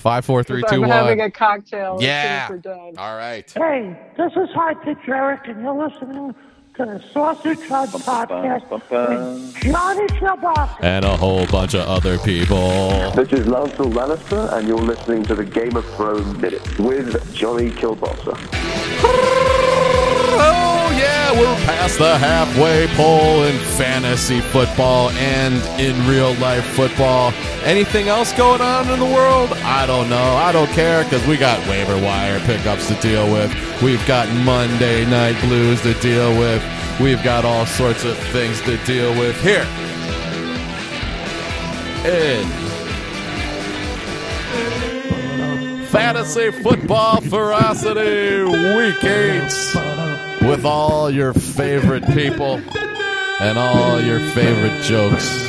[0.00, 0.88] Five, four, three, two, I'm one.
[0.90, 1.98] having a cocktail.
[2.00, 2.48] Yeah.
[2.48, 2.94] we're done.
[2.96, 3.50] All right.
[3.52, 6.34] Hey, this is High Pitch Eric, and you're listening
[6.76, 10.78] to the Sausage Hut Podcast with Johnny Shabbat.
[10.80, 13.10] And a whole bunch of other people.
[13.10, 17.68] This is Lancel Lannister, and you're listening to the Game of Thrones Minute with Johnny
[17.70, 18.69] Kielbasa.
[21.30, 27.32] Yeah, we're past the halfway pole in fantasy football and in real life football.
[27.62, 29.52] Anything else going on in the world?
[29.62, 30.16] I don't know.
[30.16, 33.54] I don't care because we got waiver wire pickups to deal with.
[33.80, 36.64] We've got Monday night blues to deal with.
[37.00, 39.66] We've got all sorts of things to deal with here.
[42.06, 42.48] In
[45.86, 49.99] Fantasy Football Ferocity Week 8
[50.42, 52.60] with all your favorite people
[53.40, 55.48] and all your favorite jokes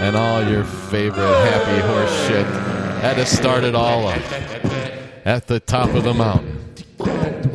[0.00, 2.46] and all your favorite happy horse shit.
[3.02, 4.22] Had to start it all up
[5.24, 6.58] at the top of the mountain.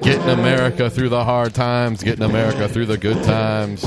[0.01, 3.83] Getting America through the hard times, getting America through the good times.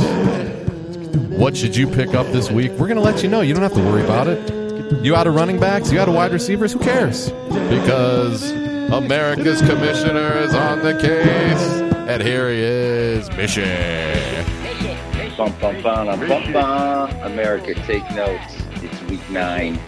[1.28, 2.72] What should you pick up this week?
[2.72, 3.40] We're going to let you know.
[3.40, 5.04] You don't have to worry about it.
[5.04, 5.90] You out of running backs?
[5.90, 6.72] You out of wide receivers?
[6.72, 7.30] Who cares?
[7.30, 8.50] Because
[8.90, 11.89] America's commissioner is on the case.
[12.10, 14.44] And here he is, Mission.
[15.36, 17.10] Bum, bum, bum, bum, bum, bum.
[17.22, 18.56] America, take notes.
[18.82, 19.78] It's week nine.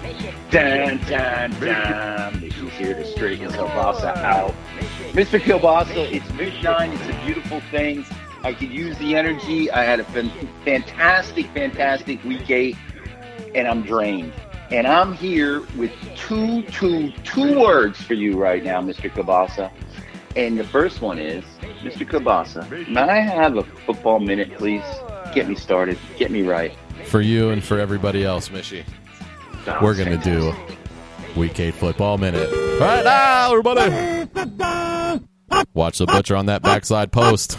[0.52, 2.40] Dun, dun, dun.
[2.40, 4.54] Missy's here to straighten Kielbasa out.
[5.10, 5.40] Mr.
[5.40, 6.92] Kielbasa, it's week nine.
[6.92, 8.06] It's a beautiful thing.
[8.44, 9.68] I could use the energy.
[9.72, 10.04] I had a
[10.64, 12.76] fantastic, fantastic week eight,
[13.56, 14.32] and I'm drained.
[14.70, 19.10] And I'm here with two, two, two words for you right now, Mr.
[19.10, 19.72] Kielbasa.
[20.34, 21.44] And the first one is,
[21.82, 22.08] Mr.
[22.08, 24.82] Kabasa, may I have a football minute, please?
[25.34, 25.98] Get me started.
[26.18, 26.74] Get me right.
[27.04, 28.84] For you and for everybody else, Mishy,
[29.82, 30.54] we're going to do
[31.38, 32.50] Week 8 Football Minute.
[32.80, 34.28] Right now, everybody.
[35.74, 37.58] Watch the butcher on that backside post.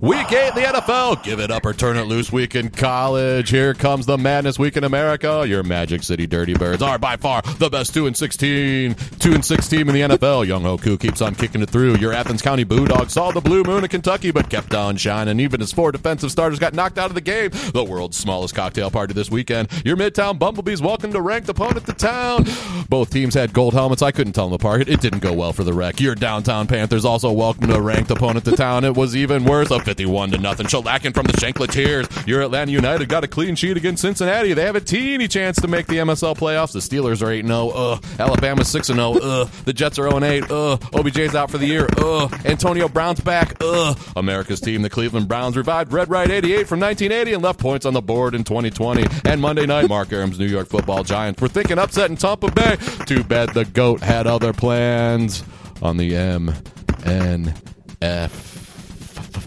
[0.00, 1.22] Week 8 in the NFL.
[1.22, 3.48] Give it up or turn it loose week in college.
[3.48, 5.44] Here comes the madness week in America.
[5.48, 8.94] Your Magic City Dirty Birds are by far the best 2 and 16.
[8.94, 10.46] 2 and 6 team in the NFL.
[10.46, 11.96] Younghoe Koo keeps on kicking it through.
[11.96, 15.40] Your Athens County Bulldogs saw the blue moon in Kentucky but kept on shining.
[15.40, 17.50] Even as four defensive starters got knocked out of the game.
[17.72, 19.68] The world's smallest cocktail party this weekend.
[19.84, 22.44] Your Midtown Bumblebees welcome to ranked opponent to town.
[22.90, 24.02] Both teams had gold helmets.
[24.02, 24.88] I couldn't tell them apart.
[24.88, 26.00] It didn't go well for the wreck.
[26.00, 28.84] Your downtown Panthers also welcome to ranked opponent to town.
[28.84, 29.70] It was even worse.
[29.70, 32.26] A 51 to nothing shellacking from the Shankletiers.
[32.26, 34.52] Your Atlanta United got a clean sheet against Cincinnati.
[34.52, 36.72] They have a teeny chance to make the MSL playoffs.
[36.72, 37.68] The Steelers are 8 0.
[37.68, 38.04] Ugh.
[38.18, 39.12] Alabama's 6 0.
[39.12, 39.48] Ugh.
[39.64, 40.50] The Jets are 0 8.
[40.50, 40.80] Ugh.
[40.92, 41.88] OBJ's out for the year.
[41.98, 42.34] Ugh.
[42.44, 43.62] Antonio Brown's back.
[43.62, 43.96] Ugh.
[44.16, 47.94] America's team, the Cleveland Browns, revived Red Right 88 from 1980 and left points on
[47.94, 49.06] the board in 2020.
[49.24, 52.76] And Monday night, Mark Arum's New York football Giants were thinking upset in Tampa Bay.
[53.06, 55.44] Too bad the GOAT had other plans
[55.80, 58.55] on the MNF.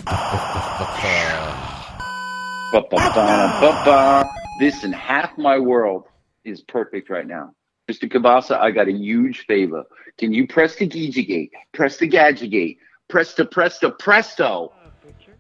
[2.72, 4.30] Ba-ba-ba-ba-ba.
[4.60, 6.06] Listen, half my world
[6.44, 7.54] is perfect right now.
[7.90, 8.12] Mr.
[8.12, 9.84] Kabasa, I got a huge favor.
[10.18, 12.78] Can you press the Gijigate, press the Gadgegate,
[13.08, 14.72] press the presto presto,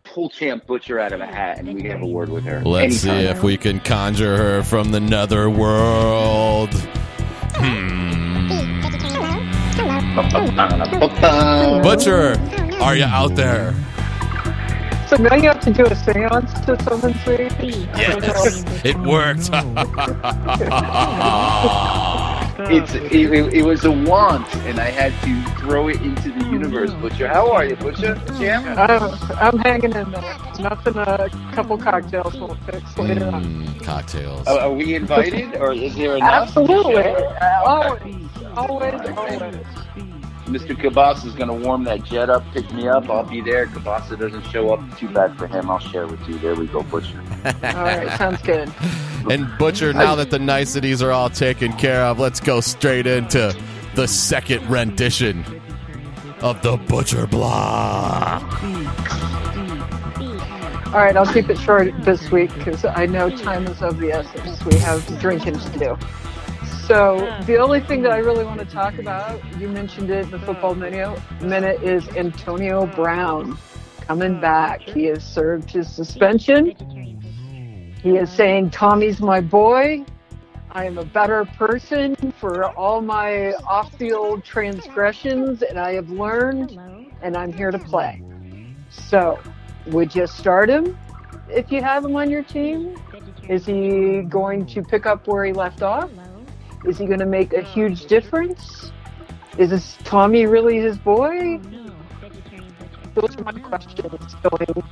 [0.03, 2.61] pull Champ Butcher out of a hat, and we can have a word with her.
[2.61, 6.73] Let's see if we can conjure her from the nether world.
[7.53, 8.49] Hmm.
[11.81, 12.35] Butcher,
[12.81, 13.73] are you out there?
[15.09, 17.13] So now you have to do a seance to summon
[17.57, 17.89] me?
[17.97, 19.49] Yes, it worked.
[22.61, 26.45] It's it, it, it was a want, and I had to throw it into the
[26.47, 26.91] universe.
[26.95, 28.15] Butcher, how are you, Butcher?
[28.37, 28.65] Champ?
[28.77, 30.37] I'm, I'm hanging in there.
[30.59, 33.45] Nothing a couple cocktails won't fix later on.
[33.45, 34.45] Mm, cocktails.
[34.45, 36.49] Are, are we invited, or is there enough?
[36.49, 37.05] Absolutely.
[37.65, 38.15] Always.
[38.57, 40.18] Always, always.
[40.49, 40.75] Mr.
[40.75, 43.09] Kabasa is going to warm that jet up, pick me up.
[43.09, 43.67] I'll be there.
[43.67, 44.97] Kabasa doesn't show up.
[44.97, 45.69] Too bad for him.
[45.69, 46.39] I'll share with you.
[46.39, 47.21] There we go, Butcher.
[47.45, 48.71] All right, sounds good.
[49.29, 53.55] And Butcher, now that the niceties are all taken care of, let's go straight into
[53.95, 55.45] the second rendition
[56.41, 58.41] of the Butcher Block.
[60.87, 64.11] All right, I'll keep it short this week because I know time is of the
[64.11, 64.65] essence.
[64.65, 65.97] We have drinking to do.
[66.89, 70.31] So the only thing that I really want to talk about, you mentioned it, in
[70.31, 73.59] the football minute, minute is Antonio Brown
[74.07, 74.81] coming back.
[74.81, 76.73] He has served his suspension.
[78.01, 80.03] He is saying, Tommy's my boy.
[80.71, 86.75] I am a better person for all my off-field transgressions, and I have learned,
[87.21, 88.19] and I'm here to play.
[88.89, 89.37] So,
[89.85, 90.97] would you start him
[91.51, 92.99] if you have him on your team?
[93.47, 96.09] Is he going to pick up where he left off?
[96.85, 98.91] Is he going to make a huge difference?
[99.57, 101.59] Is this Tommy really his boy?
[103.15, 104.83] Those are my questions going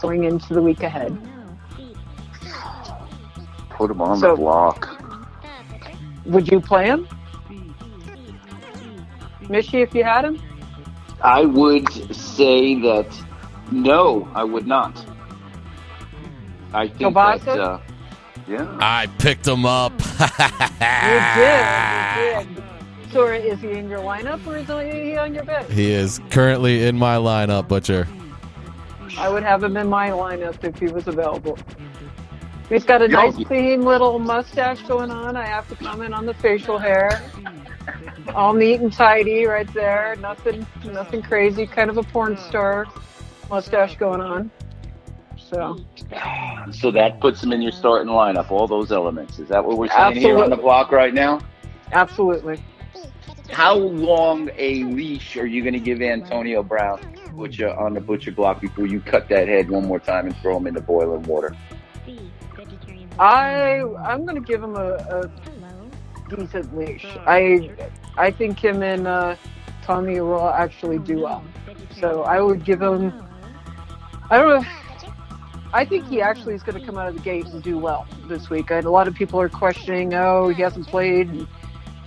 [0.00, 1.16] going into the week ahead.
[3.70, 5.00] Put him on So- the block.
[6.26, 7.06] Would you play him?
[9.42, 10.40] Mishy, if you had him?
[11.22, 13.06] I would say that
[13.70, 15.04] no, I would not.
[16.72, 17.44] I think Kielbasa?
[17.44, 17.78] that uh,
[18.48, 18.76] yeah.
[18.80, 19.92] I picked him up.
[21.04, 22.46] You did.
[22.48, 22.64] You did.
[23.12, 25.70] So is he in your lineup or is he on your bench?
[25.70, 28.08] He is currently in my lineup, Butcher.
[29.18, 31.58] I would have him in my lineup if he was available.
[32.68, 33.22] He's got a Yeah.
[33.30, 35.36] nice, clean little mustache going on.
[35.36, 37.22] I have to comment on the facial hair.
[38.34, 40.16] All neat and tidy right there.
[40.20, 41.66] Nothing, nothing crazy.
[41.66, 42.86] Kind of a porn star
[43.50, 44.50] mustache going on.
[45.50, 45.78] So
[46.72, 48.50] So that puts him in your starting lineup.
[48.50, 49.38] All those elements.
[49.38, 51.40] Is that what we're saying here on the block right now?
[51.92, 52.62] absolutely.
[53.50, 56.98] How long a leash are you going to give Antonio Brown
[57.34, 60.56] butcher on the butcher block before you cut that head one more time and throw
[60.56, 61.54] him in the boiling water?
[63.18, 65.30] I I'm gonna give him a, a
[66.34, 67.06] decent leash.
[67.26, 67.70] I
[68.16, 69.36] I think him and uh,
[69.82, 71.44] Tommy will actually do well.
[72.00, 73.12] So I would give him.
[74.30, 74.68] I don't know.
[75.74, 78.06] I think he actually is going to come out of the gate and do well
[78.28, 78.70] this week.
[78.70, 81.48] And a lot of people are questioning, oh, he hasn't played in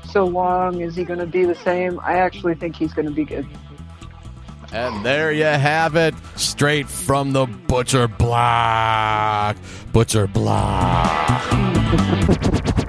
[0.09, 0.79] so long.
[0.79, 1.99] Is he going to be the same?
[1.99, 3.45] I actually think he's going to be good.
[4.71, 9.57] And there you have it, straight from the Butcher block.
[9.91, 11.43] Butcher block.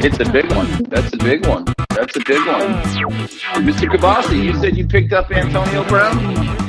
[0.00, 0.84] It's a big one.
[0.84, 1.64] That's a big one.
[1.88, 2.82] That's a big one.
[3.64, 3.88] Mr.
[3.88, 6.67] Kabasi, you said you picked up Antonio Brown?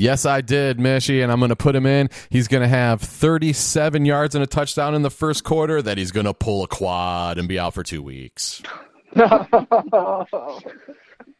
[0.00, 2.08] Yes, I did, Mishy, and I'm going to put him in.
[2.30, 5.82] He's going to have 37 yards and a touchdown in the first quarter.
[5.82, 8.62] That he's going to pull a quad and be out for two weeks.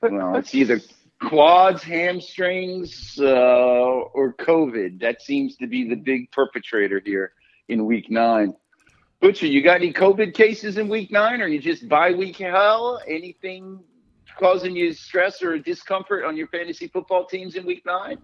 [0.03, 0.81] Well, it's either
[1.23, 5.01] quads, hamstrings, uh, or COVID.
[5.01, 7.33] That seems to be the big perpetrator here
[7.69, 8.55] in week nine.
[9.21, 13.01] Butcher, you got any COVID cases in week nine, or you just by week hell?
[13.07, 13.81] Anything
[14.39, 18.17] causing you stress or discomfort on your fantasy football teams in week nine?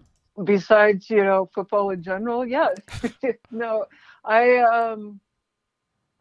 [0.43, 2.75] Besides you know football in general yes.
[3.51, 3.85] No
[4.23, 5.19] i um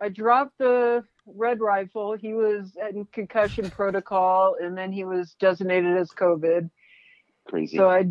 [0.01, 2.17] i dropped the red rifle.
[2.17, 6.71] He was in concussion protocol and then he was designated as covid.
[7.49, 7.77] Crazy.
[7.77, 8.07] so i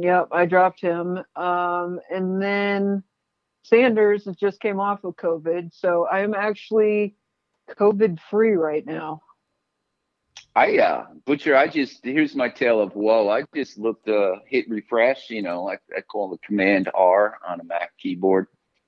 [0.00, 1.22] yep i dropped him.
[1.36, 3.02] Um and then
[3.62, 5.74] sanders just came off of covid.
[5.74, 7.16] So i'm actually
[7.78, 9.22] covid free right now
[10.54, 11.56] I uh butcher.
[11.56, 13.28] I just here's my tale of woe.
[13.28, 15.30] I just looked uh hit refresh.
[15.30, 18.46] You know, I, I call it Command R on a Mac keyboard.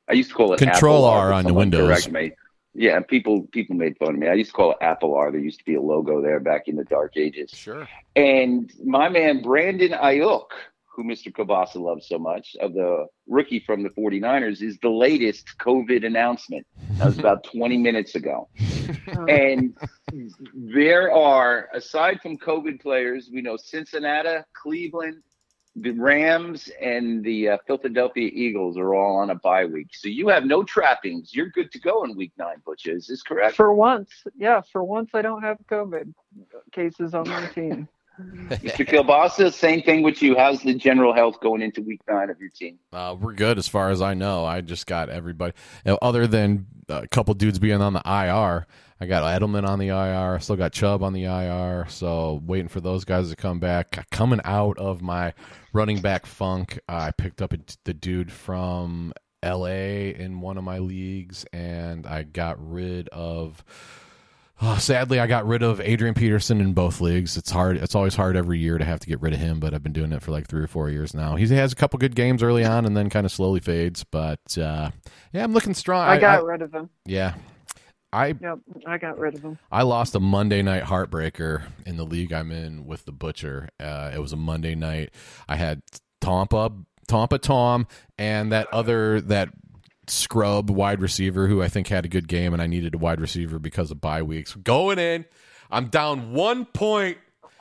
[0.08, 1.86] I used to call it Control Apple R but on the Windows.
[1.86, 2.32] corrected me.
[2.74, 4.28] Yeah, people people made fun of me.
[4.28, 5.30] I used to call it Apple R.
[5.30, 7.50] There used to be a logo there back in the dark ages.
[7.50, 7.86] Sure.
[8.16, 10.46] And my man Brandon Ayuk,
[10.94, 11.32] who Mr.
[11.32, 16.66] Kabasa loves so much, of the rookie from the 49ers, is the latest COVID announcement.
[16.98, 18.48] That was about 20 minutes ago.
[19.28, 19.76] And
[20.54, 25.22] there are, aside from COVID players, we know Cincinnati, Cleveland,
[25.76, 29.88] the Rams, and the uh, Philadelphia Eagles are all on a bye week.
[29.92, 31.34] So you have no trappings.
[31.34, 32.94] You're good to go in week nine, Butcher.
[32.94, 33.56] Is this correct?
[33.56, 36.12] for once yeah for once i don't have covid
[36.72, 37.88] cases on my team
[38.20, 38.86] Mr.
[38.86, 40.36] Kielbasa, same thing with you.
[40.36, 42.78] How's the general health going into week nine of your team?
[42.92, 44.44] Uh, we're good as far as I know.
[44.44, 45.54] I just got everybody,
[45.84, 48.66] you know, other than a couple dudes being on the IR.
[49.00, 50.36] I got Edelman on the IR.
[50.36, 51.86] I still got Chubb on the IR.
[51.88, 54.06] So waiting for those guys to come back.
[54.10, 55.34] Coming out of my
[55.72, 59.12] running back funk, I picked up a, the dude from
[59.44, 63.64] LA in one of my leagues, and I got rid of.
[64.64, 67.36] Oh, sadly, I got rid of Adrian Peterson in both leagues.
[67.36, 67.78] It's hard.
[67.78, 69.92] It's always hard every year to have to get rid of him, but I've been
[69.92, 71.34] doing it for like three or four years now.
[71.34, 74.04] He has a couple good games early on, and then kind of slowly fades.
[74.04, 74.92] But uh,
[75.32, 76.08] yeah, I'm looking strong.
[76.08, 77.34] i got rid of him yeah,
[78.12, 79.58] I Yep, I got rid of him.
[79.72, 83.68] I lost a Monday night heartbreaker in the league I'm in with the Butcher.
[83.80, 85.10] Uh, it was a Monday night.
[85.48, 85.82] I had
[86.20, 86.70] Tampa,
[87.08, 89.48] Tampa Tom, and that other that
[90.06, 93.20] scrub wide receiver who I think had a good game, and I needed a wide
[93.20, 94.54] receiver because of bye weeks.
[94.54, 95.24] Going in,
[95.70, 97.18] I'm down one point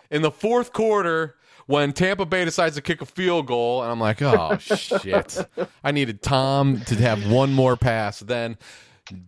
[0.10, 1.36] in the fourth quarter
[1.68, 5.38] when Tampa Bay decides to kick a field goal, and I'm like, oh shit!
[5.84, 8.20] I needed Tom to have one more pass.
[8.20, 8.58] Then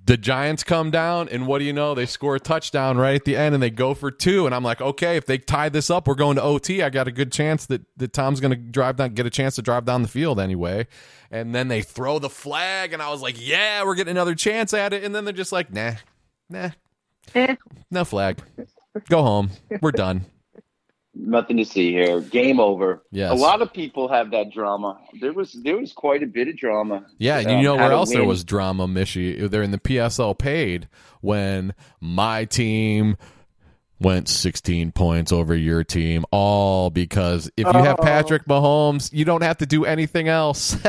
[0.06, 1.94] the Giants come down, and what do you know?
[1.94, 4.46] They score a touchdown right at the end, and they go for two.
[4.46, 6.82] And I'm like, okay, if they tie this up, we're going to OT.
[6.82, 9.56] I got a good chance that, that Tom's going to drive down, get a chance
[9.56, 10.88] to drive down the field anyway.
[11.32, 14.74] And then they throw the flag, and I was like, yeah, we're getting another chance
[14.74, 15.04] at it.
[15.04, 15.94] And then they're just like, nah,
[16.50, 16.70] nah,
[17.34, 17.56] Eh,
[17.90, 18.40] no flag.
[19.10, 19.50] Go home.
[19.82, 20.26] We're done.
[21.16, 22.22] Nothing to see here.
[22.22, 23.04] Game over.
[23.12, 23.32] Yes.
[23.32, 25.00] A lot of people have that drama.
[25.22, 27.06] There was there was quite a bit of drama.
[27.20, 29.48] Yeah, and Um, you know where to else there was drama, Mishy?
[29.50, 30.88] They're in the PSL paid
[31.22, 33.16] when my team
[34.00, 38.04] went 16 points over your team, all because if you have Oh.
[38.04, 40.76] Patrick Mahomes, you don't have to do anything else.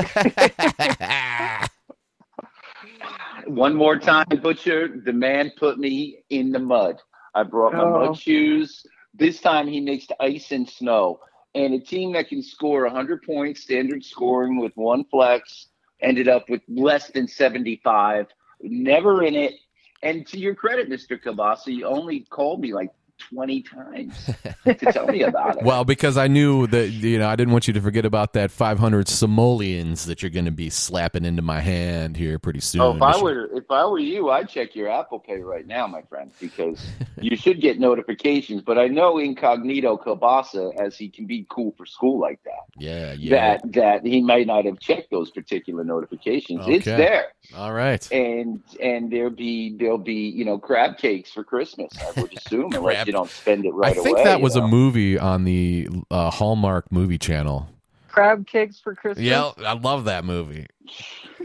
[3.47, 4.89] One more time, Butcher.
[5.05, 6.97] The man put me in the mud.
[7.35, 8.07] I brought my Oh.
[8.07, 8.87] mud shoes.
[9.15, 11.21] This time he mixed ice and snow.
[11.55, 15.69] And a team that can score 100 points, standard scoring with one flex,
[16.01, 18.27] ended up with less than 75.
[18.61, 19.55] Never in it.
[20.03, 21.19] And to your credit, Mr.
[21.23, 24.31] Kabasa, you only called me like 20 times
[24.65, 25.63] to tell me about it.
[25.65, 28.51] well, because I knew that you know I didn't want you to forget about that
[28.51, 32.81] 500 simoleons that you're going to be slapping into my hand here pretty soon.
[32.81, 35.87] Oh, if I were if I were you, I'd check your Apple Pay right now,
[35.87, 36.85] my friend, because
[37.21, 38.63] you should get notifications.
[38.63, 43.13] But I know incognito Kabasa, as he can be cool for school like that, yeah,
[43.13, 43.59] yeah.
[43.59, 46.63] that that he might not have checked those particular notifications.
[46.67, 48.11] It's there, All right.
[48.13, 51.93] and and there'll be there'll be you know crab cakes for Christmas.
[52.01, 54.25] I would assume, Crab- you don't spend it right I think away.
[54.25, 57.69] that was you a movie on the uh, Hallmark movie channel.
[58.09, 59.25] Crab cakes for Christmas.
[59.25, 60.67] Yeah, I love that movie.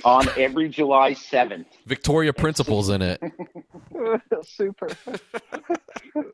[0.06, 1.68] on every July seventh.
[1.88, 3.22] Victoria Principal's in it.
[4.44, 4.89] Super.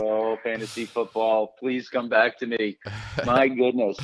[0.00, 1.56] Oh, fantasy football!
[1.58, 2.78] Please come back to me.
[3.26, 3.96] My goodness.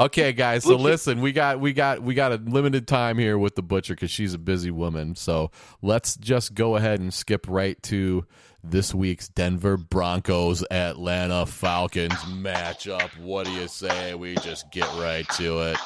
[0.00, 0.64] Okay, guys.
[0.64, 3.94] So listen, we got we got we got a limited time here with the butcher
[3.94, 5.14] because she's a busy woman.
[5.14, 5.50] So
[5.82, 8.24] let's just go ahead and skip right to
[8.64, 13.10] this week's Denver Broncos Atlanta Falcons matchup.
[13.18, 15.76] What do you say we just get right to it?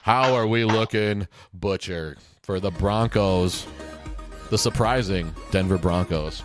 [0.00, 3.66] How are we looking, Butcher, for the Broncos?
[4.48, 6.42] The surprising Denver Broncos.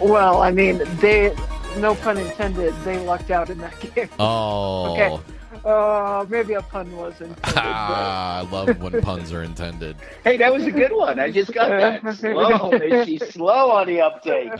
[0.00, 1.34] Well, I mean, they,
[1.78, 4.08] no pun intended, they lucked out in that game.
[4.18, 5.22] Oh, Okay.
[5.64, 7.42] Uh, maybe a pun was intended.
[7.44, 9.96] but- ah, I love when puns are intended.
[10.24, 11.18] Hey, that was a good one.
[11.18, 12.16] I just got that.
[12.16, 13.04] Slow.
[13.04, 14.52] She's slow on the uptake.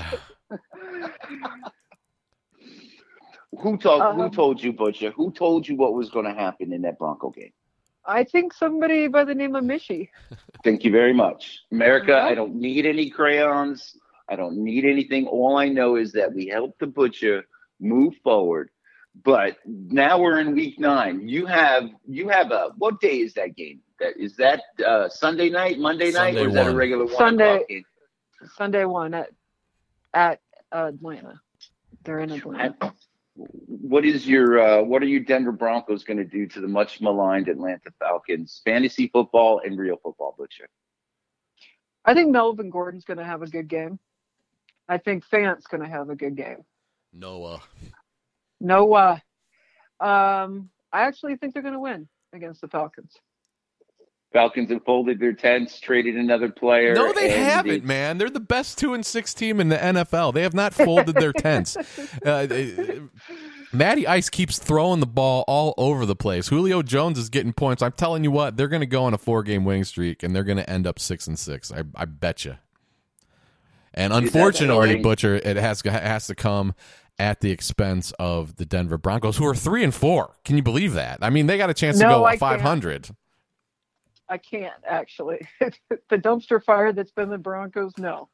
[3.61, 5.11] Who told Who Um, told you, Butcher?
[5.13, 7.53] Who told you what was going to happen in that Bronco game?
[8.05, 10.09] I think somebody by the name of Mishy.
[10.65, 12.17] Thank you very much, America.
[12.17, 13.97] I don't need any crayons.
[14.29, 15.27] I don't need anything.
[15.27, 17.45] All I know is that we helped the Butcher
[17.81, 18.71] move forward.
[19.25, 21.29] But now we're in week nine.
[21.29, 23.81] You have you have a what day is that game?
[23.99, 27.17] That is that uh, Sunday night, Monday night, Sunday or is that a regular one
[27.17, 27.65] Sunday.
[27.69, 27.85] game?
[28.57, 29.31] Sunday one at
[30.15, 30.41] at
[30.73, 31.41] Atlanta.
[32.05, 32.95] They're in Atlanta.
[33.35, 37.01] What is your uh, what are your Denver Broncos going to do to the much
[37.01, 38.63] maligned Atlanta Falcons?
[38.65, 40.69] Fantasy football and real football, Butcher.
[42.05, 43.99] I think Melvin Gordon's going to have a good game.
[44.89, 46.65] I think Fant's going to have a good game.
[47.13, 47.61] Noah.
[48.61, 49.23] Noah.
[50.01, 53.13] Um, I actually think they're going to win against the Falcons.
[54.33, 56.95] Falcons have folded their tents, traded another player.
[56.95, 58.17] No, they haven't, the- man.
[58.17, 60.35] They're the best two and six team in the NFL.
[60.35, 61.77] They have not folded their tents.
[62.25, 62.67] Uh, uh,
[63.73, 66.49] Matty Ice keeps throwing the ball all over the place.
[66.49, 67.83] Julio Jones is getting points.
[67.83, 70.35] I'm telling you what, they're going to go on a four game winning streak, and
[70.35, 71.73] they're going to end up six and six.
[71.73, 72.57] I, I bet you.
[73.95, 74.97] And unfortunately.
[74.97, 76.75] Butcher, it has it has to come
[77.21, 80.35] at the expense of the Denver Broncos, who are three and four.
[80.45, 81.19] Can you believe that?
[81.21, 82.41] I mean, they got a chance to go I can't.
[82.41, 83.11] 500.
[84.31, 85.47] I can't actually.
[85.61, 88.31] the dumpster fire that's been the Broncos, no.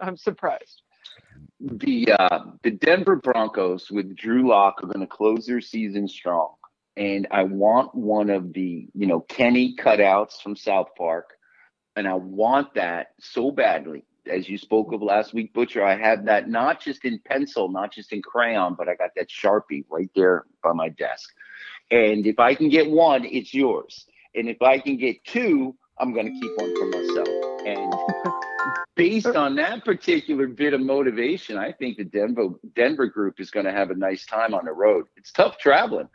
[0.00, 0.82] I'm surprised.
[1.58, 6.54] the uh, the Denver Broncos with Drew Lock are going to close their season strong,
[6.96, 11.30] and I want one of the you know Kenny cutouts from South Park,
[11.96, 14.04] and I want that so badly.
[14.28, 17.92] As you spoke of last week, Butcher, I have that not just in pencil, not
[17.92, 21.30] just in crayon, but I got that Sharpie right there by my desk.
[21.90, 24.06] And if I can get one, it's yours.
[24.34, 27.28] And if I can get two, I'm going to keep one for myself.
[27.66, 27.94] And
[28.96, 33.66] based on that particular bit of motivation, I think the Denver Denver group is going
[33.66, 35.06] to have a nice time on the road.
[35.16, 36.08] It's tough traveling.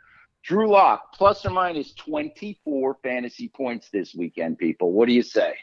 [0.44, 4.92] Drew Lock plus or minus 24 fantasy points this weekend, people.
[4.92, 5.54] What do you say?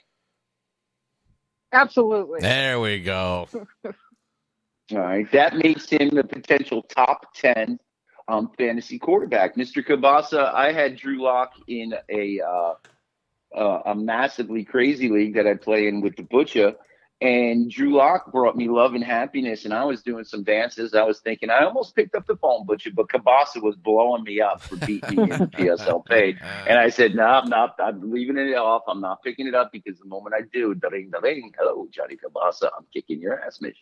[1.72, 2.42] Absolutely.
[2.42, 3.48] There we go.
[3.86, 7.80] All right, that makes him the potential top 10
[8.28, 9.56] um, fantasy quarterback.
[9.56, 9.86] Mr.
[9.86, 12.74] Kabasa, I had Drew Lock in a uh,
[13.56, 16.74] uh, a massively crazy league that I play in with the Butcher,
[17.22, 19.66] and Drew Lock brought me love and happiness.
[19.66, 20.96] And I was doing some dances.
[20.96, 24.42] I was thinking I almost picked up the phone, Butcher, but Kabasa was blowing me
[24.42, 26.40] up for beating me in the PSL paid.
[26.68, 27.76] And I said, no, I'm not.
[27.80, 28.82] I'm leaving it off.
[28.88, 32.70] I'm not picking it up because the moment I do, da-ring, da-ring, hello, Johnny Kabasa,
[32.76, 33.78] I'm kicking your ass, Mitch.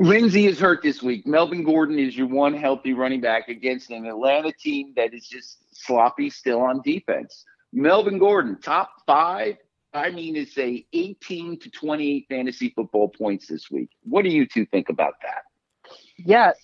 [0.00, 1.26] Lindsay is hurt this week.
[1.26, 5.58] Melvin Gordon is your one healthy running back against an Atlanta team that is just
[5.72, 7.44] sloppy still on defense.
[7.72, 9.56] Melvin Gordon, top five.
[9.94, 13.88] I mean, to say 18 to 28 fantasy football points this week.
[14.04, 15.42] What do you two think about that?
[16.18, 16.56] Yes.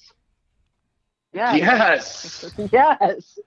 [1.32, 1.56] Yes.
[1.58, 2.54] Yes.
[2.72, 3.38] Yes.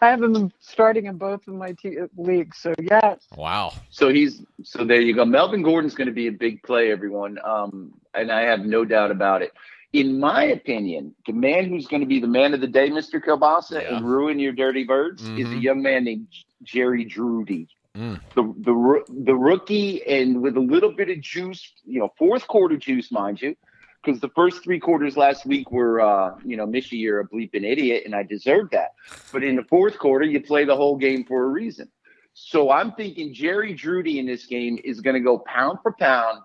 [0.00, 3.26] I have him starting in both of my t- leagues, so yes.
[3.36, 3.72] Wow.
[3.90, 5.24] So he's so there you go.
[5.24, 9.10] Melvin Gordon's going to be a big play, everyone, um, and I have no doubt
[9.10, 9.52] about it.
[9.92, 13.20] In my opinion, the man who's going to be the man of the day, Mr.
[13.20, 13.96] Kielbasa, Yeah.
[13.96, 15.62] and ruin your dirty birds, is a Mhm.
[15.62, 16.28] young man named
[16.62, 17.66] Jerry Drudy.
[17.96, 18.20] Mm.
[18.34, 22.76] The the the rookie, and with a little bit of juice, you know, fourth quarter
[22.76, 23.56] juice, mind you,
[24.02, 27.64] because the first three quarters last week were, uh, you know, Mishy, you're a bleeping
[27.64, 28.90] idiot, and I deserved that.
[29.32, 31.90] But in the fourth quarter, you play the whole game for a reason.
[32.34, 36.40] So I'm thinking Jerry Drudy in this game is going to go pound for pound,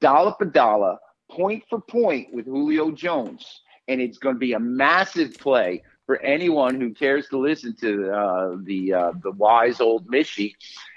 [0.00, 0.98] dollar for dollar,
[1.30, 6.20] point for point with Julio Jones, and it's going to be a massive play for
[6.22, 10.54] anyone who cares to listen to uh, the uh, the wise old Mishy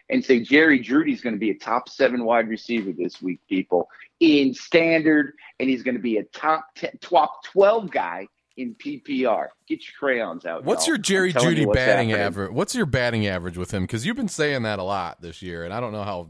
[0.10, 3.90] and say Jerry Drudy's going to be a top seven wide receiver this week, people
[4.20, 8.28] in standard, and he's going to be a top 10, top twelve guy
[8.58, 9.50] in PPR.
[9.68, 10.64] Get your crayons out.
[10.64, 10.96] What's y'all.
[10.96, 12.16] your Jerry Jeudy batting happening.
[12.16, 12.52] average?
[12.52, 13.84] What's your batting average with him?
[13.84, 16.30] Because you've been saying that a lot this year, and I don't know how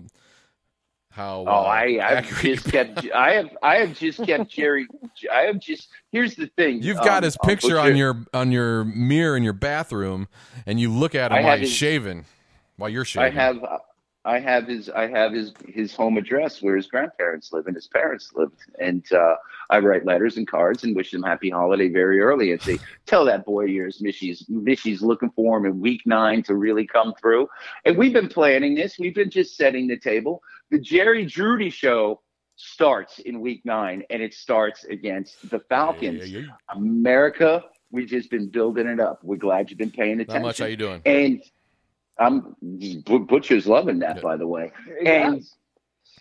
[1.14, 1.46] how.
[1.48, 4.88] Oh, uh, I I've just kept I have I have just kept Jerry.
[5.32, 6.82] I have just here's the thing.
[6.82, 10.28] You've got um, his picture on your on your mirror in your bathroom,
[10.66, 12.26] and you look at him I while he's his- shaving,
[12.78, 13.64] while you're shaving I have
[14.26, 17.88] I have his I have his his home address where his grandparents live and his
[17.88, 19.36] parents lived, and uh,
[19.70, 23.26] I write letters and cards and wish them happy holiday very early and say, tell
[23.26, 27.50] that boy yours, Mishy's Mishy's looking for him in week nine to really come through.
[27.84, 28.98] And we've been planning this.
[28.98, 30.42] We've been just setting the table.
[30.72, 32.22] The Jerry Drudy show
[32.56, 36.30] starts in week nine, and it starts against the Falcons.
[36.30, 36.76] Yeah, yeah, yeah.
[36.76, 39.20] America, we've just been building it up.
[39.22, 40.44] We're glad you've been paying attention.
[40.44, 40.60] much.
[40.60, 41.02] How you doing?
[41.06, 41.44] And
[42.18, 44.72] I'm Butcher's loving that, by the way.
[45.06, 45.56] And Yes.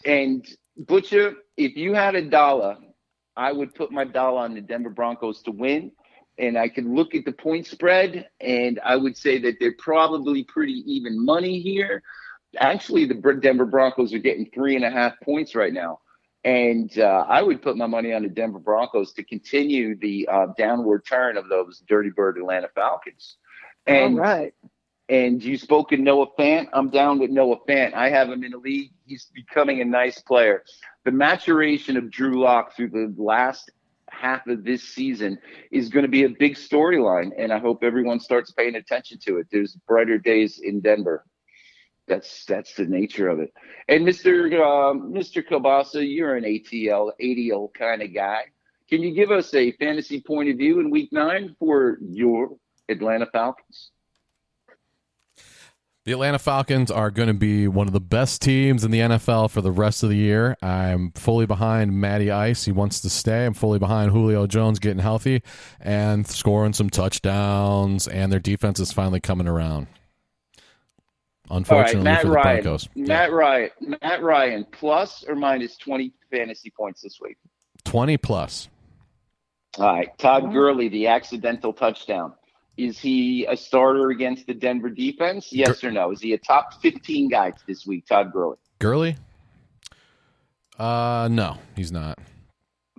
[0.05, 2.79] and Butcher, if you had a dollar,
[3.37, 5.93] I would put my dollar on the Denver Broncos to win.
[6.39, 10.45] And I could look at the point spread, and I would say that they're probably
[10.45, 12.03] pretty even money here.
[12.59, 16.01] Actually, the Denver Broncos are getting three and a half points right now.
[16.45, 20.47] And uh, I would put my money on the Denver Broncos to continue the uh,
[20.57, 23.37] downward turn of those Dirty Bird Atlanta Falcons.
[23.87, 24.55] And All right.
[25.09, 26.69] And you spoke of Noah Fant.
[26.73, 27.95] I'm down with Noah Fant.
[27.95, 28.93] I have him in the league.
[29.07, 30.65] He's becoming a nice player.
[31.05, 33.71] The maturation of Drew Lock through the last
[34.09, 35.39] half of this season
[35.71, 39.39] is going to be a big storyline, and I hope everyone starts paying attention to
[39.39, 39.49] it.
[39.51, 41.25] There's brighter days in Denver.
[42.07, 43.53] That's that's the nature of it.
[43.89, 44.47] And Mr.
[44.53, 45.43] Uh, Mr.
[45.47, 48.43] Kabasa, you're an ATL ADL kind of guy.
[48.89, 52.51] Can you give us a fantasy point of view in Week Nine for your
[52.89, 53.91] Atlanta Falcons?
[56.05, 59.51] The Atlanta Falcons are going to be one of the best teams in the NFL
[59.53, 60.57] for the rest of the year.
[60.61, 62.65] I'm fully behind Matty Ice.
[62.65, 63.47] He wants to stay.
[63.47, 65.43] I'm fully behind Julio Jones getting healthy
[65.81, 69.87] and scoring some touchdowns, and their defense is finally coming around.
[71.49, 72.63] All right, Unfortunately Matt for the Ryan.
[72.65, 72.89] Broncos.
[72.97, 73.71] Matt Ryan.
[74.03, 77.37] Matt Ryan plus or minus twenty fantasy points this week.
[77.85, 78.69] 20 plus.
[79.79, 82.33] All right, Todd Gurley, the accidental touchdown.
[82.77, 85.53] Is he a starter against the Denver defense?
[85.53, 86.11] Yes or no?
[86.11, 88.57] Is he a top fifteen guy this week, Todd Gurley?
[88.79, 89.17] Gurley?
[90.79, 92.19] Uh, no, he's not.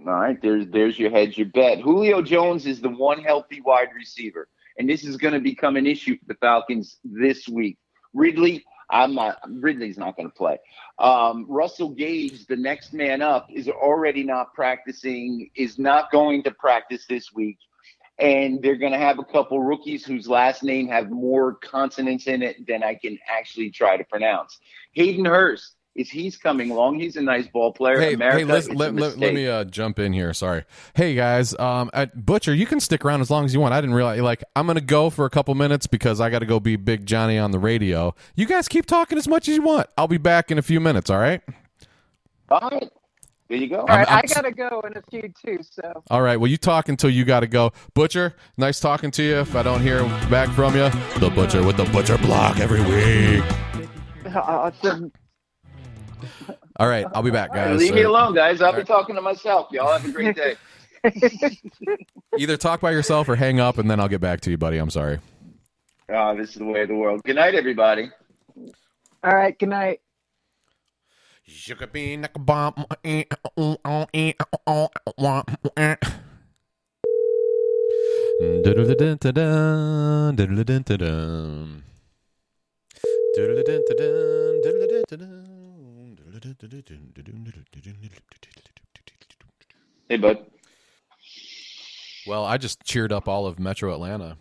[0.05, 1.79] All right, there's there's your hedge, your bet.
[1.79, 5.87] Julio Jones is the one healthy wide receiver, and this is going to become an
[5.87, 7.77] issue for the Falcons this week.
[8.13, 9.39] Ridley, I'm not.
[9.49, 10.57] Ridley's not going to play.
[10.99, 15.49] Um, Russell Gage, the next man up, is already not practicing.
[15.55, 17.57] Is not going to practice this week,
[18.19, 22.41] and they're going to have a couple rookies whose last name have more consonants in
[22.41, 24.59] it than I can actually try to pronounce.
[24.93, 25.75] Hayden Hurst.
[25.95, 26.99] Is he's coming along?
[26.99, 27.99] He's a nice ball player.
[27.99, 30.33] Hey, America, hey, let, let, let, let me uh, jump in here.
[30.33, 30.63] Sorry.
[30.95, 33.75] Hey guys, um, at Butcher, you can stick around as long as you want.
[33.75, 34.19] I didn't realize.
[34.19, 37.05] Like, I'm gonna go for a couple minutes because I got to go be Big
[37.05, 38.15] Johnny on the radio.
[38.33, 39.87] You guys keep talking as much as you want.
[39.95, 41.11] I'll be back in a few minutes.
[41.11, 41.43] All right.
[42.49, 42.89] All right.
[43.53, 43.81] There you go.
[43.81, 45.59] All right, I'm- I gotta go in a few too.
[45.61, 46.37] So All right.
[46.37, 47.71] Well, you talk until you got to go.
[47.93, 49.35] Butcher, nice talking to you.
[49.41, 50.89] If I don't hear back from you,
[51.19, 53.43] the Butcher with the Butcher block every week.
[54.35, 55.11] awesome.
[56.77, 57.05] All right.
[57.13, 57.79] I'll be back, guys.
[57.79, 58.59] Leave me Uh, alone, guys.
[58.59, 58.87] I'll be Alright.
[58.87, 59.67] talking to myself.
[59.71, 60.55] Y'all have a great day.
[62.39, 64.79] Either talk by yourself or hang up, and then I'll get back to you, buddy.
[64.79, 65.19] I'm sorry.
[66.09, 67.21] oh, this is the way of the world.
[67.23, 68.09] Good night, everybody.
[69.23, 69.55] All right.
[69.59, 69.99] Good night.
[71.53, 72.73] Sugar bean like a bomb.
[73.03, 73.25] Hey,
[90.17, 90.45] bud.
[92.25, 94.37] Well, I just cheered up all of Metro Atlanta.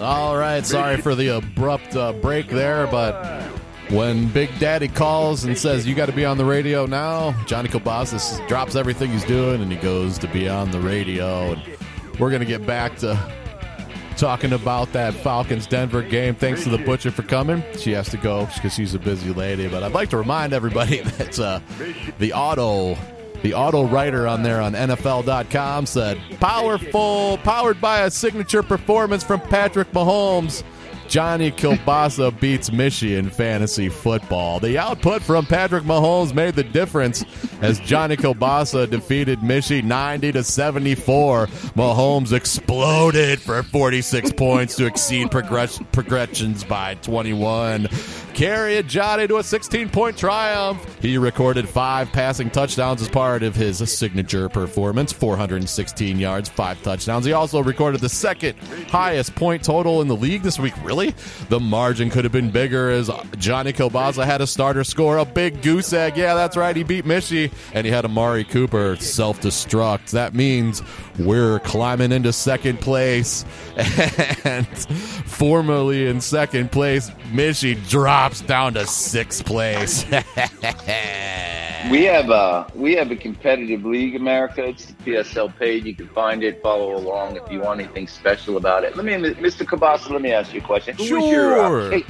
[0.00, 3.59] All right, sorry for the abrupt uh, break there, but
[3.90, 7.68] when Big Daddy calls and says you got to be on the radio now, Johnny
[7.68, 11.52] Kielbasa drops everything he's doing and he goes to be on the radio.
[11.52, 11.62] And
[12.18, 13.18] we're gonna get back to
[14.16, 16.34] talking about that Falcons Denver game.
[16.34, 17.64] Thanks to the butcher for coming.
[17.78, 19.66] She has to go because she's a busy lady.
[19.66, 21.60] But I'd like to remind everybody that uh,
[22.18, 22.96] the auto.
[23.42, 29.40] The auto writer on there on NFL.com said, powerful, powered by a signature performance from
[29.40, 30.62] Patrick Mahomes.
[31.10, 34.60] Johnny Kielbasa beats Mishy in fantasy football.
[34.60, 37.24] The output from Patrick Mahomes made the difference
[37.60, 41.48] as Johnny Kielbasa defeated Mishy 90 to 74.
[41.74, 47.88] Mahomes exploded for 46 points to exceed progress- progressions by 21.
[48.32, 50.80] Carried Johnny to a 16 point triumph.
[51.02, 57.24] He recorded five passing touchdowns as part of his signature performance 416 yards, five touchdowns.
[57.24, 58.56] He also recorded the second
[58.88, 60.72] highest point total in the league this week.
[60.84, 60.99] Really?
[61.48, 65.62] The margin could have been bigger as Johnny Kielbasa had a starter score, a big
[65.62, 66.16] goose egg.
[66.16, 66.74] Yeah, that's right.
[66.76, 70.10] He beat Mishy, and he had Amari Cooper self destruct.
[70.10, 70.82] That means
[71.18, 73.44] we're climbing into second place.
[74.42, 74.66] And
[75.26, 80.04] formerly in second place, Mishy drops down to sixth place.
[81.88, 84.64] We have a we have a competitive league, America.
[84.64, 85.84] It's the PSL page.
[85.84, 88.96] You can find it, follow along if you want anything special about it.
[88.96, 89.64] Let me, Mr.
[89.64, 90.89] Kabasa, let me ask you a question.
[90.96, 91.80] Who was your Sure.
[91.86, 92.06] uh, kick-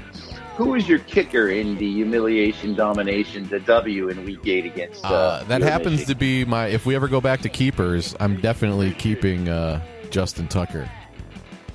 [0.57, 5.05] who was your kicker in the humiliation, domination, the W in Week Eight against?
[5.05, 6.67] Uh, Uh, that happens to be my.
[6.67, 10.89] If we ever go back to keepers, I'm definitely keeping uh, Justin Tucker.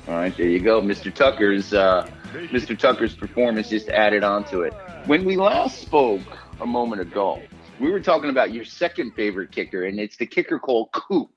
[0.08, 1.12] All right, there you go, Mr.
[1.14, 1.74] Tucker's.
[1.74, 2.08] Uh,
[2.52, 2.78] Mr.
[2.78, 4.74] Tucker's performance just added on to it.
[5.06, 6.22] When we last spoke
[6.62, 7.42] a moment ago,
[7.80, 11.30] we were talking about your second favorite kicker, and it's the kicker called Coop.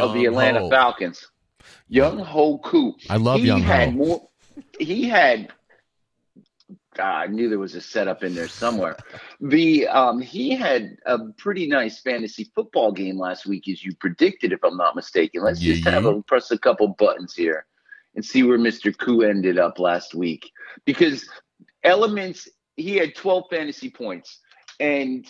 [0.00, 0.70] of the Atlanta Ho.
[0.70, 1.28] Falcons.
[1.92, 2.94] Younghoe Koo.
[3.08, 3.94] I love he Young had Ho.
[3.96, 4.28] More,
[4.78, 5.52] he had.
[6.96, 8.96] God, I knew there was a setup in there somewhere.
[9.40, 14.52] The um, he had a pretty nice fantasy football game last week, as you predicted,
[14.52, 15.42] if I'm not mistaken.
[15.42, 16.10] Let's just have yeah.
[16.10, 17.66] a press a couple buttons here
[18.14, 18.96] and see where Mr.
[18.96, 20.50] Koo ended up last week
[20.84, 21.28] because
[21.84, 24.40] elements he had 12 fantasy points
[24.78, 25.26] and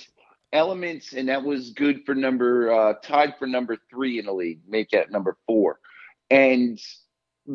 [0.53, 4.61] elements and that was good for number uh tied for number three in the league
[4.69, 5.79] make that number four
[6.31, 6.81] and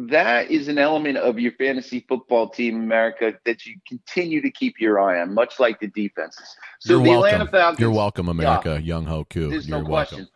[0.10, 4.80] that is an element of your fantasy football team america that you continue to keep
[4.80, 7.26] your eye on much like the defenses so You're the welcome.
[7.28, 8.82] atlanta falcons You're welcome, America.
[8.84, 9.50] Younghoe Koo.
[9.50, 10.16] there's You're no welcome.
[10.18, 10.28] question.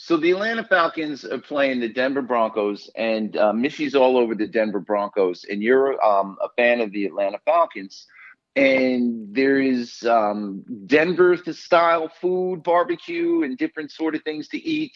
[0.00, 4.46] So the Atlanta Falcons are playing the Denver Broncos, and uh, Mishy's all over the
[4.46, 8.06] Denver Broncos, and you're um, a fan of the Atlanta Falcons.
[8.54, 14.92] And there is um, Denver style food, barbecue, and different sort of things to eat.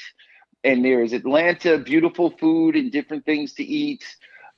[0.64, 4.04] And there is Atlanta beautiful food and different things to eat.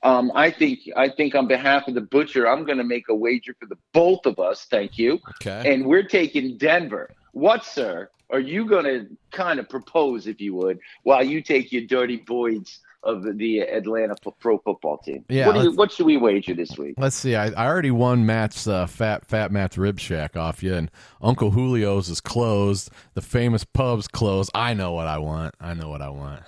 [0.03, 3.15] Um, I think I think on behalf of the butcher, I'm going to make a
[3.15, 4.65] wager for the both of us.
[4.69, 5.73] Thank you Okay.
[5.73, 7.09] and we're taking Denver.
[7.31, 11.71] What, sir, are you going to kind of propose, if you would, while you take
[11.71, 15.23] your dirty boys of the, Atlanta Pro- Pro Football Team?
[15.29, 16.95] Yeah, What, do you, what should we wager this week?
[16.97, 17.35] Let's see.
[17.35, 20.91] I, I already won Matt's uh, fat fat Matt's rib shack off you, and
[21.21, 22.89] Uncle Julio's is closed.
[23.13, 24.51] The famous pub's closed.
[24.53, 25.55] I know what I want.
[25.59, 26.43] I know what I want.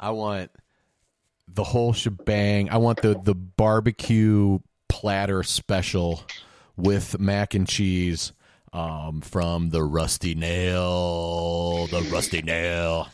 [0.00, 0.50] I want
[1.52, 2.70] the whole shebang.
[2.70, 6.22] I want the the barbecue platter special
[6.76, 8.32] with mac and cheese
[8.72, 11.86] um, from the Rusty Nail.
[11.86, 13.08] The Rusty Nail.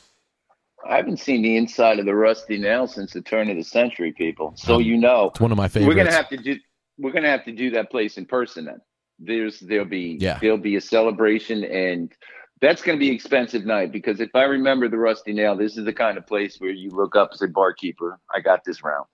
[0.87, 4.12] I haven't seen the inside of the Rusty Nail since the turn of the century,
[4.12, 4.53] people.
[4.57, 5.88] So Um, you know, It's one of my favorites.
[5.88, 6.59] we're gonna have to do
[6.99, 8.81] we're gonna have to do that place in person then.
[9.18, 10.38] There's there'll be Yeah.
[10.40, 12.12] there'll be a celebration and
[12.61, 15.92] that's gonna be expensive night because if I remember the Rusty Nail, this is the
[15.92, 19.07] kind of place where you look up as a barkeeper, I got this round.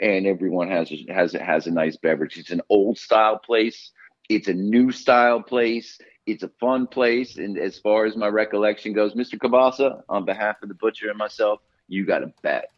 [0.00, 2.36] And everyone has a, has a, has a nice beverage.
[2.38, 3.90] It's an old style place.
[4.28, 5.98] It's a new style place.
[6.26, 7.36] It's a fun place.
[7.36, 9.36] And as far as my recollection goes, Mr.
[9.38, 12.70] Kabasa, on behalf of the butcher and myself, you got to bet.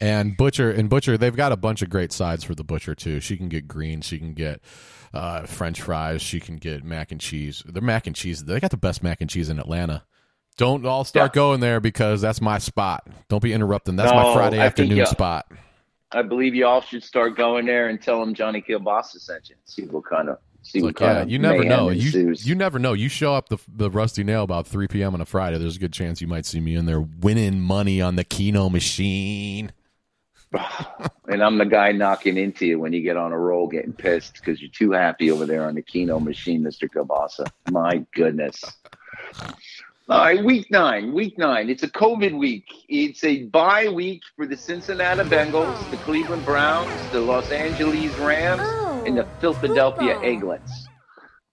[0.00, 3.20] And Butcher and Butcher, they've got a bunch of great sides for the Butcher too.
[3.20, 4.62] She can get greens, she can get
[5.12, 7.62] uh, French fries, she can get mac and cheese.
[7.66, 10.04] Their mac and cheese, they got the best mac and cheese in Atlanta.
[10.56, 11.34] Don't all start Yeah.
[11.34, 13.06] going there because that's my spot.
[13.28, 13.96] Don't be interrupting.
[13.96, 15.04] That's my Friday I think, afternoon yeah.
[15.04, 15.46] spot.
[16.12, 19.56] I believe you all should start going there and tell them Johnny Kielbasa sent you.
[19.66, 21.88] See what kind of See what like, oh, kind yeah, you never know.
[21.88, 22.92] You you never know.
[22.92, 25.14] You show up the the Rusty Nail about 3 p.m.
[25.14, 25.58] on a Friday.
[25.58, 28.68] There's a good chance you might see me in there winning money on the Keno
[28.68, 29.72] machine.
[31.28, 34.34] and I'm the guy knocking into you when you get on a roll, getting pissed
[34.34, 37.50] because you're too happy over there on the Keno machine, Mister Kabasa.
[37.70, 38.62] My goodness.
[40.10, 41.12] All right, week nine.
[41.12, 41.70] Week nine.
[41.70, 42.64] It's a COVID week.
[42.88, 48.60] It's a bye week for the Cincinnati Bengals, the Cleveland Browns, the Los Angeles Rams,
[49.06, 50.88] and the Philadelphia Eaglets.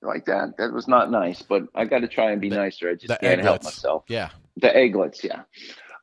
[0.02, 0.58] Like that.
[0.58, 2.89] That was not nice, but I got to try and be nicer.
[2.89, 4.06] I just The can't help myself.
[4.08, 4.30] Yeah.
[4.56, 5.43] The egglets, yeah.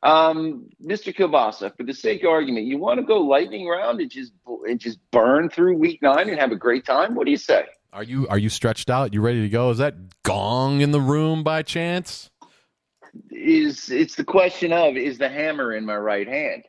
[0.05, 1.13] Um, Mr.
[1.13, 4.79] Kielbasa, for the sake of argument, you want to go lightning round and just and
[4.79, 7.17] just burn through week nine and have a great time?
[7.17, 7.65] What do you say?
[7.95, 9.15] Are you are you stretched out?
[9.15, 9.71] You ready to go?
[9.71, 12.31] Is that gong in the room by chance?
[13.31, 16.65] Is it's the question of is the hammer in my right hand?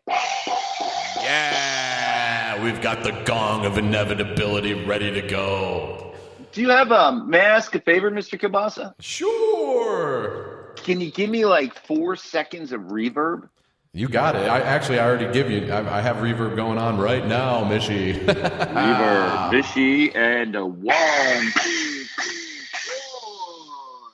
[1.21, 6.13] Yeah, we've got the gong of inevitability ready to go.
[6.51, 7.29] Do you have um?
[7.29, 8.39] May I ask a favor, Mr.
[8.39, 8.93] Kielbasa?
[8.99, 10.73] Sure.
[10.75, 13.49] Can you give me like four seconds of reverb?
[13.93, 14.47] You got it.
[14.49, 15.71] I actually I already give you.
[15.71, 18.13] I, I have reverb going on right now, Mishy.
[18.25, 20.93] Reverb, Vishy, and a one.
[20.93, 24.11] two, three, four.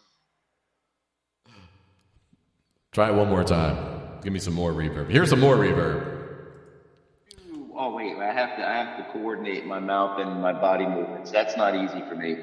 [2.91, 3.77] Try it one more time.
[4.21, 5.10] Give me some more reverb.
[5.10, 6.19] Here's some more reverb.
[7.73, 11.32] Oh wait, I have to I have to coordinate my mouth and my body movements.
[11.32, 12.36] That's not easy for me.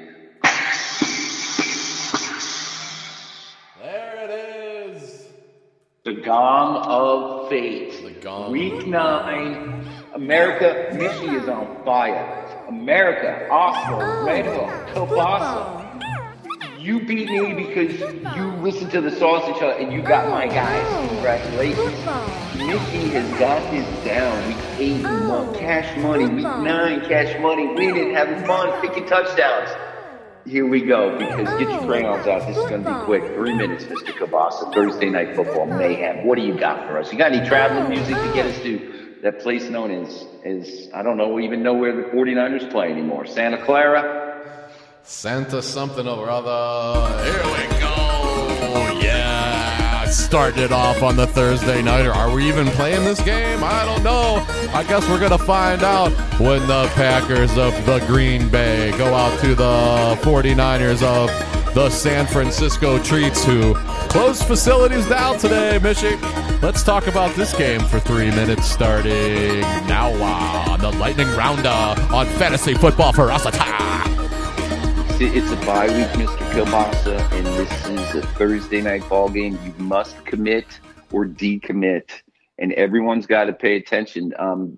[3.83, 5.27] There it is.
[6.03, 8.01] The Gong of Fate.
[8.01, 8.51] The Gong.
[8.51, 9.87] Week nine.
[10.15, 12.65] America, Mishy is on fire.
[12.67, 15.88] America, Oslo, oh, Red Hook, Kielbasa.
[16.79, 17.99] You beat me because
[18.37, 21.09] you listened to the Sausage Hut and you got my guys.
[21.09, 21.99] Congratulations.
[22.55, 24.47] Mishy has got this down.
[24.47, 26.27] Week eight, mo- cash money.
[26.27, 27.67] Week nine, cash money.
[27.67, 29.69] Winning, having fun, picking touchdowns.
[30.45, 32.47] Here we go, because get your crayons out.
[32.47, 33.25] This is going to be quick.
[33.35, 34.13] Three minutes, Mr.
[34.13, 34.73] Kabasa.
[34.73, 36.25] Thursday Night Football Mayhem.
[36.25, 37.11] What do you got for us?
[37.11, 41.03] You got any traveling music to get us to that place known as, as I
[41.03, 43.25] don't know, even know where the 49ers play anymore?
[43.25, 44.18] Santa Clara?
[45.09, 47.23] Santa something or other.
[47.23, 48.99] Here we go.
[49.01, 50.05] Yeah.
[50.05, 52.11] Starting it off on the Thursday nighter.
[52.11, 53.63] Are we even playing this game?
[53.63, 54.45] I don't know.
[54.71, 59.13] I guess we're going to find out when the Packers of the Green Bay go
[59.15, 63.73] out to the 49ers of the San Francisco Treats who
[64.09, 66.21] closed facilities down today, Mishy.
[66.61, 71.69] Let's talk about this game for three minutes starting now on the Lightning Rounder
[72.13, 73.45] on Fantasy Football for us.
[75.19, 76.37] See, It's a bye week, Mr.
[76.53, 79.59] Kielbasa, and this is a Thursday night ball game.
[79.65, 80.79] You must commit
[81.11, 82.09] or decommit,
[82.57, 84.33] and everyone's got to pay attention.
[84.39, 84.77] Um,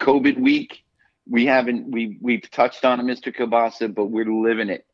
[0.00, 0.82] COVID week,
[1.30, 3.32] we haven't we we've touched on it, Mr.
[3.32, 4.86] Kielbasa, but we're living it.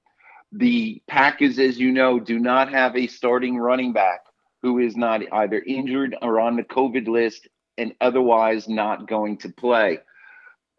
[0.52, 4.20] The Packers, as you know, do not have a starting running back
[4.60, 9.48] who is not either injured or on the COVID list and otherwise not going to
[9.48, 10.00] play.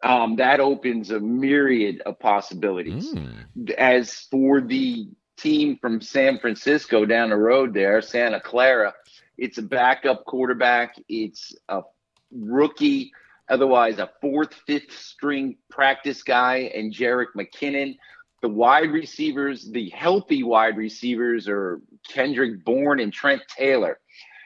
[0.04, 3.66] Um, that opens a myriad of possibilities Hmm.
[3.78, 8.94] as for the team from San Francisco down the road there, Santa Clara,
[9.38, 10.94] it's a backup quarterback.
[11.08, 11.82] It's a
[12.30, 13.12] rookie,
[13.48, 17.96] otherwise a fourth, fifth string practice guy, and Jerick McKinnon.
[18.42, 23.98] The wide receivers, the healthy wide receivers are Kendrick Bourne and Trent Taylor.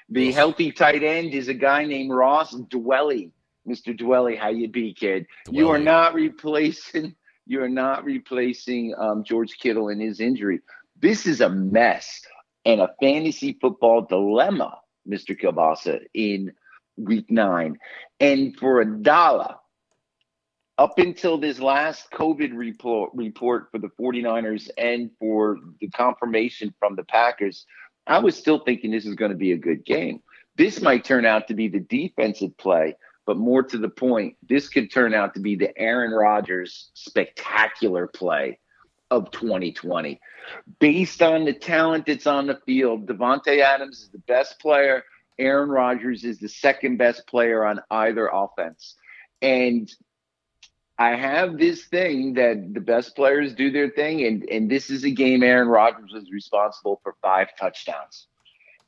[0.09, 3.33] The healthy tight end is a guy named Ross Dwelley.
[3.69, 3.99] Mr.
[3.99, 5.27] Dwelley, how you be, kid?
[5.51, 7.15] You are not replacing
[7.47, 10.61] you are not replacing um, George Kittle in his injury.
[11.01, 12.21] This is a mess
[12.65, 14.79] and a fantasy football dilemma,
[15.09, 15.39] Mr.
[15.39, 16.53] Kielbasa, in
[16.99, 17.79] week nine.
[18.21, 19.55] And for a dollar,
[20.77, 26.97] up until this last COVID report, report for the 49ers and for the confirmation from
[26.97, 27.65] the Packers,
[28.07, 30.23] I was still thinking this is going to be a good game.
[30.57, 32.97] This might turn out to be the defensive play,
[33.29, 38.07] but more to the point, this could turn out to be the Aaron Rodgers spectacular
[38.07, 38.59] play
[39.11, 40.19] of 2020.
[40.79, 45.05] Based on the talent that's on the field, Davante Adams is the best player.
[45.39, 48.95] Aaron Rodgers is the second best player on either offense.
[49.43, 49.95] And
[50.99, 55.05] I have this thing that the best players do their thing, and, and this is
[55.05, 58.27] a game Aaron Rodgers was responsible for five touchdowns.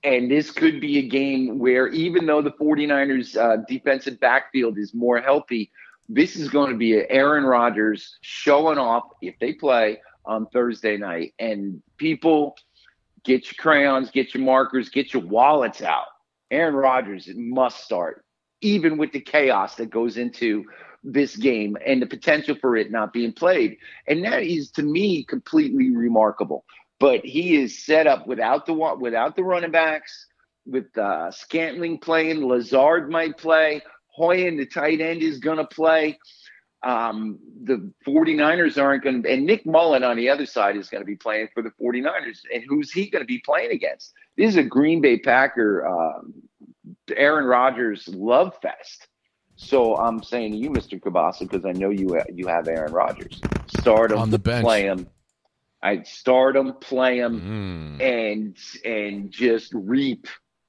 [0.03, 4.95] And this could be a game where, even though the 49ers' uh, defensive backfield is
[4.95, 5.71] more healthy,
[6.09, 11.35] this is going to be Aaron Rodgers showing off if they play on Thursday night.
[11.39, 12.57] And people,
[13.25, 16.07] get your crayons, get your markers, get your wallets out.
[16.51, 18.25] Aaron Rodgers must start,
[18.61, 20.65] even with the chaos that goes into
[21.03, 23.79] this game and the potential for it not being played.
[24.07, 26.65] And that is to me completely remarkable.
[27.01, 30.27] But he is set up without the without the running backs,
[30.67, 33.83] with uh, Scantling playing, Lazard might play,
[34.19, 36.19] Hoyen, the tight end, is going to play.
[36.83, 41.03] Um, the 49ers aren't going to, and Nick Mullen on the other side is going
[41.03, 42.39] to be playing for the 49ers.
[42.55, 44.15] And who's he going to be playing against?
[44.37, 46.23] This is a Green Bay Packer, uh,
[47.17, 49.09] Aaron Rodgers love fest.
[49.57, 50.99] So I'm saying to you, Mr.
[50.99, 53.41] Kielbasa, because I know you you have Aaron Rodgers.
[53.79, 54.65] Start him On the bench.
[54.65, 55.07] play him.
[55.83, 58.03] I start them, play them, Mm.
[58.03, 60.27] and and just reap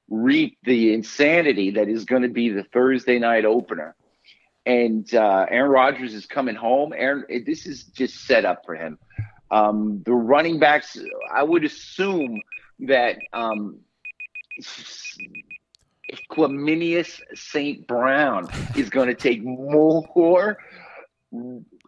[0.09, 3.95] reap the insanity that is going to be the Thursday night opener.
[4.65, 6.93] And uh, Aaron Rodgers is coming home.
[6.95, 8.99] Aaron, this is just set up for him.
[9.49, 10.97] Um, the running backs,
[11.33, 12.41] I would assume
[12.81, 13.79] that um,
[16.11, 17.87] Equanimeous St.
[17.87, 20.57] Brown is going to take more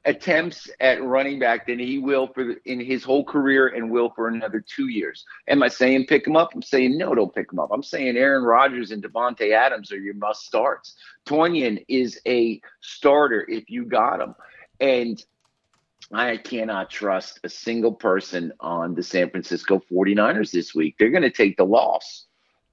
[0.06, 4.12] attempts at running back than he will for the, in his whole career and will
[4.16, 5.26] for another two years.
[5.48, 6.54] Am I saying pick him up?
[6.54, 7.70] I'm saying no, don't pick him up.
[7.72, 10.96] I'm saying Aaron Rodgers and Davante Adams are your must starts.
[11.26, 14.36] Tonyan is a starter if you got him.
[14.80, 15.24] And
[16.12, 20.96] I cannot trust a single person on the San Francisco 49ers this week.
[21.00, 22.26] They're going to take the loss.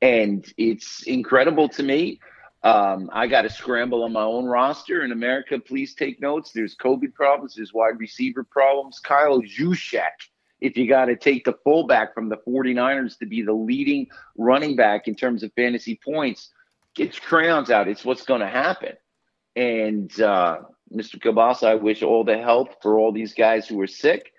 [0.02, 2.20] And it's incredible to me.
[2.62, 5.58] Um, I got to scramble on my own roster in America.
[5.58, 6.52] Please take notes.
[6.52, 7.54] There's COVID problems.
[7.54, 9.00] There's wide receiver problems.
[9.00, 10.02] Kyle Juszczyk,
[10.60, 14.76] if you got to take the fullback from the 49ers to be the leading running
[14.76, 16.50] back in terms of fantasy points,
[16.94, 17.88] get your crayons out.
[17.88, 18.92] It's what's going to happen.
[19.56, 20.58] And uh,
[20.94, 21.18] Mr.
[21.18, 24.32] Kielbasa, I wish all the health for all these guys who are sick.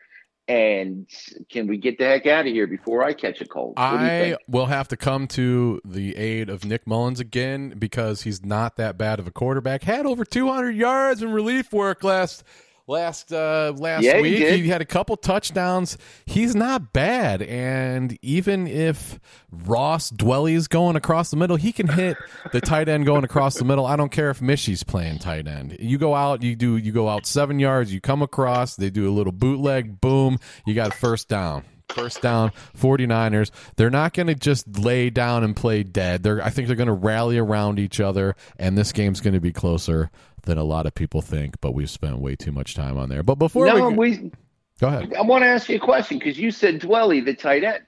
[0.48, 1.08] And
[1.50, 3.76] can we get the heck out of here before I catch a cold?
[3.78, 8.76] I will have to come to the aid of Nick Mullins again because he's not
[8.76, 9.84] that bad of a quarterback.
[9.84, 12.44] Had over 200 yards in relief work last
[12.92, 14.38] last uh, last Yeah, week.
[14.38, 14.60] did.
[14.60, 15.98] He had a couple touchdowns.
[16.26, 19.20] He's not bad, and even if
[19.52, 22.18] Ross Dwelley's going across the middle, he can hit
[22.52, 23.86] the tight end going across the middle.
[23.86, 25.78] I don't care if Mishy's playing tight end.
[25.80, 29.10] You go out, you do you go out seven yards, you come across, they do
[29.10, 31.64] a little bootleg, boom, you got first down.
[31.94, 33.52] First down, 49ers.
[33.76, 36.24] They're not going to just lay down and play dead.
[36.24, 39.42] They're I think they're going to rally around each other and this game's going to
[39.42, 40.10] be closer
[40.44, 43.24] than a lot of people think, but we've spent way too much time on there.
[43.24, 44.32] But before no, we we
[44.80, 45.14] go ahead.
[45.14, 47.84] I want to ask you a question because you said Dwelley, the tight end.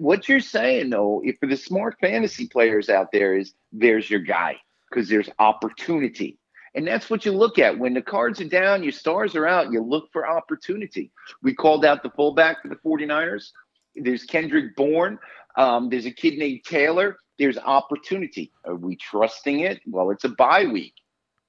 [0.00, 4.20] What you're saying, though, if for the smart fantasy players out there, is there's your
[4.20, 4.56] guy
[4.88, 6.39] because there's opportunity.
[6.74, 7.78] And that's what you look at.
[7.78, 11.10] When the cards are down, your stars are out, you look for opportunity.
[11.42, 13.50] We called out the fullback for the 49ers.
[13.96, 15.18] There's Kendrick Bourne.
[15.56, 17.16] Um, there's a kid named Taylor.
[17.38, 18.52] There's opportunity.
[18.64, 19.80] Are we trusting it?
[19.86, 20.94] Well, it's a bye week.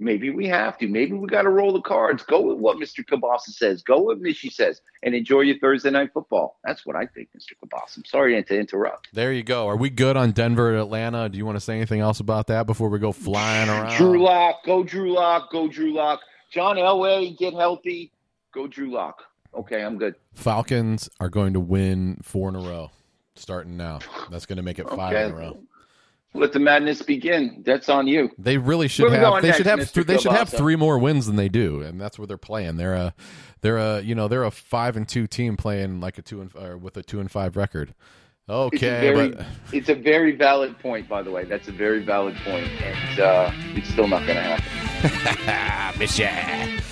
[0.01, 0.87] Maybe we have to.
[0.87, 2.23] Maybe we got to roll the cards.
[2.23, 3.05] Go with what Mr.
[3.05, 3.83] Kielbasa says.
[3.83, 6.57] Go with Mishy says, and enjoy your Thursday night football.
[6.63, 7.51] That's what I think, Mr.
[7.63, 7.97] Kielbasa.
[7.97, 9.09] I'm sorry to interrupt.
[9.13, 9.67] There you go.
[9.67, 11.29] Are we good on Denver and Atlanta?
[11.29, 13.95] Do you want to say anything else about that before we go flying around?
[13.95, 16.19] Drew Lock, go Drew Lock, go Drew Lock.
[16.51, 18.11] John Elway, get healthy.
[18.55, 19.21] Go Drew Lock.
[19.53, 20.15] Okay, I'm good.
[20.33, 22.89] Falcons are going to win four in a row,
[23.35, 23.99] starting now.
[24.31, 25.25] That's going to make it five Okay.
[25.25, 25.59] in a row.
[26.33, 27.61] Let the madness begin.
[27.65, 28.29] That's on you.
[28.37, 29.41] They really should have.
[29.41, 29.79] They next, should have.
[29.79, 30.05] Mr.
[30.05, 30.57] They should have Kielbasa?
[30.57, 32.77] three more wins than they do, and that's where they're playing.
[32.77, 33.13] They're a,
[33.59, 36.55] they're a, you know, they're a five and two team playing like a two and
[36.55, 37.93] or with a two and five record.
[38.47, 41.43] It's a Okay, very, but it's a very valid point, by the way.
[41.43, 46.81] That's a very valid point, and uh, it's still not going to happen.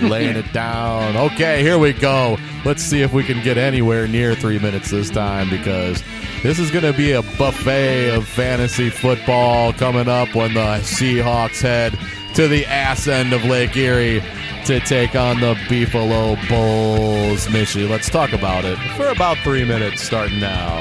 [0.00, 1.16] laying it down.
[1.16, 2.38] Okay, here we go.
[2.64, 6.02] Let's see if we can get anywhere near three minutes this time because
[6.42, 11.60] this is going to be a buffet of fantasy football coming up when the Seahawks
[11.60, 11.98] head
[12.34, 14.22] to the ass end of Lake Erie
[14.66, 17.46] to take on the Buffalo Bulls.
[17.46, 20.80] Mishy, let's talk about it for about three minutes starting now.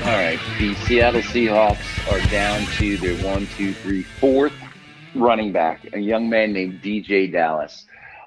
[0.00, 0.40] All right.
[0.58, 4.54] The Seattle Seahawks are down to their one, two, three, fourth
[5.14, 7.84] running back, a young man named DeeJay Dallas.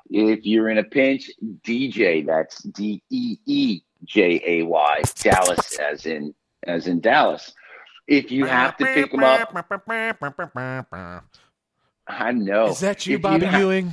[0.09, 1.29] If you're in a pinch,
[1.63, 6.33] DeeJay, that's D E E J A Y, Dallas as in
[6.67, 7.53] as in Dallas.
[8.07, 9.55] If you have to pick him up,
[12.07, 12.67] I know.
[12.67, 13.91] Is that you, If Bobby ha- Ewing?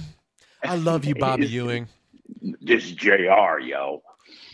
[0.65, 1.87] I love you, Bobby Ewing.
[2.61, 4.03] This is JR, yo.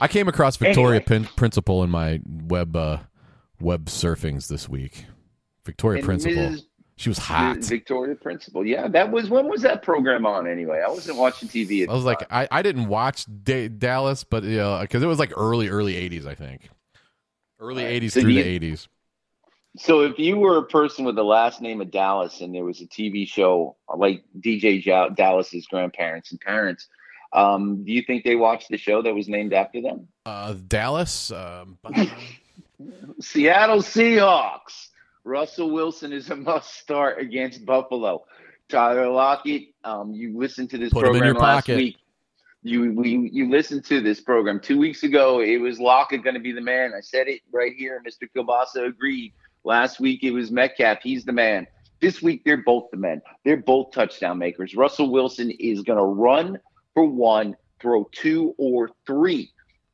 [0.00, 1.04] I came across Victoria Anyway.
[1.24, 2.98] Pin- Principal in my web uh,
[3.60, 5.06] web surfings this week.
[5.64, 6.36] Victoria And Principal.
[6.36, 6.62] Mrs.
[6.98, 7.58] She was hot.
[7.58, 8.64] Victoria Principal.
[8.64, 10.82] Yeah, that was when was that program on anyway?
[10.84, 11.82] I wasn't watching TV.
[11.82, 12.24] At I was like.
[12.30, 15.94] I, I didn't watch Da- Dallas, but you know, because it was like early early
[15.94, 16.70] '80s, I think.
[17.60, 18.02] Early All right.
[18.02, 18.88] '80s So through do the '80s.
[19.76, 22.80] So if you were a person with the last name of Dallas and there was
[22.80, 26.88] a TV show like DJ Ja- Dallas's grandparents and parents,
[27.34, 30.08] um, do you think they watched the show that was named after them?
[30.24, 31.30] Uh, Dallas.
[31.30, 31.76] Um,
[33.20, 34.88] Seattle Seahawks.
[35.26, 38.24] Russell Wilson is a must start against Buffalo.
[38.68, 41.76] Tyler Lockett, um, you listened to this Put program last pocket.
[41.76, 41.96] week.
[42.62, 45.40] You we, you listened to this program two weeks ago.
[45.40, 46.92] It was Lockett going to be the man.
[46.96, 48.02] I said it right here.
[48.06, 48.28] Mr.
[48.34, 49.32] Kielbasa agreed.
[49.64, 50.98] Last week it was Metcalf.
[51.02, 51.66] He's the man.
[52.00, 53.20] This week they're both the men.
[53.44, 54.74] They're both touchdown makers.
[54.76, 56.58] Russell Wilson is going to run
[56.94, 59.50] for one, throw two or three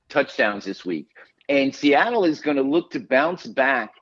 [0.08, 1.08] touchdowns this week.
[1.48, 3.92] And Seattle is going to look to bounce back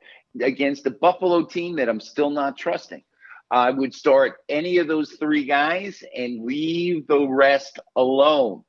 [0.40, 3.02] against the Buffalo team that I'm still not trusting.
[3.50, 8.62] I would start any of those three guys and leave the rest alone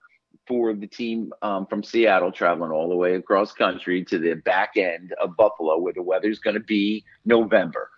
[0.47, 4.72] for the team um, from Seattle traveling all the way across country to the back
[4.76, 7.91] end of Buffalo where the weather's going to be November.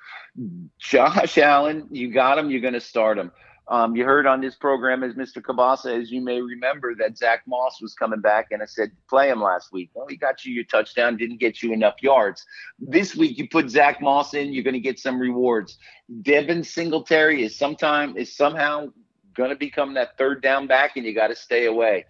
[0.77, 2.51] Josh Allen, you got him.
[2.51, 3.31] You're going to start him.
[3.69, 5.41] Um, you heard on this program as Mr.
[5.41, 9.29] Kielbasa, as you may remember, that Zach Moss was coming back, and I said play
[9.29, 9.89] him last week.
[9.93, 12.45] Well, he got you your touchdown, didn't get you enough yards.
[12.77, 15.77] This week, you put Zach Moss in, you're going to get some rewards.
[16.23, 18.87] Devin Singletary is sometime is somehow
[19.33, 22.05] going to become that third down back, and you got to stay away.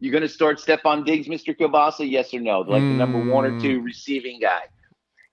[0.00, 1.56] You're going to start Stefon Diggs, Mr.
[1.56, 2.60] Kielbasa, yes or no?
[2.60, 4.62] Like the number one or two receiving guy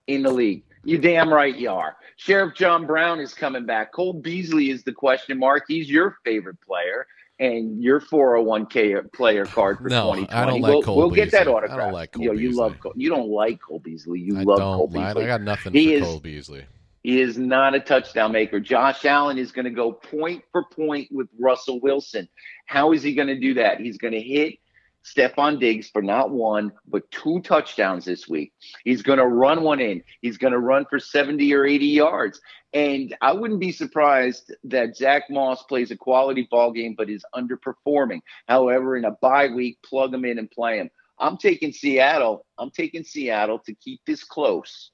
[0.07, 0.63] in the league.
[0.83, 1.95] You damn right you are.
[2.17, 3.91] Sheriff John Brown is coming back.
[3.93, 5.65] Cole Beasley is the question mark.
[5.67, 7.05] He's your favorite player
[7.39, 10.29] and your 401k player card for No, 2020.
[10.29, 11.69] I don't like we'll, Cole we'll get that Beasley.
[11.69, 12.55] I don't like Cole Yo, you Beasley.
[12.55, 12.93] love Cole.
[12.95, 14.19] You don't like Cole Beasley.
[14.19, 15.23] You I love Cole Beasley.
[15.23, 16.65] I got nothing He for is- Cole Beasley.
[17.03, 18.59] He is not a touchdown maker.
[18.59, 22.29] Josh Allen is going to go point for point with Russell Wilson.
[22.67, 23.79] How is he going to do that?
[23.79, 24.59] He's going to hit
[25.03, 28.53] Stefon Diggs for not one, but two touchdowns this week.
[28.83, 30.03] He's going to run one in.
[30.21, 32.39] He's going to run for 70 or 80 yards.
[32.73, 37.25] And I wouldn't be surprised that Zach Moss plays a quality ball game, but is
[37.35, 38.21] underperforming.
[38.47, 40.89] However, in a bye week, plug him in and play him.
[41.19, 42.45] I'm taking Seattle.
[42.57, 44.91] I'm taking Seattle to keep this close.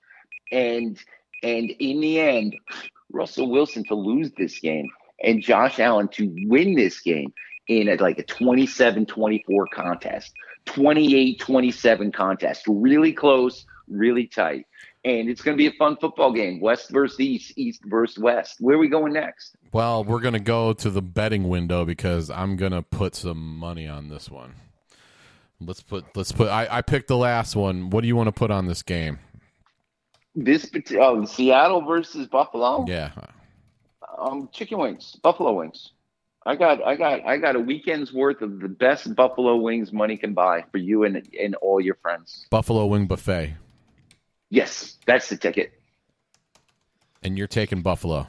[0.51, 0.99] And
[1.43, 2.57] and in the end,
[3.11, 4.89] Russell Wilson to lose this game
[5.21, 7.33] and Josh Allen to win this game
[7.67, 10.33] in a, like a 27-24 contest,
[10.65, 14.65] 28-27 contest, really close, really tight.
[15.05, 16.59] And it's going to be a fun football game.
[16.59, 18.57] West versus East, East versus West.
[18.59, 19.55] Where are we going next?
[19.71, 24.07] Well, we're gonna go to the betting window because I'm gonna put some money on
[24.09, 24.55] this one.
[25.59, 26.05] Let's put.
[26.15, 26.49] Let's put.
[26.49, 27.89] I, I picked the last one.
[27.89, 29.19] What do you want to put on this game?
[30.35, 32.85] This oh, Seattle versus Buffalo.
[32.87, 33.11] Yeah.
[34.17, 35.91] Um, chicken wings, buffalo wings.
[36.47, 40.15] I got, I got, I got a weekend's worth of the best buffalo wings money
[40.17, 42.47] can buy for you and and all your friends.
[42.49, 43.55] Buffalo Wing Buffet,
[44.49, 45.73] Yes, that's the ticket.
[47.21, 48.27] and you're taking Buffalo.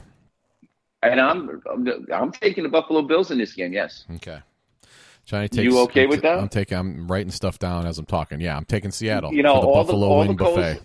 [1.01, 3.71] And I'm, I'm, I'm taking the Buffalo Bills in this game.
[3.71, 4.03] Yes.
[4.15, 4.39] Okay.
[5.23, 5.63] Johnny takes.
[5.63, 6.39] You okay I'm with that?
[6.39, 6.77] I'm taking.
[6.77, 8.41] I'm writing stuff down as I'm talking.
[8.41, 9.31] Yeah, I'm taking Seattle.
[9.33, 10.81] You know, for the all the- Buffalo all Wing the coast- Buffet.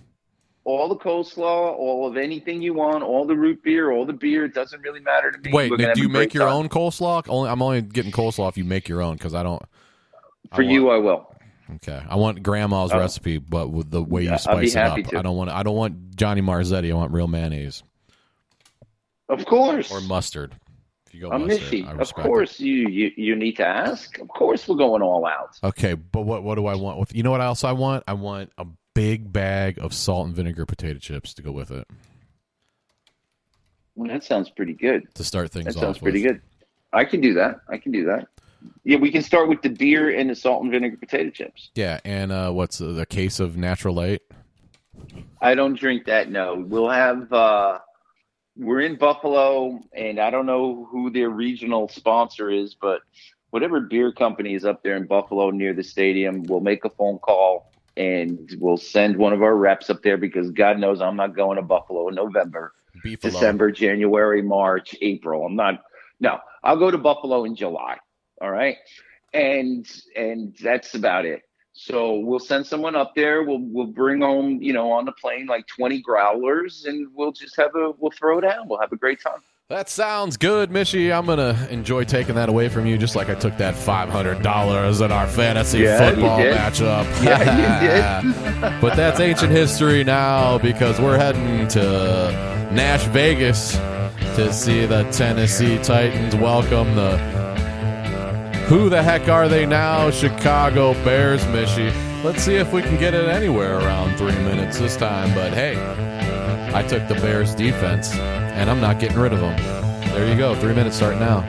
[0.66, 4.46] All the coleslaw, all of anything you want, all the root beer, all the beer.
[4.46, 5.50] It doesn't really matter to me.
[5.52, 6.54] Wait, We're do you make your time.
[6.56, 7.24] own coleslaw?
[7.28, 9.62] Only I'm only getting coleslaw if you make your own because I don't.
[10.52, 11.30] I For you, I will.
[11.76, 12.98] Okay, I want Grandma's Oh.
[12.98, 14.96] recipe, but with the way Yeah, you spice it up.
[14.98, 15.18] to.
[15.18, 15.50] I don't want.
[15.50, 16.90] I don't want Johnny Marzetti.
[16.90, 17.82] I want real mayonnaise
[19.28, 19.90] Of course.
[19.92, 20.54] or mustard.
[21.06, 22.14] If you go I'm mustard, Of it.
[22.14, 24.18] course, you, you you need to ask.
[24.18, 25.58] Of course, we're going all out.
[25.62, 27.14] Okay, but what what do I want with?
[27.14, 28.04] You know what else I want?
[28.08, 31.86] I want a big bag of salt and vinegar potato chips to go with it
[33.94, 35.12] Well, that sounds pretty good.
[35.14, 35.82] to start things That off.
[35.82, 36.34] sounds pretty with.
[36.34, 36.42] good.
[36.92, 37.60] I can do that.
[37.68, 38.28] I can do that.
[38.84, 41.70] Yeah, we can start with the beer and the salt and vinegar potato chips.
[41.74, 44.22] Yeah, and uh, what's a case of natural light?
[45.40, 46.30] I don't drink that.
[46.30, 47.30] No, we'll have.
[47.32, 47.80] uh
[48.56, 53.00] We're in Buffalo, and I don't know who their regional sponsor is, but
[53.50, 57.18] whatever beer company is up there in Buffalo near the stadium, we'll make a phone
[57.18, 61.36] call and we'll send one of our reps up there because God knows I'm not
[61.36, 62.72] going to Buffalo in November.
[63.02, 65.46] Beef December, January, March, April.
[65.46, 65.82] I'm not.
[66.20, 67.98] No, I'll go to Buffalo in July.
[68.40, 68.76] All right,
[69.32, 69.86] and
[70.16, 71.42] and that's about it.
[71.72, 73.42] So we'll send someone up there.
[73.42, 77.56] We'll we'll bring home, you know, on the plane like 20 growlers, and we'll just
[77.56, 78.68] have a we'll throw down.
[78.68, 79.40] We'll have a great time.
[79.70, 81.10] That sounds good, Mishy.
[81.10, 84.42] I'm gonna enjoy taking that away from you, just like I took that five hundred
[84.42, 87.04] dollars in our fantasy Yeah, football matchup.
[87.24, 88.30] Yeah, you
[88.68, 88.80] did.
[88.82, 91.80] but that's ancient history now because we're heading to
[92.74, 93.72] Nash Vegas
[94.36, 97.16] to see the Tennessee Titans welcome the
[98.68, 100.10] who the heck are they now?
[100.10, 101.90] Chicago Bears, Mishy.
[102.24, 105.34] Let's see if we can get it anywhere around three minutes this time.
[105.34, 105.76] But hey,
[106.74, 109.54] I took the Bears defense, and I'm not getting rid of them.
[110.14, 110.54] There you go.
[110.54, 111.42] Three minutes start now.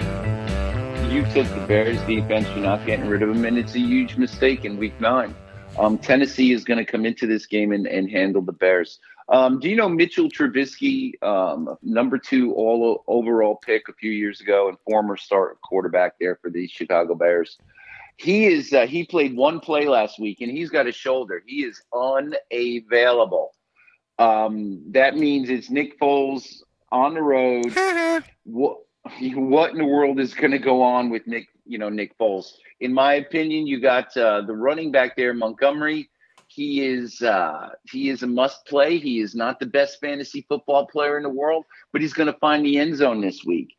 [1.09, 2.45] You took the Bears defense.
[2.49, 5.33] You're not getting rid of them, and it's a huge mistake in Week Nine.
[5.79, 8.99] Um, Tennessee is going to come into this game and, and handle the Bears.
[9.29, 14.41] Um, do you know Mitchell Trubisky, um, number two all overall pick a few years
[14.41, 17.59] ago, and former start quarterback there for the Chicago Bears?
[18.17, 21.43] He is uh, he played one play last week, and he's got a shoulder.
[21.45, 23.51] He is unavailable.
[24.17, 26.61] Um, that means it's Nick Foles
[26.91, 27.73] on the road.
[28.45, 28.77] what
[29.35, 31.47] what in the world is going to go on with Nick?
[31.65, 32.53] You know Nick Foles.
[32.79, 36.09] In my opinion, you got uh, the running back there, Montgomery
[36.47, 38.97] he is uh, he is a must play.
[38.97, 42.39] He is not the best fantasy football player in the world, but he's going to
[42.39, 43.74] find the end zone this week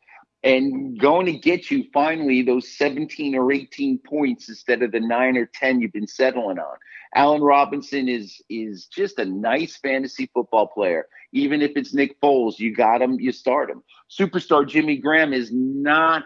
[0.46, 5.36] and going to get you finally those 17 or 18 points instead of the nine
[5.36, 6.76] or 10 you've been settling on.
[7.14, 11.08] Allen Robinson is is just a nice fantasy football player.
[11.32, 13.82] Even if it's Nick Foles, you got him, you start him.
[14.10, 16.24] Superstar Jimmy Graham is not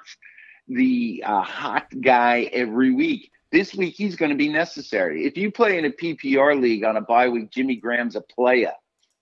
[0.69, 5.25] the uh, hot guy every week this week he's going to be necessary.
[5.25, 8.73] If you play in a PPR league on a bye week, Jimmy Graham's a player.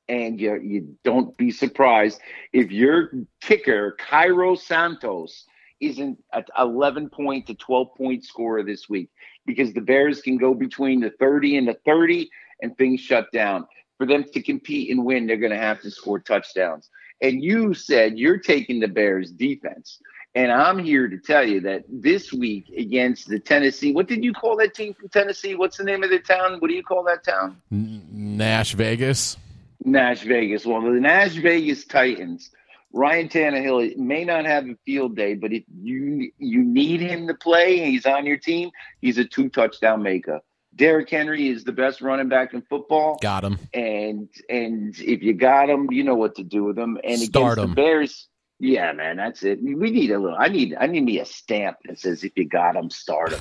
[0.08, 2.20] And you, you don't be surprised
[2.52, 5.44] if your kicker, Cairo Santos,
[5.80, 9.10] isn't an 11 point to 12 point scorer this week
[9.46, 12.30] because the Bears can go between the 30 and the 30
[12.62, 13.66] and things shut down.
[13.96, 16.88] For them to compete and win, they're going to have to score touchdowns.
[17.20, 19.98] And you said you're taking the Bears defense.
[20.36, 24.32] And I'm here to tell you that this week against the Tennessee, what did you
[24.32, 25.56] call that team from Tennessee?
[25.56, 26.60] What's the name of the town?
[26.60, 27.60] What do you call that town?
[27.70, 29.36] Nash Vegas.
[29.84, 30.66] Nash Vegas.
[30.66, 32.50] Well, the Nash Vegas Titans.
[32.92, 37.34] Ryan Tannehill may not have a field day, but if you you need him to
[37.34, 38.70] play, he's on your team.
[39.02, 40.40] He's a two touchdown maker.
[40.74, 43.18] Derrick Henry is the best running back in football.
[43.20, 43.58] Got him.
[43.74, 46.98] And and if you got him, you know what to do with him.
[47.04, 47.70] And Start against him.
[47.70, 49.62] the Bears, yeah, man, that's it.
[49.62, 50.36] We need a little.
[50.38, 50.74] I need.
[50.80, 53.40] I need me a stamp that says if you got him, start him.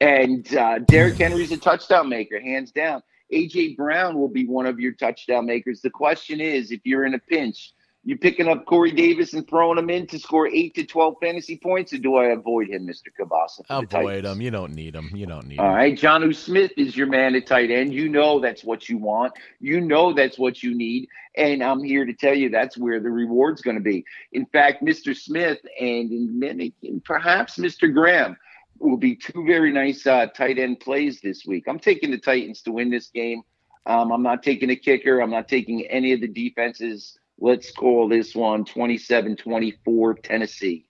[0.00, 3.02] And uh, Derrick Henry's a touchdown maker, hands down.
[3.32, 5.80] AJ Brown will be one of your touchdown makers.
[5.80, 7.72] The question is, if you're in a pinch,
[8.02, 11.58] you picking up Corey Davis and throwing him in to score eight to twelve fantasy
[11.62, 13.60] points, or do I avoid him, Mister Kielbasa?
[13.68, 14.40] Avoid him.
[14.40, 15.10] You don't need him.
[15.14, 15.74] You don't need All him.
[15.74, 17.92] right, Jonnu Smith is your man at tight end.
[17.92, 19.34] You know that's what you want.
[19.60, 21.08] You know that's what you need.
[21.36, 24.04] And I'm here to tell you that's where the reward's going to be.
[24.32, 25.14] In fact, Mr.
[25.14, 27.92] Smith and in many, and perhaps Mr.
[27.92, 28.36] Graham
[28.80, 31.64] will be two very nice uh, tight end plays this week.
[31.68, 33.42] I'm taking the Titans to win this game.
[33.86, 35.20] Um, I'm not taking a kicker.
[35.20, 37.18] I'm not taking any of the defenses.
[37.38, 40.86] Let's call this one 27 24 Tennessee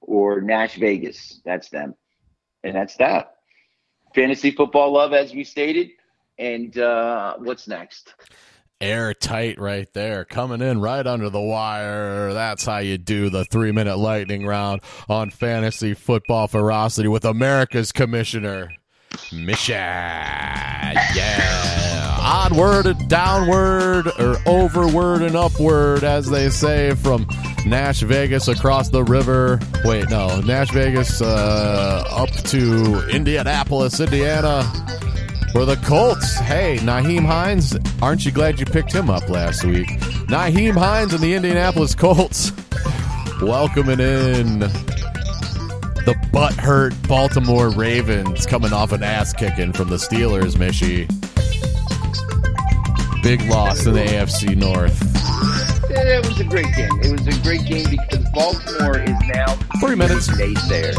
[0.00, 1.40] or Nash Vegas.
[1.44, 1.94] That's them.
[2.64, 3.34] And that's that.
[4.14, 5.90] Fantasy football love, as we stated.
[6.38, 8.14] And uh, what's next?
[8.80, 10.24] Airtight right there.
[10.24, 12.32] Coming in right under the wire.
[12.32, 17.92] That's how you do the three minute lightning round on fantasy football ferocity with America's
[17.92, 18.72] commissioner,
[19.32, 19.72] Misha.
[21.14, 22.16] Yeah.
[22.22, 27.26] Onward and downward, or overward and upward, as they say, from
[27.66, 29.58] Nash Vegas across the river.
[29.84, 34.62] Wait, no, Nash Vegas uh, up to Indianapolis, Indiana.
[35.52, 39.88] For the Colts, hey, Nyheim Hines, aren't you glad you picked him up last week?
[40.28, 42.52] Nyheim Hines and the Indianapolis Colts
[43.42, 51.08] welcoming in the butthurt Baltimore Ravens coming off an ass kicking from the Steelers, Mishy.
[53.22, 54.98] Big loss in the AFC North.
[55.90, 56.88] It was a great game.
[57.02, 60.26] It was a great game because Baltimore is now Three minutes.
[60.68, 60.92] there.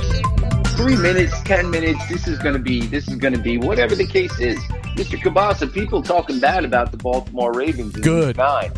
[0.78, 2.08] Three minutes, ten minutes.
[2.08, 2.88] This is going to be.
[2.88, 4.58] This is going to be whatever the case is.
[4.96, 5.18] Mr.
[5.18, 7.96] Kielbasa, people talking bad about the Baltimore Ravens.
[7.96, 8.38] Good.
[8.38, 8.72] Nine.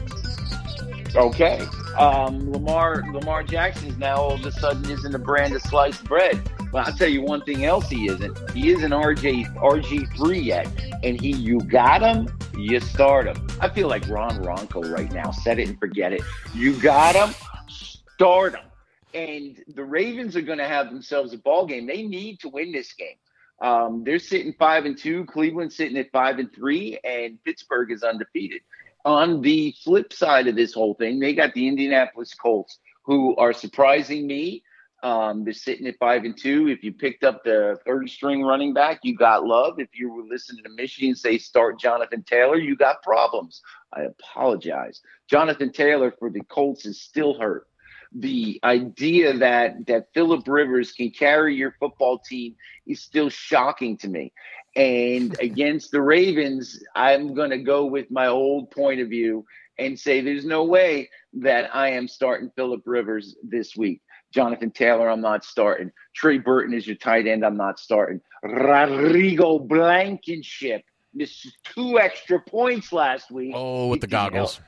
[1.15, 1.59] Okay.
[1.97, 6.41] Um, Lamar Lamar Jackson's now all of a sudden isn't a brand of sliced bread.
[6.71, 8.51] But I'll tell you one thing else he isn't.
[8.51, 10.67] He isn't RJ RG three yet.
[11.03, 12.27] And he you got him,
[12.57, 13.47] you start him.
[13.61, 15.29] I feel like Ron Ronco right now.
[15.29, 16.21] Set it and forget it.
[16.55, 17.35] You got him,
[17.67, 18.65] start him.
[19.13, 21.85] And the Ravens are going to have themselves a ball game.
[21.85, 23.17] They need to win this game.
[23.61, 25.25] Um, they're sitting five and two.
[25.25, 28.61] Cleveland's sitting at five and three, and Pittsburgh is undefeated.
[29.05, 33.53] On the flip side of this whole thing, they got the Indianapolis Colts, who are
[33.53, 34.63] surprising me.
[35.03, 36.69] Um, they're sitting at five and two.
[36.69, 39.77] If you picked up the third string running back, you got love.
[39.77, 43.61] If you were listening to Michigan say start Jonathan Taylor, you got problems.
[43.91, 45.01] I apologize.
[45.29, 47.67] Jonathan Taylor for the Colts is still hurt.
[48.15, 52.55] The idea that that Philip Rivers can carry your football team
[52.85, 54.31] is still shocking to me.
[54.75, 59.45] And against the Ravens, I'm going to go with my old point of view
[59.79, 64.01] and say there's no way that I am starting Philip Rivers this week.
[64.31, 65.91] Jonathan Taylor, I'm not starting.
[66.15, 67.45] Trey Burton is your tight end.
[67.45, 68.19] I'm not starting.
[68.43, 70.83] Rodrigo Blankenship
[71.13, 73.53] missed two extra points last week.
[73.55, 74.57] Oh, with the goggles.
[74.57, 74.67] help-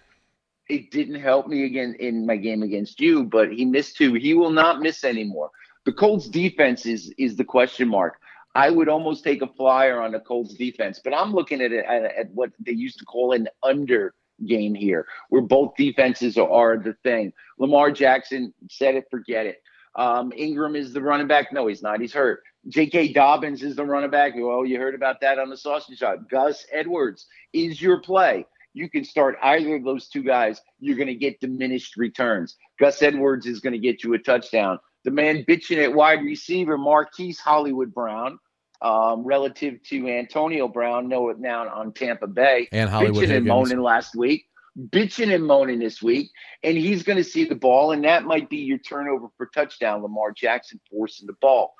[0.68, 4.14] It didn't help me again in my game against you, but he missed two.
[4.14, 5.52] He will not miss anymore.
[5.86, 8.20] The Colts defense is is the question mark.
[8.56, 11.86] I would almost take a flyer on the Colts defense, but I'm looking at it
[11.86, 14.16] at, at what they used to call an under
[14.48, 17.34] game here, where both defenses are, the thing.
[17.60, 19.62] Lamar Jackson said it, forget it.
[19.96, 21.54] Um, Ingram is the running back.
[21.54, 22.02] No, he's not.
[22.02, 22.44] He's hurt.
[22.68, 23.14] J.K.
[23.14, 24.34] Dobbins is the running back.
[24.36, 26.30] Well, you heard about that on the sausage shot.
[26.30, 28.46] Gus Edwards is your play.
[28.76, 30.62] You can start either of those two guys.
[30.80, 32.58] You're going to get diminished returns.
[32.78, 34.80] Gus Edwards is going to get you a touchdown.
[35.06, 38.38] The man bitching at wide receiver, Marquise Hollywood Brown,
[38.82, 42.68] um, relative to Antonio Brown, know it now on Tampa Bay.
[42.74, 44.46] And Hollywood bitching and moaning last week,
[44.78, 48.50] bitching and moaning this week, and he's going to see the ball, and that might
[48.50, 50.02] be your turnover for touchdown.
[50.02, 51.74] Lamar Jackson forcing the ball.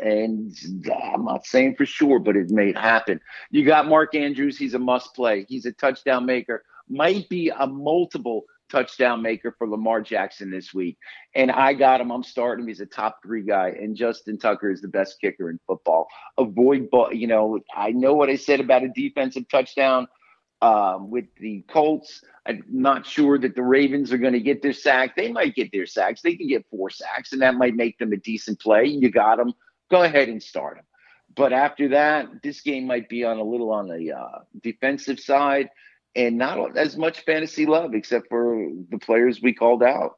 [0.00, 0.56] And
[1.14, 3.20] I'm not saying for sure, but it may happen.
[3.50, 4.56] You got Mark Andrews.
[4.56, 5.44] He's a must play.
[5.48, 6.64] He's a touchdown maker.
[6.88, 10.96] Might be a multiple touchdown maker for Lamar Jackson this week.
[11.34, 12.10] And I got him.
[12.10, 12.68] I'm starting him.
[12.68, 13.68] He's a top three guy.
[13.68, 16.08] And Justin Tucker is the best kicker in football.
[16.38, 20.08] Avoid, you know, I know what I said about a defensive touchdown
[20.62, 22.22] um, with the Colts.
[22.46, 25.16] I'm not sure that the Ravens are going to get their sack.
[25.16, 26.22] They might get their sacks.
[26.22, 28.86] They can get four sacks, and that might make them a decent play.
[28.86, 29.52] You got them.
[29.92, 30.84] Go ahead and start them.
[31.36, 35.68] But after that, this game might be on a little on the uh, defensive side
[36.16, 40.12] and not as much fantasy love, except for the players we called out.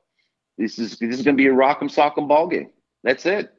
[0.56, 2.70] This is this is going to be a rock'em sock'em ball game.
[3.02, 3.52] That's it.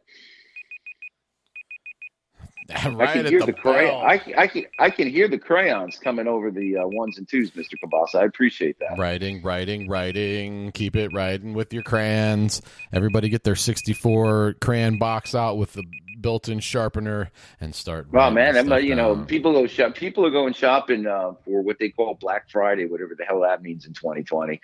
[2.85, 5.99] right I can hear the, the, cray- I, I can I can hear the crayons
[5.99, 8.15] coming over the uh, ones and twos, Mister Kielbasa.
[8.15, 8.97] I appreciate that.
[8.97, 10.71] Writing, writing, writing.
[10.71, 12.61] Keep it writing with your crayons.
[12.91, 15.83] Everybody get their 64 crayon box out with the
[16.25, 17.29] built-in sharpener
[17.61, 18.11] and start.
[18.11, 19.93] Well, man, I'm, uh, you know, people go shop.
[19.93, 23.61] People are going shopping uh, for what they call Black Friday, whatever the hell that
[23.61, 24.59] means in 2020.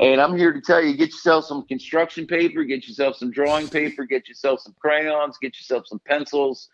[0.00, 3.68] And I'm here to tell you: get yourself some construction paper, get yourself some drawing
[3.68, 6.70] paper, get yourself some crayons, get yourself some pencils.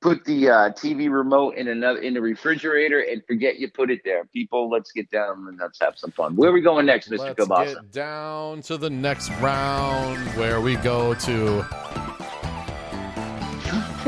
[0.00, 4.00] Put the uh, TV remote in another in the refrigerator, and forget you put it
[4.04, 4.24] there.
[4.24, 6.34] People, let's get down and let's have some fun.
[6.34, 7.18] Where are we going next, Mr.
[7.18, 7.74] Let's Kielbasa?
[7.74, 12.07] get down to the next round where we go to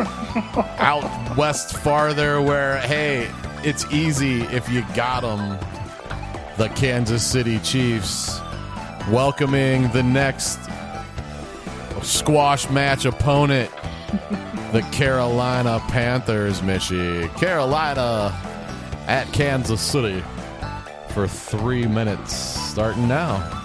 [0.78, 3.30] out west farther where hey
[3.62, 5.58] it's easy if you got them
[6.56, 8.40] the kansas city chiefs
[9.10, 10.58] welcoming the next
[12.02, 13.70] squash match opponent
[14.72, 17.28] the carolina panthers Mishy.
[17.36, 18.32] Carolina
[19.06, 20.22] at kansas city
[21.10, 23.56] for three minutes starting now.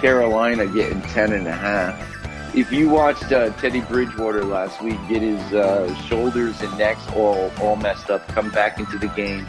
[0.00, 2.07] Carolina getting 10 and a half.
[2.58, 7.52] If you watched uh, Teddy Bridgewater last week get his uh, shoulders and necks all
[7.60, 9.46] all messed up, come back into the game,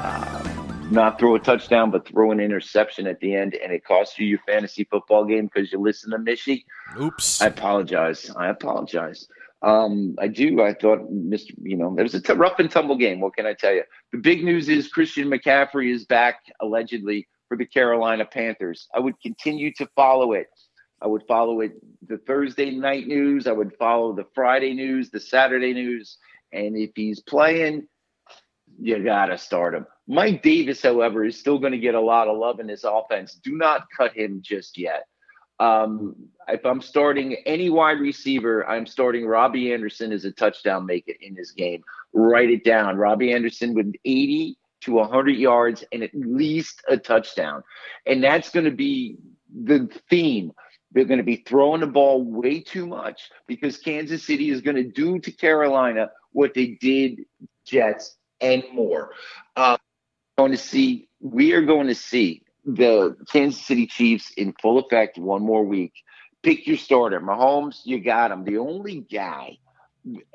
[0.00, 4.18] um, not throw a touchdown, but throw an interception at the end, and it costs
[4.18, 6.64] you your fantasy football game because you listen to Mishy.
[6.98, 8.30] oops I apologize.
[8.34, 9.28] I apologize.
[9.60, 10.62] Um, I do.
[10.62, 11.52] I thought, Mr.
[11.60, 13.20] You know, it was a t- rough and tumble game.
[13.20, 13.82] What can I tell you?
[14.12, 18.88] The big news is Christian McCaffrey is back allegedly for the Carolina Panthers.
[18.94, 20.48] I would continue to follow it.
[21.02, 21.72] I would follow it
[22.06, 23.46] the Thursday night news.
[23.46, 26.18] I would follow the Friday news, the Saturday news,
[26.52, 27.86] and if he's playing,
[28.80, 29.86] you gotta start him.
[30.08, 33.34] Mike Davis, however, is still going to get a lot of love in this offense.
[33.42, 35.06] Do not cut him just yet.
[35.58, 36.14] Um,
[36.48, 41.34] if I'm starting any wide receiver, I'm starting Robbie Anderson as a touchdown maker in
[41.34, 41.82] this game.
[42.12, 42.96] Write it down.
[42.96, 47.62] Robbie Anderson with 80 to 100 yards and at least a touchdown.
[48.04, 49.16] And that's going to be
[49.64, 50.52] the theme.
[50.96, 54.76] They're going to be throwing the ball way too much because Kansas City is going
[54.76, 57.26] to do to Carolina what they did
[57.66, 59.10] Jets and more.
[59.54, 59.76] Uh,
[60.38, 65.18] going to see, we are going to see the Kansas City Chiefs in full effect
[65.18, 65.92] one more week.
[66.42, 67.20] Pick your starter.
[67.20, 68.44] Mahomes, you got him.
[68.44, 69.58] The only guy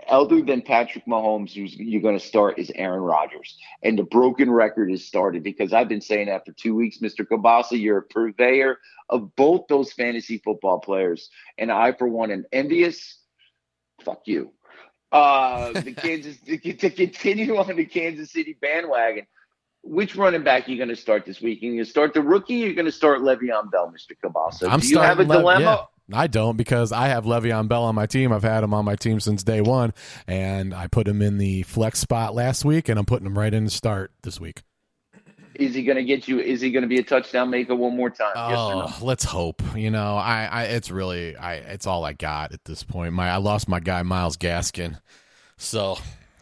[0.08, 3.58] other than Patrick Mahomes who's you're going to start is Aaron Rodgers.
[3.84, 7.26] And the broken record is started because I've been saying that for two weeks, Mr.
[7.26, 11.30] Kielbasa, you're a purveyor of both those fantasy football players.
[11.58, 13.20] And I, for one, am envious.
[14.04, 14.52] Fuck you.
[15.12, 19.26] Uh, the Kansas to, to continue on the Kansas City bandwagon.
[19.84, 21.62] Which running back are you going to start this week?
[21.62, 22.62] Are you going to start the rookie?
[22.62, 24.16] Or are you going to start Le'Veon Bell, Mr.
[24.24, 24.70] Kielbasa?
[24.70, 25.62] I'm Do you have a Lev- dilemma?
[25.62, 25.86] yeah.
[26.14, 28.32] I don't because I have Le'Veon Bell on my team.
[28.32, 29.94] I've had him on my team since day one,
[30.28, 33.54] and I put him in the flex spot last week, and I'm putting him right
[33.54, 34.64] in the start this week.
[35.56, 36.40] Is he going to get you?
[36.40, 38.32] Is he going to be a touchdown maker one more time?
[38.36, 38.88] yes or no?
[38.88, 39.62] Oh, let's hope.
[39.76, 43.14] You know, I, I, it's really, I, it's all I got at this point.
[43.14, 45.00] My, I lost my guy Myles Gaskin,
[45.58, 45.98] so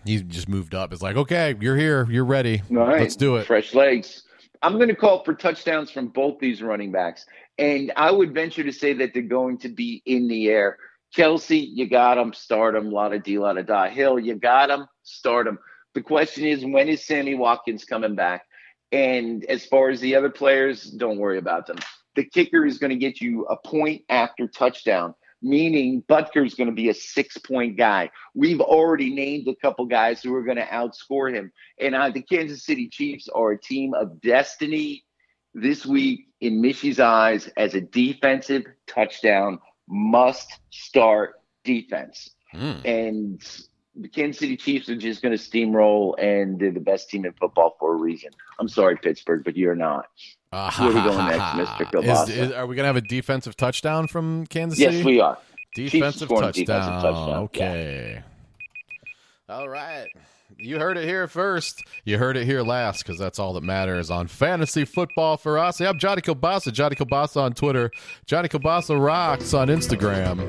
[0.05, 0.93] he just moved up.
[0.93, 2.61] It's like, okay, you're here, you're ready.
[2.69, 3.01] All right.
[3.01, 3.47] Let's do it.
[3.47, 4.23] Fresh legs.
[4.61, 7.25] I'm going to call for touchdowns from both these running backs.
[7.59, 10.77] And I would venture to say that they're going to be in the air.
[11.15, 12.87] Kelce, you got him, start him.
[12.87, 13.89] A lot of D, a lot of die.
[13.89, 15.59] Hill, you got him, start him.
[15.93, 18.45] The question is, when is Sammy Watkins coming back?
[18.93, 21.77] And as far as the other players, don't worry about them.
[22.15, 26.69] The kicker is going to get you a point after touchdown, meaning Butker is going
[26.69, 28.09] to be a six point guy.
[28.35, 31.51] We've already named a couple guys who are going to outscore him.
[31.77, 35.03] And uh, the Kansas City Chiefs are a team of destiny
[35.53, 42.29] this week in Mishy's eyes as a defensive touchdown must start defense.
[42.53, 42.85] Mm.
[42.85, 43.61] And
[43.95, 47.33] the Kansas City Chiefs are just going to steamroll, and they're the best team in
[47.33, 48.29] football for a reason.
[48.59, 50.07] I'm sorry, Pittsburgh, but you're not.
[50.51, 52.29] Uh, Where are we going next?
[52.29, 54.97] Is, is, are we going to have a defensive touchdown from Kansas City?
[54.97, 55.37] Yes, we are.
[55.75, 56.51] Defensive touchdown.
[56.51, 58.23] defensive touchdown, Okay.
[59.47, 60.07] All right.
[60.57, 61.83] You heard it here first.
[62.05, 65.79] You heard it here last because that's all that matters on fantasy football for us.
[65.79, 66.73] Yeah, I'm Johnny Kielbasa.
[66.73, 67.91] Johnny Kielbasa on Twitter.
[68.25, 70.39] Johnny Kielbasa rocks on Instagram.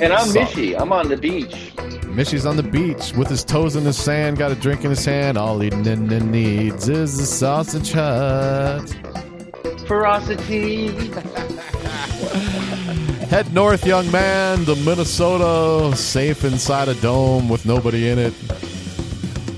[0.00, 0.78] And I'm So- Mishy.
[0.78, 1.72] I'm on the beach.
[2.16, 5.04] Mishy's on the beach with his toes in the sand, got a drink in his
[5.04, 5.38] hand.
[5.38, 8.94] All he n- n- needs is a sausage hut.
[9.86, 10.88] Ferocity.
[13.28, 18.34] Head north, young man, to Minnesota, safe inside a dome with nobody in it.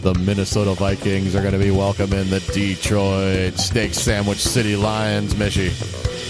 [0.09, 5.69] The Minnesota Vikings are going to be welcoming the Detroit Steak Sandwich City Lions, Mishy.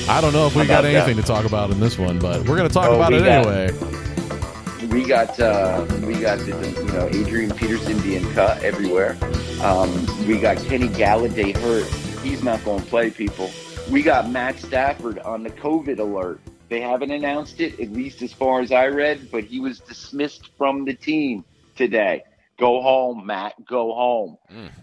[0.08, 1.22] I don't know if we got anything that?
[1.22, 3.46] to talk about in this one, but we're going to talk Oh, about it got-
[3.46, 4.88] anyway.
[4.88, 6.54] we got uh, we got you
[6.86, 9.16] know Adrian Peterson being cut everywhere.
[9.62, 9.88] Um,
[10.26, 11.86] we got Kenny Golladay hurt.
[12.24, 13.10] He's not going to play.
[13.12, 13.48] People.
[13.92, 16.40] We got Matt Stafford on the COVID alert.
[16.68, 20.50] They haven't announced it, at least as far as I read, but he was dismissed
[20.58, 21.44] from the team
[21.76, 22.24] today.
[22.58, 23.54] Go home, Matt.
[23.64, 24.38] Go home.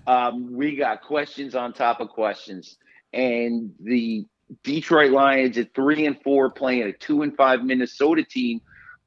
[0.07, 2.78] Um, we got questions on top of questions,
[3.13, 4.26] and the
[4.63, 8.61] Detroit Lions at three and four playing a two and five Minnesota team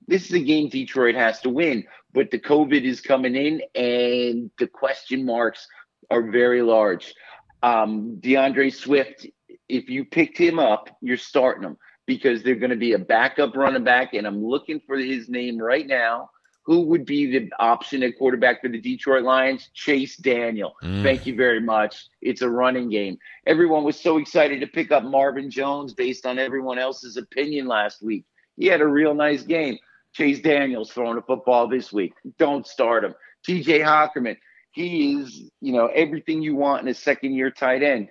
[0.08, 4.50] this is a game Detroit has to win, but the COVID is coming in and
[4.58, 5.68] the question marks
[6.10, 7.14] are very large.
[7.62, 9.26] Um, DeAndre Swift,
[9.68, 13.54] if you picked him up, you're starting him because they're going to be a backup
[13.54, 16.30] running back, and I'm looking for his name right now.
[16.68, 19.70] Who would be the option at quarterback for the Detroit Lions?
[19.72, 20.76] Chase Daniel.
[20.84, 21.02] Mm.
[21.02, 22.08] Thank you very much.
[22.20, 23.16] It's a running game.
[23.46, 28.02] Everyone was so excited to pick up Marvin Jones based on everyone else's opinion last
[28.02, 28.26] week.
[28.58, 29.78] He had a real nice game.
[30.12, 32.12] Chase Daniels throwing a football this week.
[32.36, 33.14] Don't start him.
[33.48, 34.36] TJ Hockenson,
[34.72, 38.08] he is, you know, everything you want in a second year tight end.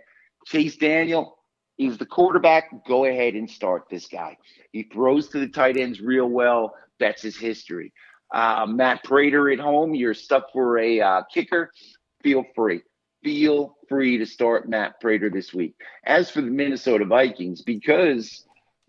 [0.47, 1.37] Chase Daniel
[1.77, 2.71] is the quarterback.
[2.87, 4.35] Go ahead and start this guy.
[4.71, 6.73] He throws to the tight ends real well.
[6.99, 7.93] That's his history.
[8.33, 11.71] Uh, Matt Prater at home, you're stuck for a uh, kicker.
[12.23, 12.81] Feel free.
[13.23, 15.75] Feel free to start Matt Prater this week.
[16.05, 18.45] As for the Minnesota Vikings, because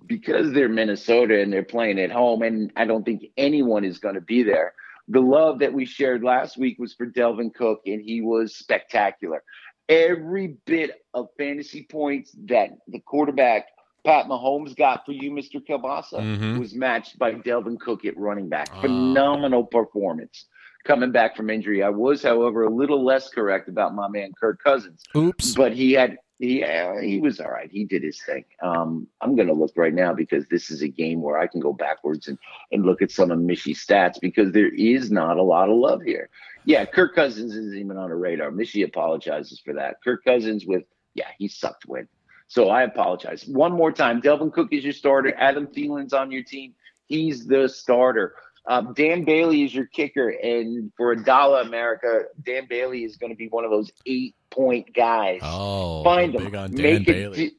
[0.07, 4.15] because they're Minnesota and they're playing at home, and I don't think anyone is going
[4.15, 4.75] to be there.
[5.09, 9.43] The love that we shared last week was for Dalvin Cook, and he was spectacular.
[9.89, 13.67] Every bit of fantasy points that the quarterback
[14.09, 15.63] Pat Mahomes got for you, Mr.
[15.63, 16.59] Kielbasa, Mhm.
[16.59, 18.71] was matched by Dalvin Cook at running back.
[18.73, 18.81] Ah.
[18.81, 20.47] Phenomenal performance
[20.85, 21.83] coming back from injury.
[21.83, 25.55] I was, however, a little less correct about my man Kirk Cousins Oops.
[25.55, 27.71] but he had he uh, he was all right.
[27.71, 28.47] He did his thing.
[28.63, 31.61] Um, I'm going to look right now because this is a game where I can
[31.61, 32.39] go backwards and
[32.73, 36.01] and look at some of Mishy's stats because there is not a lot of love
[36.01, 36.31] here.
[36.65, 38.53] Yeah, Kirk Cousins isn't even on a radar.
[38.53, 39.97] Mishy apologizes for that.
[40.03, 42.09] Kirk Cousins with yeah, he sucked win.
[42.49, 43.47] So I apologize.
[43.47, 45.35] One more time, Dalvin Cook is your starter.
[45.37, 46.75] Adam Thielen's on your team.
[47.07, 48.35] He's the starter.
[48.67, 53.33] Um, Dan Bailey is your kicker, and for a dollar America, Dan Bailey is going
[53.33, 55.41] to be one of those eight point guys.
[55.43, 56.73] Oh, Find them.
[56.73, 57.37] make a Bailey.
[57.37, 57.57] di-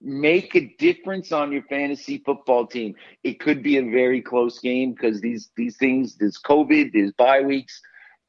[0.00, 2.94] make a difference on your fantasy football team.
[3.24, 7.40] It could be a very close game because these these things, there's COVID, there's bye
[7.40, 7.80] weeks,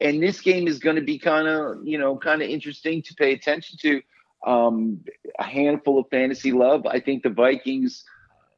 [0.01, 3.13] and this game is going to be kind of you know kind of interesting to
[3.13, 4.01] pay attention to.
[4.45, 5.01] Um,
[5.39, 6.85] a handful of fantasy love.
[6.85, 8.05] I think the Vikings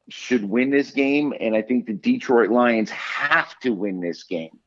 [0.08, 4.58] should win this game, and I think the Detroit Lions have to win this game.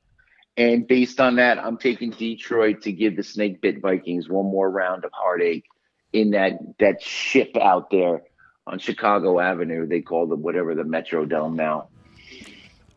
[0.55, 4.69] And based on that, I'm taking Detroit to give the snake bit Vikings one more
[4.69, 5.65] round of heartache
[6.11, 8.23] in that that ship out there
[8.67, 9.87] on Chicago Avenue.
[9.87, 11.87] They call it whatever the Metro Dome now.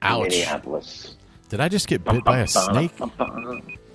[0.03, 0.31] Ouch.
[0.31, 1.17] Minneapolis.
[1.49, 2.93] Did I just get bit by a snake?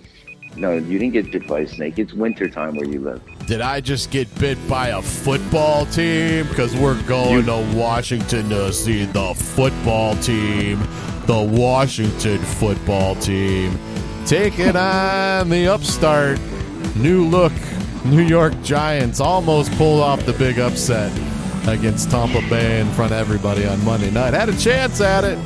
[0.57, 1.97] No, you didn't get bit by a snake.
[1.97, 3.21] It's wintertime where you live.
[3.47, 6.47] Did I just get bit by a football team?
[6.47, 10.79] Because we're going to Washington to see the football team.
[11.25, 13.77] The Washington football team.
[14.25, 16.39] Taking on the upstart,
[16.95, 17.53] new look
[18.05, 19.19] New York Giants.
[19.19, 21.11] Almost pulled off the big upset
[21.67, 24.33] against Tampa Bay in front of everybody on Monday night.
[24.33, 25.37] Had a chance at it.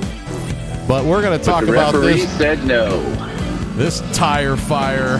[0.87, 3.01] But we're going to talk the about this said no.
[3.75, 5.19] This tire fire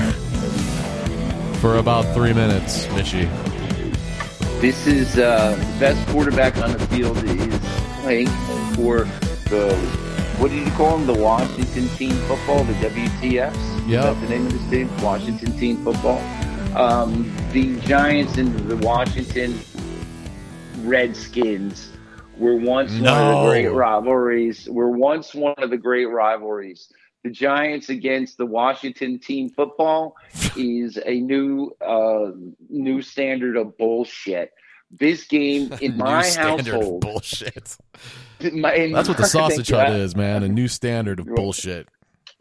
[1.60, 3.30] for about three minutes, Mishy.
[4.62, 7.60] This is uh, the best quarterback on the field is
[8.02, 8.28] playing
[8.76, 9.00] for
[9.50, 9.76] the
[10.38, 11.08] what did you call them?
[11.08, 13.56] The Washington Team Football, the WTFs.
[13.56, 14.04] Is Yep.
[14.04, 14.90] that the name of this team?
[15.04, 16.20] Washington Team Football.
[16.76, 19.58] Um, the Giants and the Washington
[20.84, 21.92] Redskins
[22.38, 24.68] were once one of the great rivalries.
[24.70, 26.90] Were once one of the great rivalries.
[27.26, 30.16] The Giants against the Washington Team Football
[30.56, 32.34] is a new uh,
[32.70, 34.54] new standard of bullshit.
[34.92, 37.78] This game in my household, bullshit.
[38.54, 40.44] my- in That's what the sausage hut is, man.
[40.44, 41.90] A new standard of bullshit.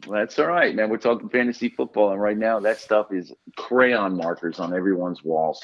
[0.07, 0.91] That's all right, man.
[0.91, 5.63] We're talking fantasy football, and right now that stuff is crayon markers on everyone's walls.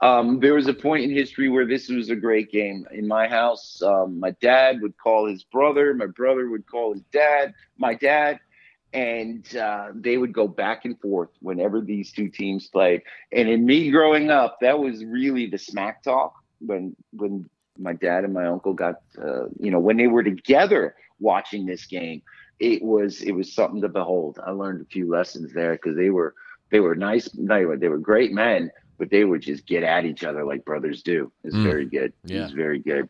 [0.00, 2.84] Um, there was a point in history where this was a great game.
[2.90, 7.02] In my house, um, my dad would call his brother, my brother would call his
[7.12, 8.40] dad, my dad,
[8.92, 13.02] and uh, they would go back and forth whenever these two teams played.
[13.32, 18.24] And in me growing up, that was really the smack talk when when my dad
[18.24, 22.22] and my uncle got, uh, you know, when they were together watching this game
[22.60, 24.38] it was it was something to behold.
[24.44, 26.34] I learned a few lessons there because they were
[26.70, 30.04] they were nice they were they were great men, but they would just get at
[30.04, 31.32] each other like brothers do.
[31.44, 31.62] It's Mm.
[31.62, 32.12] very good.
[32.24, 32.48] Yeah.
[32.48, 33.08] It's very good.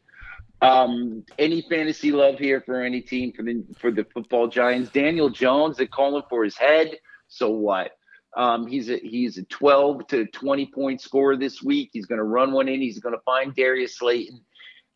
[0.66, 4.90] Um, any fantasy love here for any team for the for the football giants?
[4.90, 6.96] Daniel Jones, they're calling for his head.
[7.28, 7.92] So what?
[8.36, 11.90] Um, he's a he's a 12 to 20 point scorer this week.
[11.92, 12.80] He's going to run one in.
[12.80, 14.40] He's going to find Darius Slayton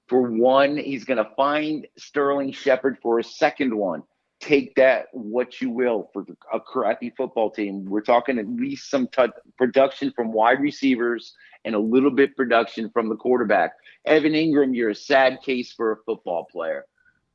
[0.08, 0.76] for one.
[0.76, 4.02] He's going to find Sterling Shepard for a second one.
[4.40, 7.84] Take that what you will for a crappy football team.
[7.84, 11.32] We're talking at least some t- production from wide receivers
[11.64, 13.72] and a little bit production from the quarterback.
[14.06, 16.84] Evan Engram, you're a sad case for a football player.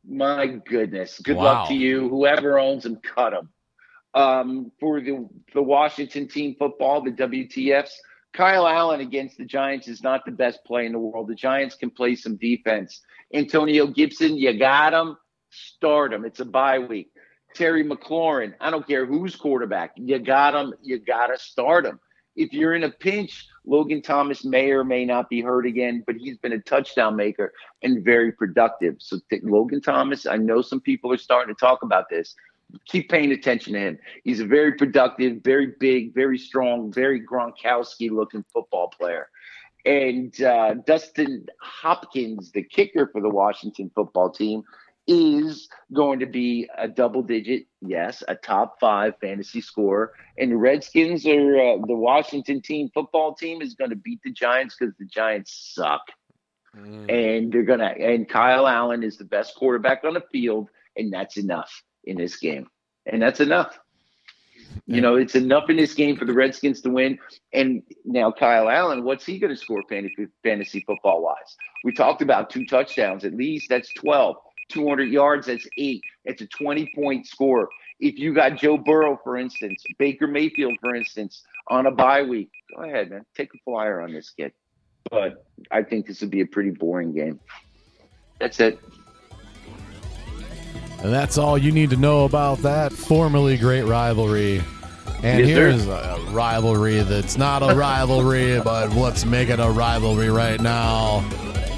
[0.08, 1.20] My goodness.
[1.20, 1.44] Good Wow.
[1.44, 2.10] luck to you.
[2.10, 3.50] Whoever owns him, cut him.
[4.14, 7.92] Um, for the the Washington team football, the WTFs,
[8.34, 11.28] Kyle Allen against the Giants is not the best play in the world.
[11.28, 13.02] The Giants can play some defense.
[13.34, 15.18] Antonio Gibson, you got him.
[15.50, 16.24] Start him.
[16.26, 17.12] It's a bye week.
[17.54, 19.92] Terry McLaurin, I don't care who's quarterback.
[19.96, 20.74] You got him.
[20.82, 22.00] You got to start him.
[22.36, 26.16] If you're in a pinch, Logan Thomas may or may not be hurt again, but
[26.18, 28.96] he's been a touchdown maker and very productive.
[29.00, 32.36] So Logan Thomas, I know some people are starting to talk about this.
[32.86, 34.00] Keep paying attention to him.
[34.24, 39.30] He's a very productive, very big, very strong, very Gronkowski looking football player.
[39.86, 44.64] And uh, Dustin Hopkins, the kicker for the Washington football team,
[45.08, 50.14] is going to be a double digit, yes, a top five fantasy score.
[50.38, 54.32] And the Redskins or uh, the Washington team football team is going to beat the
[54.32, 56.02] Giants because the Giants suck.
[57.10, 61.14] And they're going to, and Kyle Allen is the best quarterback on the field, and
[61.14, 62.68] that's enough in this game.
[63.06, 63.80] And that's enough.
[64.88, 67.18] You know, it's enough in this game for the Redskins to win.
[67.54, 71.56] And now Kyle Allen, what's he going to score fantasy, fantasy football wise?
[71.84, 73.68] We talked about two touchdowns at least.
[73.70, 74.36] That's 12.
[74.70, 76.02] 200 yards, that's eight.
[76.26, 77.70] It's a 20 point score.
[78.00, 82.50] If you got Joe Burrow, for instance, Baker Mayfield, for instance, on a bye week,
[82.76, 83.26] go ahead, man.
[83.36, 84.52] Take a flyer on this kid.
[85.10, 87.40] But I think this would be a pretty boring game.
[88.40, 88.80] That's it.
[91.04, 94.62] And that's all you need to know about that formerly great rivalry.
[95.24, 95.70] And Yes, sir.
[95.70, 101.22] here's a rivalry that's not a rivalry, but let's make it a rivalry right now.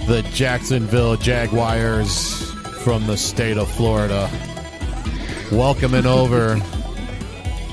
[0.08, 2.47] The Jacksonville Jaguars
[2.88, 4.30] from the state of Florida
[5.52, 6.56] welcoming over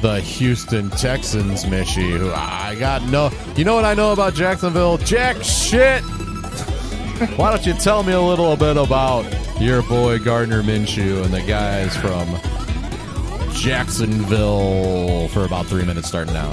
[0.02, 3.30] the Houston Texans, Mishy, who I got no.
[3.54, 4.98] You know what I know about Jacksonville?
[4.98, 6.02] Jack shit.
[7.36, 9.24] Why don't you tell me a little bit about
[9.60, 12.26] your boy Gardner Minshew and the guys from
[13.54, 16.50] Jacksonville for about three minutes starting now?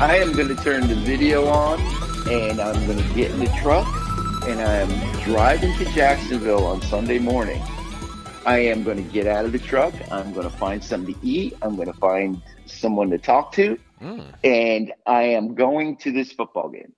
[0.00, 1.78] I am going to turn the video on
[2.26, 4.05] and I'm going to get in the truck
[4.46, 7.60] and I'm driving to Jacksonville on Sunday morning.
[8.44, 9.92] I am going to get out of the truck.
[10.12, 11.56] I'm going to find something to eat.
[11.62, 13.76] I'm going to find someone to talk to.
[14.00, 14.32] Mm.
[14.44, 16.92] And I am going to this football game.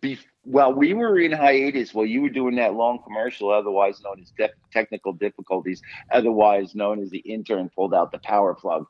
[0.00, 0.18] Be-
[0.50, 4.32] Well, we were in hiatus while you were doing that long commercial, otherwise known as
[4.36, 5.80] de- technical difficulties,
[6.10, 8.84] otherwise known as the intern pulled out the power plug.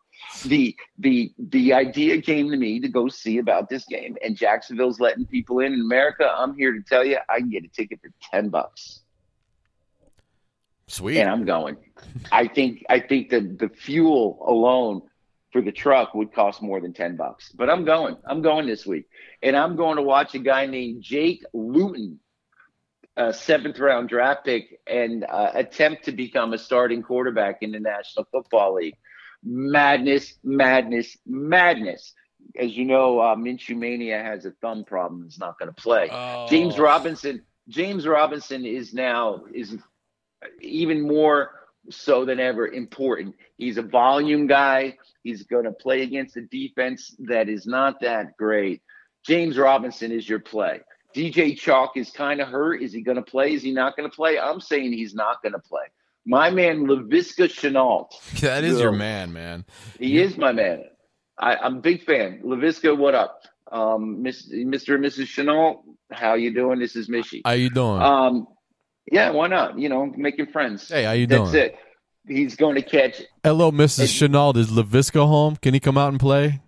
[0.47, 5.01] The the the idea came to me to go see about this game, and Jacksonville's
[5.01, 5.75] letting people in.
[5.75, 9.03] In America, I'm here to tell you, I can get a ticket for ten bucks,
[10.87, 11.21] Sweet.
[11.21, 11.77] and I'm going.
[12.33, 15.03] I think I think the the fuel alone
[15.53, 17.51] for the truck would cost more than 10 bucks.
[17.53, 18.17] But I'm going.
[18.27, 19.07] I'm going this week.
[19.43, 22.21] And I'm going to watch a guy named Jake Luton,
[23.17, 27.81] a seventh round draft pick, and uh, attempt to become a starting quarterback in the
[27.81, 28.97] National Football League.
[29.43, 32.13] Madness, madness, madness.
[32.57, 35.25] As you know, uh, Minshew Mania has a thumb problem.
[35.27, 36.09] It's not going to play.
[36.11, 36.47] Oh.
[36.49, 37.43] James Robinson.
[37.69, 39.77] James Robinson is now is
[40.61, 41.60] even more
[41.91, 43.35] so than ever important.
[43.57, 44.97] He's a volume guy.
[45.23, 48.83] He's going to play against a defense that is not that great.
[49.27, 50.81] James Robinson is your play.
[51.15, 52.83] DJ Chalk is kind of hurt.
[52.83, 53.53] Is he going to play?
[53.53, 54.39] Is he not going to play?
[54.39, 55.83] I'm saying he's not going to play.
[56.25, 58.09] My man, LaViska Shenault.
[58.41, 59.65] that is your man, man.
[59.99, 60.85] He is my man.
[61.39, 62.43] I, I'm a big fan.
[62.45, 63.43] LaViska, what up?
[63.73, 64.53] Um, Mr.
[64.53, 65.27] and Mrs.
[65.27, 66.79] Shenault, how you doing?
[66.79, 67.43] This is Mishy.
[67.45, 68.03] How you doing?
[68.03, 68.47] Um,
[69.11, 69.79] yeah, why not?
[69.79, 70.89] You know, making friends.
[70.89, 71.65] hey, how you That's doing?
[71.65, 71.77] it.
[72.29, 74.01] He's going to catch Hello, Mrs.
[74.01, 74.29] Hey.
[74.29, 74.57] Shenault.
[74.57, 75.57] Is Laviska home?
[75.57, 76.61] Can he come out and play?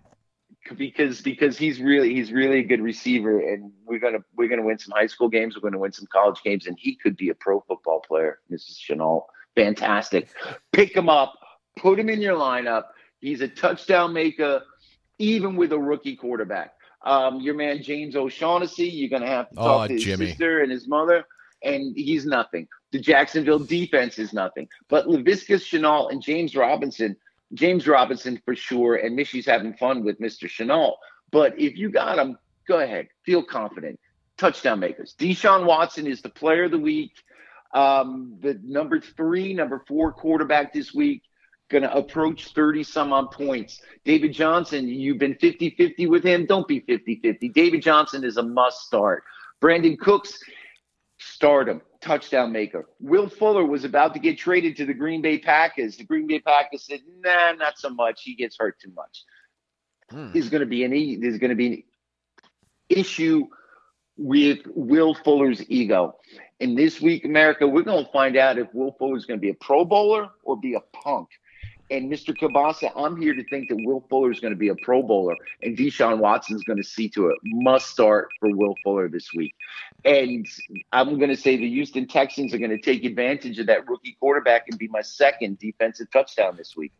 [0.77, 4.77] because because he's really he's really a good receiver, and we're gonna we're gonna win
[4.77, 5.55] some high school games.
[5.55, 8.39] We're gonna win some college games, and he could be a pro football player.
[8.51, 8.77] Mrs.
[8.89, 9.23] Shenault,
[9.55, 10.29] fantastic.
[10.71, 11.33] Pick him up,
[11.77, 12.83] put him in your lineup.
[13.19, 14.61] He's a touchdown maker,
[15.19, 16.71] even with a rookie quarterback.
[17.05, 20.27] Um, your man James O'Shaughnessy, you're gonna have to talk Oh, to his Jimmy.
[20.27, 21.25] sister and his mother,
[21.63, 22.67] and he's nothing.
[22.91, 24.67] The Jacksonville defense is nothing.
[24.89, 27.15] But Laviscus Shenault and James Robinson,
[27.53, 30.47] James Robinson for sure, and Mishy's having fun with Mr.
[30.49, 30.95] Shenault.
[31.31, 32.37] But if you got him,
[32.67, 33.99] go ahead, feel confident.
[34.37, 35.15] Touchdown makers.
[35.17, 37.11] Deshaun Watson is the player of the week.
[37.73, 41.23] Um, the number three, number four quarterback this week,
[41.69, 43.81] going to approach 30 some odd points.
[44.05, 46.45] David Johnson, you've been 50 50 with him.
[46.45, 47.49] Don't be 50 50.
[47.49, 49.23] David Johnson is a must start.
[49.61, 50.37] Brandin Cooks,
[51.23, 51.81] start him.
[52.01, 52.87] Touchdown maker.
[52.99, 55.97] Will Fuller was about to get traded to the Green Bay Packers.
[55.97, 58.21] The Green Bay Packers said, nah, not so much.
[58.23, 59.23] He gets hurt too much.
[60.09, 60.31] Hmm.
[60.33, 61.83] There's going to be an e- there's going to be an
[62.89, 63.47] issue
[64.17, 66.15] with Will Fuller's ego.
[66.59, 69.41] And this week, America, we're going to find out if Will Fuller is going to
[69.41, 71.29] be a Pro Bowler or be a punk.
[71.89, 72.35] And Mr.
[72.35, 75.37] Kielbasa, I'm here to think that Will Fuller is going to be a Pro Bowler,
[75.61, 77.37] and Deshaun Watson is going to see to it.
[77.43, 79.53] Must start for Will Fuller this week.
[80.05, 80.47] And
[80.91, 84.17] I'm going to say the Houston Texans are going to take advantage of that rookie
[84.19, 86.93] quarterback and be my second defensive touchdown this week.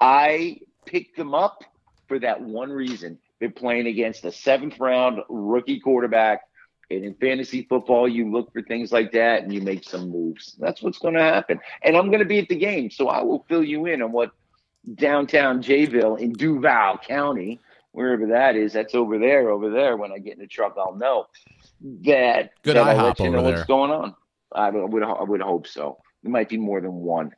[0.00, 1.64] I picked them up
[2.06, 3.18] for that one reason.
[3.40, 6.47] They're playing against a seventh round rookie quarterback.
[6.90, 10.56] And in fantasy football, you look for things like that and you make some moves.
[10.58, 11.60] That's what's going to happen.
[11.82, 14.10] And I'm going to be at the game, so I will fill you in on
[14.10, 14.30] what
[14.94, 17.60] downtown Jayville in Duval County,
[17.92, 19.96] wherever that is, that's over there, over there.
[19.98, 21.26] When I get in the truck, I'll know
[22.04, 22.52] that.
[22.62, 23.66] Good that I'll let you know what's there.
[23.66, 24.14] going on.
[24.52, 25.98] I would, I would hope so.
[26.22, 27.34] There might be more than one.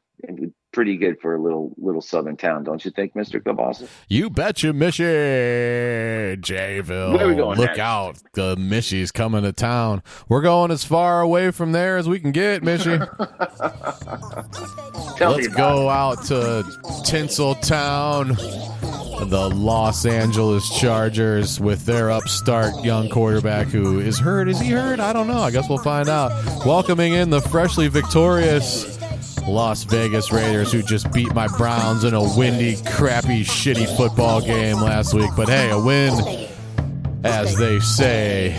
[0.70, 3.88] It would pretty good for a little little southern town, don't you think, Mister Kielbasa?
[4.08, 6.36] You betcha, Mishy.
[6.40, 7.16] Jayville.
[7.16, 7.78] Where we going Look next?
[7.80, 8.18] out.
[8.34, 10.02] The Mishy's coming to town.
[10.28, 12.98] We're going as far away from there as we can get, Mishy.
[15.20, 16.62] Let's me about go out to
[17.04, 18.36] Tinseltown.
[19.28, 24.48] The Los Angeles Chargers with their upstart young quarterback who is hurt.
[24.48, 24.98] Is he hurt?
[24.98, 25.40] I don't know.
[25.40, 26.32] I guess we'll find out.
[26.64, 28.89] Welcoming in the freshly victorious
[29.46, 34.76] Las Vegas Raiders who just beat my Browns in a windy, crappy, shitty football game
[34.76, 35.30] last week.
[35.36, 36.48] But hey, a win,
[37.24, 38.56] as they say,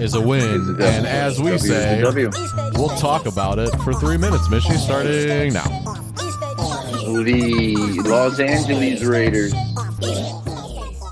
[0.00, 0.76] is a win.
[0.80, 2.02] And as we say,
[2.74, 4.48] we'll talk about it for three minutes.
[4.48, 5.68] Mishy, starting now.
[7.22, 9.52] the Los Angeles Raiders,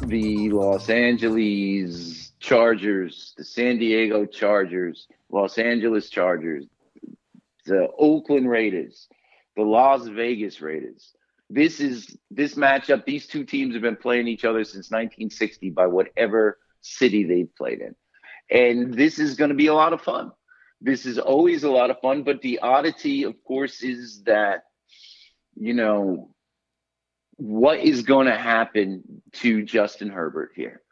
[0.02, 6.64] the Los Angeles Chargers, the San Diego Chargers, Los Angeles Chargers,
[7.66, 9.08] the Oakland Raiders,
[9.56, 11.12] the Las Vegas Raiders.
[11.48, 13.04] This is this matchup.
[13.04, 17.80] These two teams have been playing each other since 1960 by whatever city they've played
[17.80, 17.94] in.
[18.50, 20.32] And this is going to be a lot of fun.
[20.80, 22.22] This is always a lot of fun.
[22.22, 24.64] But the oddity, of course, is that
[25.61, 26.34] you know,
[27.36, 30.82] what is going to happen to Justin Herbert here?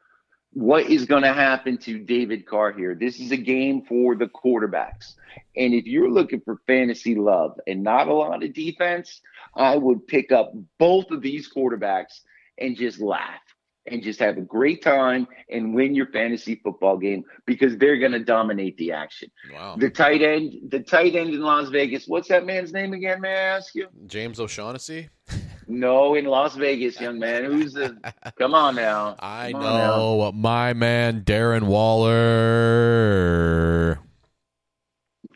[0.52, 2.94] What is going to happen to David Carr here?
[2.94, 5.14] This is a game for the quarterbacks.
[5.56, 9.20] And if you're looking for fantasy love and not a lot of defense,
[9.54, 12.20] I would pick up both of these quarterbacks
[12.58, 13.40] and just laugh
[13.86, 18.12] and just have a great time and win your fantasy football game because they're going
[18.12, 19.30] to dominate the action.
[19.52, 19.76] Wow.
[19.78, 22.06] The tight end, the tight end in Las Vegas.
[22.06, 23.20] What's that man's name again?
[23.20, 23.88] May I ask you?
[24.06, 25.08] James O'Shaughnessy.
[25.68, 27.44] No, in Las Vegas, young man.
[27.44, 27.96] Who's the?
[28.38, 29.16] Come on now.
[29.18, 29.68] I Come now.
[29.96, 32.88] know my man Darren Waller.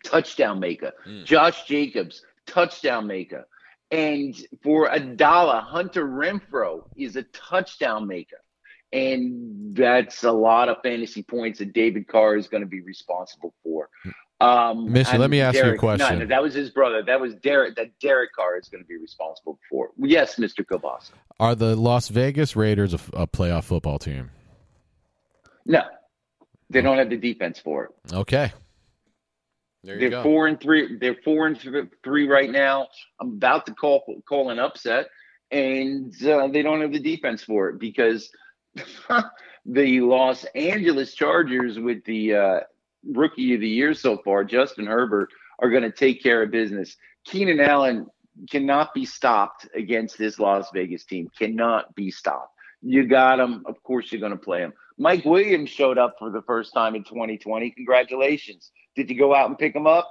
[0.04, 0.92] touchdown maker.
[1.06, 1.24] Mm.
[1.24, 3.46] Josh Jacobs, touchdown maker.
[3.90, 8.38] And for a dollar, Hunter Renfrow is a touchdown maker.
[8.92, 13.54] And that's a lot of fantasy points that David Carr is going to be responsible
[13.62, 13.88] for.
[14.42, 16.18] Um, Mishy, let me ask you a question.
[16.18, 17.02] No, that was his brother.
[17.02, 17.76] That was Derek.
[17.76, 19.90] That Derek Carr is going to be responsible for.
[19.96, 20.64] Yes, Mr.
[20.64, 21.10] Kielbasa.
[21.38, 24.30] Are the Las Vegas Raiders a, a playoff football team?
[25.64, 25.82] No,
[26.70, 28.12] they don't have the defense for it.
[28.12, 28.52] Okay.
[29.84, 30.22] There you They're go.
[30.22, 30.96] four and three.
[30.98, 32.88] They're four and th- three right now.
[33.20, 35.06] I'm about to call call an upset,
[35.50, 38.30] and uh, they don't have the defense for it because
[39.66, 42.60] the Los Angeles Chargers, with the uh,
[43.10, 46.96] rookie of the year so far, Justin Herbert, are going to take care of business.
[47.24, 48.06] Keenan Allen
[48.50, 51.30] cannot be stopped against this Las Vegas team.
[51.38, 52.54] Cannot be stopped.
[52.80, 53.62] You got him.
[53.66, 54.72] Of course, you're going to play him.
[54.98, 57.70] Mike Williams showed up for the first time in 2020.
[57.70, 58.70] Congratulations.
[58.96, 60.10] Did you go out and pick him up?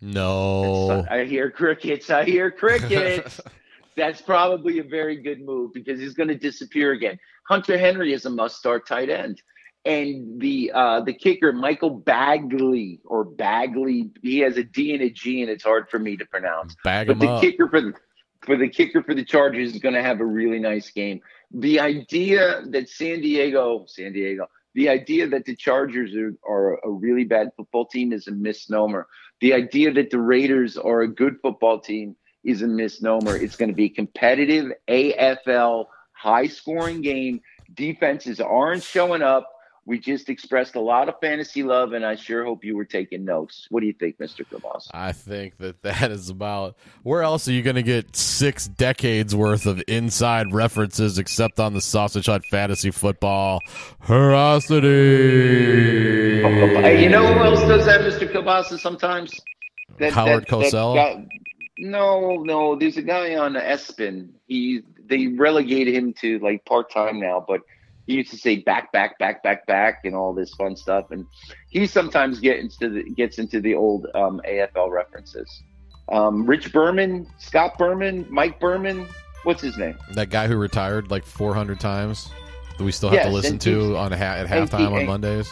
[0.00, 1.04] No.
[1.10, 2.10] I hear crickets.
[2.10, 3.40] I hear crickets.
[3.96, 7.18] That's probably a very good move because he's going to disappear again.
[7.48, 9.42] Hunter Henry is a must-start tight end,
[9.88, 14.10] and the uh, the kicker Michael Bagley or Bagley.
[14.22, 16.76] He has a D and a G, and it's hard for me to pronounce.
[16.84, 17.40] Bag But the up.
[17.40, 17.94] kicker for the
[18.42, 21.20] for the kicker for the Chargers is going to have a really nice game.
[21.50, 26.90] The idea that San Diego, San Diego, the idea that the Chargers are, are a
[26.90, 29.06] really bad football team is a misnomer.
[29.40, 32.14] The idea that the Raiders are a good football team
[32.44, 33.36] is a misnomer.
[33.36, 37.40] It's going to be a competitive AFL high scoring game.
[37.74, 39.50] Defenses aren't showing up.
[39.88, 43.24] We just expressed a lot of fantasy love, and I sure hope you were taking
[43.24, 43.66] notes.
[43.70, 44.44] What do you think, Mr.
[44.46, 44.86] Kavas?
[44.92, 46.76] I think that that is about.
[47.04, 51.72] Where else are you going to get six decades worth of inside references except on
[51.72, 53.60] the Sausage Hut Fantasy Football
[54.02, 54.86] Ferocity?
[56.42, 58.30] Hey, you know who else does that, Mr.
[58.30, 59.40] Kielbasa, sometimes?
[59.98, 60.96] That, Howard Cosell?
[60.96, 61.26] guy-
[61.78, 62.76] no, no.
[62.76, 64.28] There's a guy on Espen.
[64.48, 67.62] He they relegated him to like part time now, but
[68.08, 71.10] he used to say back, back, back, back, back, and all this fun stuff.
[71.10, 71.26] And
[71.68, 75.62] he sometimes gets into the gets into the old um, AFL references.
[76.10, 79.06] Um, Rich Berman, Scott Berman, Mike Berman.
[79.44, 79.94] What's his name?
[80.14, 82.30] That guy who retired like 400 times
[82.78, 85.50] that we still have to listen to on ha- at halftime he- on and- Mondays.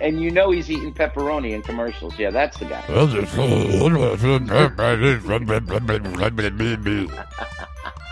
[0.00, 2.16] And you know he's eating pepperoni in commercials.
[2.18, 2.84] Yeah, that's the guy.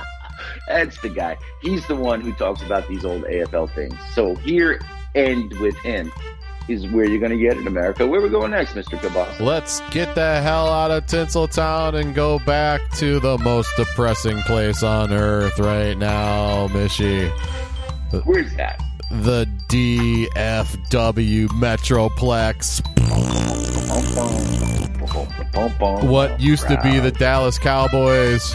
[0.68, 1.36] That's the guy.
[1.60, 3.94] He's the one who talks about these old AFL things.
[4.14, 4.80] So here
[5.14, 6.12] and with him
[6.68, 8.06] is where you're going to get in America.
[8.06, 8.98] Where we going next, Mr.
[8.98, 9.38] Kabas?
[9.40, 14.82] Let's get the hell out of Tinseltown and go back to the most depressing place
[14.82, 17.30] on earth right now, Mishy.
[18.24, 18.82] Where's that?
[19.10, 22.80] The DFW Metroplex.
[26.02, 28.54] What used to be the Dallas Cowboys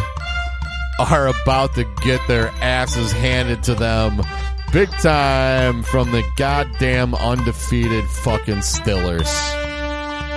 [0.99, 4.21] are about to get their asses handed to them
[4.71, 9.25] big time from the goddamn undefeated fucking Stillers.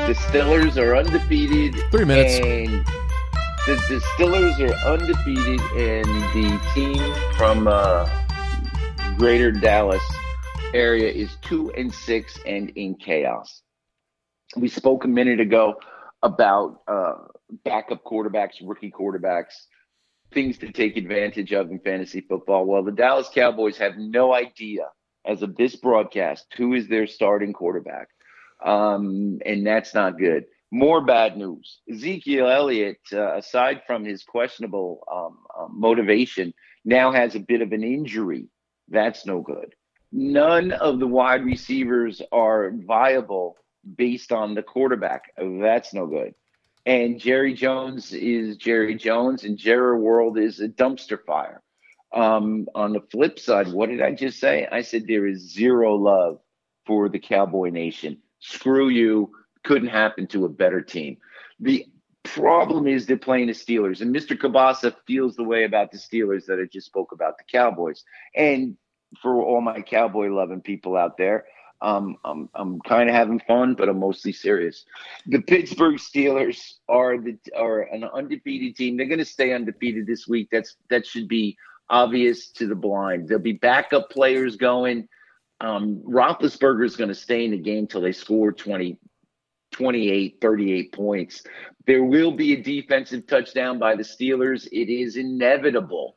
[0.06, 1.74] The Stillers are undefeated.
[1.90, 2.34] Three minutes.
[2.38, 2.86] And
[3.66, 8.08] the, the Stillers are undefeated, and the team from uh,
[9.18, 10.02] Greater Dallas
[10.74, 13.62] area is two and six and in chaos.
[14.56, 15.74] We spoke a minute ago
[16.22, 17.14] about uh,
[17.64, 19.66] backup quarterbacks, rookie quarterbacks,
[20.32, 22.64] things to take advantage of in fantasy football.
[22.64, 24.88] Well, the Dallas Cowboys have no idea,
[25.26, 28.08] as of this broadcast, who is their starting quarterback.
[28.64, 30.44] Um, and that's not good.
[30.70, 31.80] More bad news.
[31.90, 36.54] Ezekiel Elliott, uh, aside from his questionable um, uh, motivation,
[36.84, 38.48] now has a bit of an injury.
[38.88, 39.74] That's no good.
[40.12, 43.56] None of the wide receivers are viable
[43.96, 45.24] based on the quarterback.
[45.36, 46.34] That's no good.
[46.84, 51.62] And Jerry Jones is Jerry Jones, and Jerry World is a dumpster fire.
[52.12, 54.66] Um, on the flip side, what did I just say?
[54.70, 56.40] I said there is zero love
[56.84, 58.18] for the Cowboy Nation.
[58.40, 59.30] Screw you.
[59.64, 61.18] Couldn't happen to a better team.
[61.60, 61.86] The
[62.24, 64.36] problem is they're playing the Steelers, and Mr.
[64.36, 68.04] Kielbasa feels the way about the Steelers that I just spoke about the Cowboys.
[68.34, 68.76] And
[69.20, 71.44] for all my cowboy loving people out there,
[71.82, 74.84] um, I'm I'm kind of having fun, but I'm mostly serious.
[75.26, 78.96] The Pittsburgh Steelers are the are an undefeated team.
[78.96, 80.48] They're going to stay undefeated this week.
[80.52, 81.56] That's that should be
[81.90, 83.28] obvious to the blind.
[83.28, 85.08] There'll be backup players going.
[85.60, 88.96] Um, Roethlisberger is going to stay in the game till they score 20,
[89.72, 91.42] 28, 38 points.
[91.86, 94.66] There will be a defensive touchdown by the Steelers.
[94.72, 96.16] It is inevitable.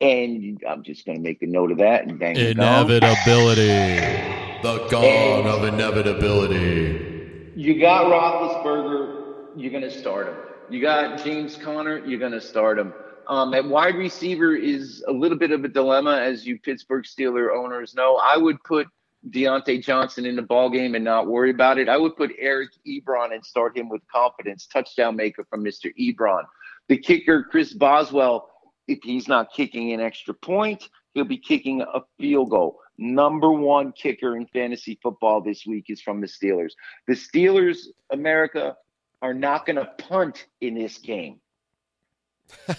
[0.00, 2.36] And I'm just going to make a note of that and bang.
[2.36, 4.34] Inevitability.
[4.60, 7.52] The gong of inevitability.
[7.54, 10.34] You got Roethlisberger, you're going to start him.
[10.68, 12.92] You got James Conner, you're going to start him.
[13.28, 17.56] Um, at wide receiver is a little bit of a dilemma, as you Pittsburgh Steeler
[17.56, 18.16] owners know.
[18.16, 18.88] I would put
[19.30, 21.88] Diontae Johnson in the ball game and not worry about it.
[21.88, 24.66] I would put Eric Ebron and start him with confidence.
[24.66, 25.92] Touchdown maker from Mr.
[26.00, 26.42] Ebron.
[26.88, 28.50] The kicker, Chris Boswell,
[28.88, 32.80] if he's not kicking an extra point, he'll be kicking a field goal.
[32.98, 36.72] Number one kicker in fantasy football this week is from the Steelers.
[37.06, 37.78] The Steelers,
[38.10, 38.76] America,
[39.22, 41.40] are not going to punt in this game.
[42.68, 42.78] it's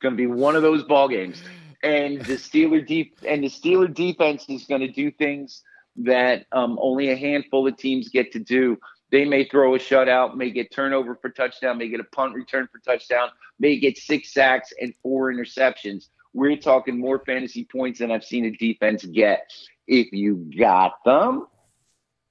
[0.00, 1.40] going to be one of those ball games,
[1.82, 5.62] and the Steeler deep and the Steeler defense is going to do things
[5.96, 8.78] that um, only a handful of teams get to do.
[9.10, 12.68] They may throw a shutout, may get turnover for touchdown, may get a punt return
[12.72, 16.08] for touchdown, may get six sacks and four interceptions.
[16.34, 19.52] We're talking more fantasy points than I've seen a defense get.
[19.86, 21.46] If you got them,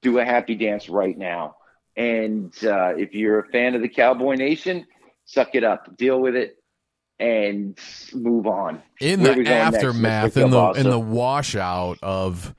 [0.02, 1.56] do a happy dance right now.
[1.96, 4.88] And uh, if you're a fan of the Cowboy Nation,
[5.26, 6.58] suck it up, deal with it,
[7.20, 7.78] and
[8.14, 8.82] move on.
[9.00, 12.56] In Where the aftermath, in the in the washout of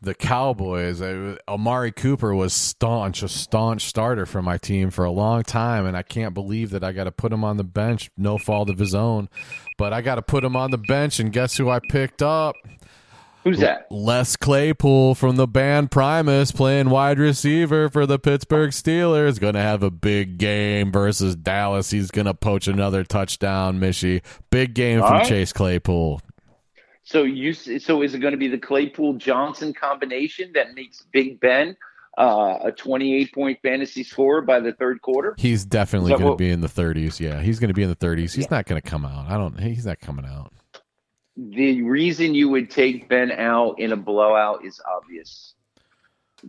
[0.00, 5.12] the Cowboys, I, Amari Cooper was staunch, a staunch starter for my team for a
[5.12, 8.10] long time, and I can't believe that I got to put him on the bench,
[8.16, 9.28] no fault of his own.
[9.82, 12.54] But I got to put him on the bench, and guess who I picked up?
[13.42, 13.88] Who's that?
[13.90, 19.40] Les Claypool from the band Primus playing wide receiver for the Pittsburgh Steelers.
[19.40, 21.90] Going to have a big game versus Dallas.
[21.90, 24.22] He's going to poach another touchdown, Mishy.
[24.50, 25.26] Big game All from right.
[25.26, 26.22] Chase Claypool.
[27.02, 31.40] So you so is it going to be the Claypool Johnson combination that makes Big
[31.40, 31.76] Ben
[32.18, 35.34] uh, a 28 point fantasy score by the third quarter?
[35.38, 37.20] He's definitely going to be in the 30s.
[37.20, 38.34] Yeah, he's going to be in the 30s.
[38.34, 39.30] He's not going to come out.
[39.30, 39.58] I don't.
[39.58, 40.52] He's not coming out.
[41.36, 45.54] The reason you would take Ben out in a blowout is obvious.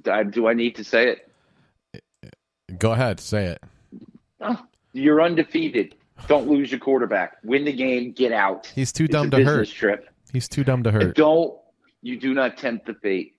[0.02, 2.34] Do I, do I need to say it?
[2.80, 4.60] Go ahead, say it.
[4.94, 5.96] You're undefeated.
[6.28, 7.38] Don't lose your quarterback.
[7.44, 8.12] Win the game.
[8.12, 8.72] Get out.
[8.76, 9.68] He's too dumb to hurt.
[9.70, 10.10] trip.
[10.32, 11.16] He's too dumb to hurt.
[11.16, 11.58] Don't
[12.02, 13.36] you do not tempt the fate.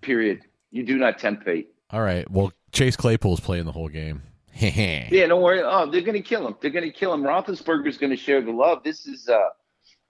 [0.00, 0.42] Period.
[0.70, 1.68] You do not tempt fate.
[1.90, 2.28] All right.
[2.30, 4.22] Well, Chase Claypool's playing the whole game.
[4.54, 5.26] yeah.
[5.26, 5.62] Don't worry.
[5.62, 6.56] Oh, they're going to kill him.
[6.60, 7.22] They're going to kill him.
[7.22, 8.82] Roethlisberger's going to share the love.
[8.82, 9.48] This is, uh,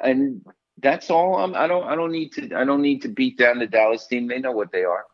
[0.00, 0.44] and
[0.78, 1.36] that's all.
[1.36, 1.84] I'm, I don't.
[1.84, 2.54] I don't need to.
[2.56, 4.28] I don't need to beat down the Dallas team.
[4.28, 5.04] They know what they are.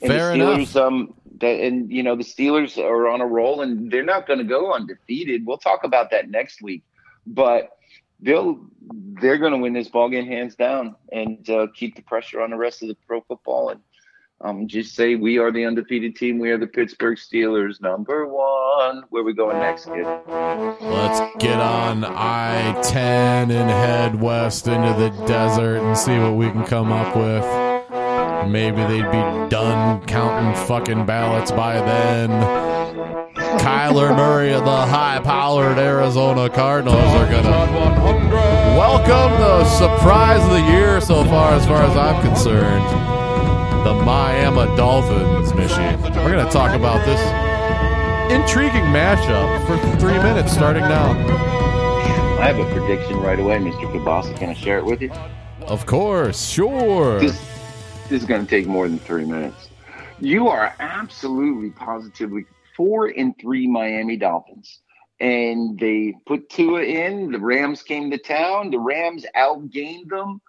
[0.00, 0.76] And Fair the Steelers, enough.
[0.76, 4.38] um, that, and you know the Steelers are on a roll, and they're not going
[4.38, 5.46] to go undefeated.
[5.46, 6.82] We'll talk about that next week,
[7.26, 7.70] but
[8.20, 8.58] they'll
[9.20, 12.50] they're going to win this ball game hands down and uh, keep the pressure on
[12.50, 13.80] the rest of the pro football and
[14.42, 16.38] um, just say we are the undefeated team.
[16.38, 19.04] We are the Pittsburgh Steelers, number one.
[19.10, 20.04] Where we going next, kid?
[20.26, 26.50] Let's get on I 10 and head west into the desert and see what we
[26.50, 27.44] can come up with.
[28.50, 32.30] Maybe they'd be done counting fucking ballots by then.
[33.60, 37.50] Kyler Murray and the high powered Arizona Cardinals are going to
[38.76, 43.11] welcome the surprise of the year so far, as far as I'm concerned.
[43.84, 46.00] The Miami Dolphins, Michigan.
[46.02, 47.20] We're going to talk about this
[48.30, 51.10] intriguing matchup for three minutes starting now.
[52.38, 53.92] I have a prediction right away, Mr.
[53.92, 54.36] Kielbasa.
[54.36, 55.10] Can I share it with you?
[55.62, 57.18] Of course, sure.
[57.18, 57.36] This,
[58.08, 59.68] this is going to take more than three minutes.
[60.20, 62.44] You are absolutely positively
[62.76, 64.78] four and three Miami Dolphins.
[65.18, 67.32] And they put Tua in.
[67.32, 68.70] The Rams came to town.
[68.70, 70.40] The Rams outgained them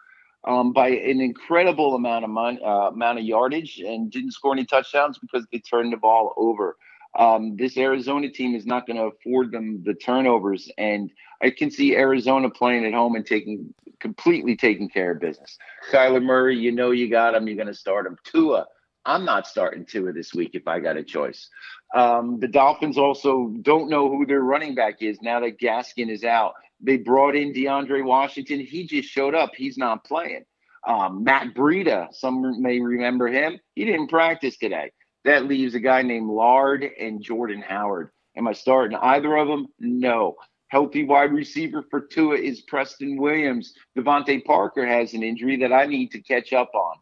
[0.45, 4.65] um, by an incredible amount of mon- uh, amount of yardage and didn't score any
[4.65, 6.78] touchdowns because they turned the ball over.
[7.18, 11.11] Um, this Arizona team is not going to afford them the turnovers, and
[11.41, 15.57] I can see Arizona playing at home and taking completely taking care of business.
[15.91, 17.48] Kyler Murray, you know you got him.
[17.48, 18.18] You're going to start him.
[18.24, 18.65] Tua,
[19.06, 21.49] I'm not starting Tua this week if I got a choice.
[21.95, 26.24] Um, the Dolphins also don't know who their running back is now that Gaskin is
[26.24, 26.53] out.
[26.84, 28.60] They brought in DeAndre Washington.
[28.60, 29.52] He just showed up.
[29.56, 30.46] He's not playing.
[30.86, 33.58] Um, Matt Breida, some may remember him.
[33.74, 34.92] He didn't practice today.
[35.24, 38.10] That leaves a guy named Laird and Jordan Howard.
[38.36, 39.68] Am I starting either of them?
[39.80, 40.36] No.
[40.68, 43.74] Healthy wide receiver for Tua is Preston Williams.
[43.98, 46.98] DeVante Parker has an injury that I need to catch up on.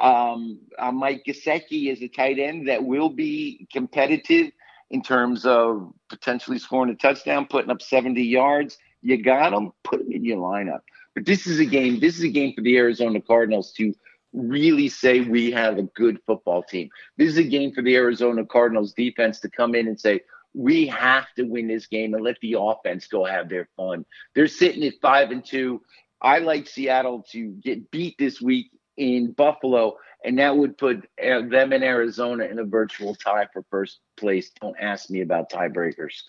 [0.00, 4.52] Um, uh, Mike Gesicki is a tight end that will be competitive
[4.90, 8.78] in terms of potentially scoring a touchdown, putting up 70 yards.
[9.06, 10.80] You got them, put them in your lineup.
[11.14, 12.00] But this is a game.
[12.00, 13.94] This is a game for the Arizona Cardinals to
[14.32, 16.88] really say we have a good football team.
[17.16, 20.22] This is a game for the Arizona Cardinals defense to come in and say
[20.54, 24.04] we have to win this game and let the offense go have their fun.
[24.34, 25.82] They're sitting at five and two.
[26.20, 31.42] I like Seattle to get beat this week in Buffalo, and that would put uh,
[31.48, 34.50] them in Arizona in a virtual tie for first place.
[34.60, 36.22] Don't ask me about tiebreakers.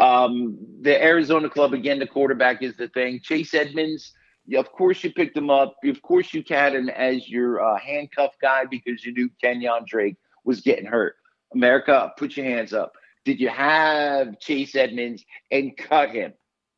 [0.00, 3.20] Um, the Arizona club again, the quarterback is the thing.
[3.22, 4.12] Chase Edmonds
[4.56, 5.76] of course, you picked him up.
[5.84, 10.16] Of course, you had him as your uh, handcuff guy because you knew Kenyan Drake
[10.44, 11.16] was getting hurt.
[11.54, 12.92] America, put your hands up.
[13.24, 16.32] Did you have Chase Edmonds and cut him?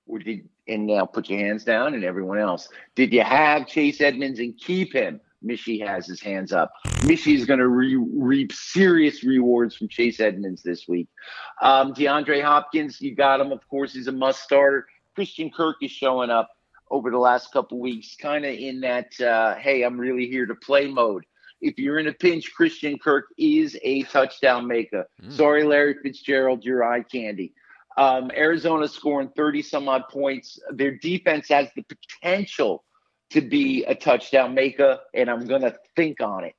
[0.06, 2.68] Or did and now put your hands down and everyone else.
[2.94, 5.20] Did you have Chase Edmonds and keep him?
[5.44, 6.72] Mishy has his hands up.
[7.00, 11.08] Mishy is going to re- reap serious rewards from Chase Edmonds this week.
[11.60, 13.52] Um, DeAndre Hopkins, you got him.
[13.52, 14.86] Of course, he's a must starter.
[15.14, 16.50] Christian Kirk is showing up
[16.90, 20.54] over the last couple weeks, kind of in that, uh, hey, I'm really here to
[20.54, 21.24] play mode.
[21.60, 25.06] If you're in a pinch, Christian Kirk is a touchdown maker.
[25.22, 25.32] Mm.
[25.32, 27.54] Sorry, Larry Fitzgerald, your eye candy.
[27.96, 30.58] Um, Arizona scoring 30 some odd points.
[30.72, 32.84] Their defense has the potential
[33.34, 36.54] to be a touchdown maker, and I'm going to think on it.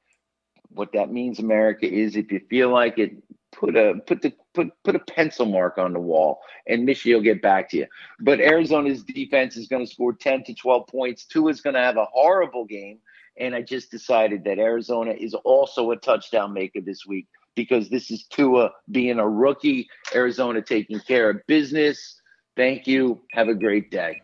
[0.70, 3.12] What that means, America, is if you feel like it,
[3.54, 7.22] put a put the put put a pencil mark on the wall, and Mishy will
[7.22, 7.88] get back to you.
[8.20, 11.26] But Arizona's defense is going to score ten to twelve points.
[11.26, 13.00] Tua is going to have a horrible game,
[13.38, 18.12] and I just decided that Arizona is also a touchdown maker this week because this
[18.12, 19.88] is Tua being a rookie.
[20.14, 22.20] Arizona taking care of business.
[22.58, 23.22] Thank you.
[23.32, 24.22] Have a great day.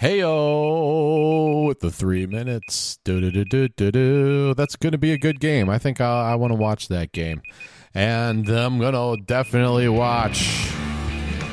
[0.00, 2.98] Heyo with the three minutes.
[3.04, 4.54] Do do do do do do.
[4.54, 5.68] That's going to be a good game.
[5.68, 7.42] I think I, I want to watch that game
[7.94, 10.70] and I'm gonna definitely watch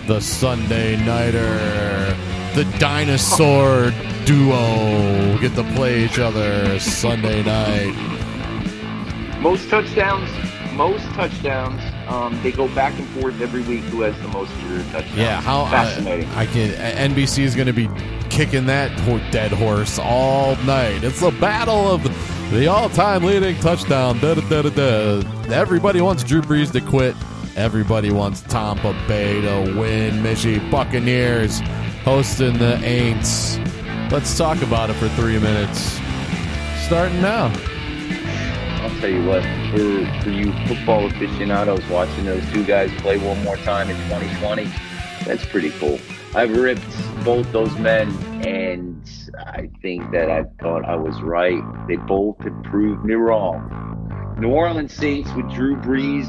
[0.08, 2.16] the Sunday Nighter,
[2.54, 3.92] the dinosaur
[4.26, 7.96] duo get to play each other Sunday night.
[9.42, 10.30] Most touchdowns,
[10.74, 11.97] most touchdowns.
[12.08, 13.82] Um, they go back and forth every week.
[13.86, 15.18] Who has the most career touchdowns?
[15.18, 16.30] Yeah, how fascinating.
[16.30, 16.72] I, I can.
[17.12, 17.90] NBC is going to be
[18.30, 18.96] kicking that
[19.32, 21.04] dead horse all night.
[21.04, 22.04] It's the battle of
[22.52, 24.20] the all-time leading touchdown.
[24.20, 25.22] Da, da, da,
[25.52, 27.16] Everybody wants Drew Brees to quit.
[27.58, 30.22] Everybody wants Tampa Bay to win.
[30.24, 31.60] Mishy Buccaneers
[32.04, 33.60] hosting the Aints.
[34.12, 36.00] Let's talk about it for three minutes.
[36.86, 37.52] Starting now.
[39.00, 43.58] Tell you what, for, for you football aficionados watching those two guys play one more
[43.58, 44.68] time in 2020,
[45.24, 46.00] that's pretty cool.
[46.34, 46.84] I've ripped
[47.24, 48.10] both those men,
[48.44, 49.00] and
[49.38, 51.62] I think that I thought I was right.
[51.88, 54.36] They both have proved me wrong.
[54.40, 56.28] New Orleans Saints with Drew Brees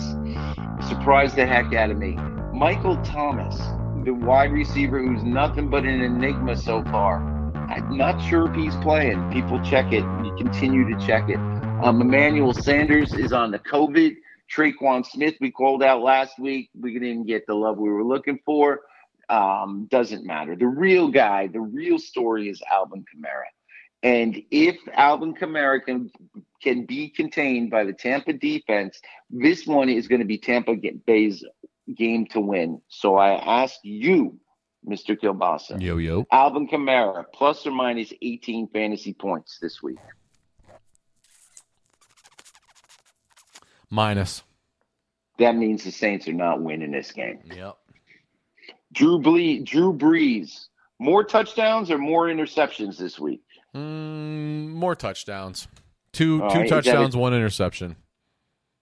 [0.88, 2.18] surprised the heck out of me.
[2.52, 3.56] Michael Thomas,
[4.04, 7.16] the wide receiver who's nothing but an enigma so far.
[7.70, 9.30] I'm not sure if he's playing.
[9.32, 10.04] People check it.
[10.24, 11.38] You continue to check it.
[11.82, 14.16] Um, Emmanuel Sanders is on the COVID.
[14.54, 16.70] Tre'Quan Smith, we called out last week.
[16.78, 18.80] We didn't get the love we were looking for
[19.28, 20.56] um, doesn't matter.
[20.56, 23.48] The real guy, the real story is Alvin Kamara.
[24.02, 26.10] And if Alvin Kamara can,
[26.62, 30.74] can be contained by the Tampa defense, this one is going to be Tampa
[31.04, 31.44] Bay's
[31.94, 32.80] game to win.
[32.88, 34.38] So I ask you,
[34.88, 35.18] Mr.
[35.18, 35.82] Kielbasa.
[35.82, 36.24] Yo, yo.
[36.30, 39.98] Alvin Kamara, plus or minus 18 fantasy points this week.
[43.90, 44.42] Minus.
[45.38, 47.38] That means the Saints are not winning this game.
[47.44, 47.76] Yep.
[48.92, 50.66] Drew Ble- Drew Brees,
[50.98, 53.42] more touchdowns or more interceptions this week?
[53.74, 55.68] Mm, more touchdowns.
[56.12, 56.68] Two All two right.
[56.68, 57.96] touchdowns, one interception.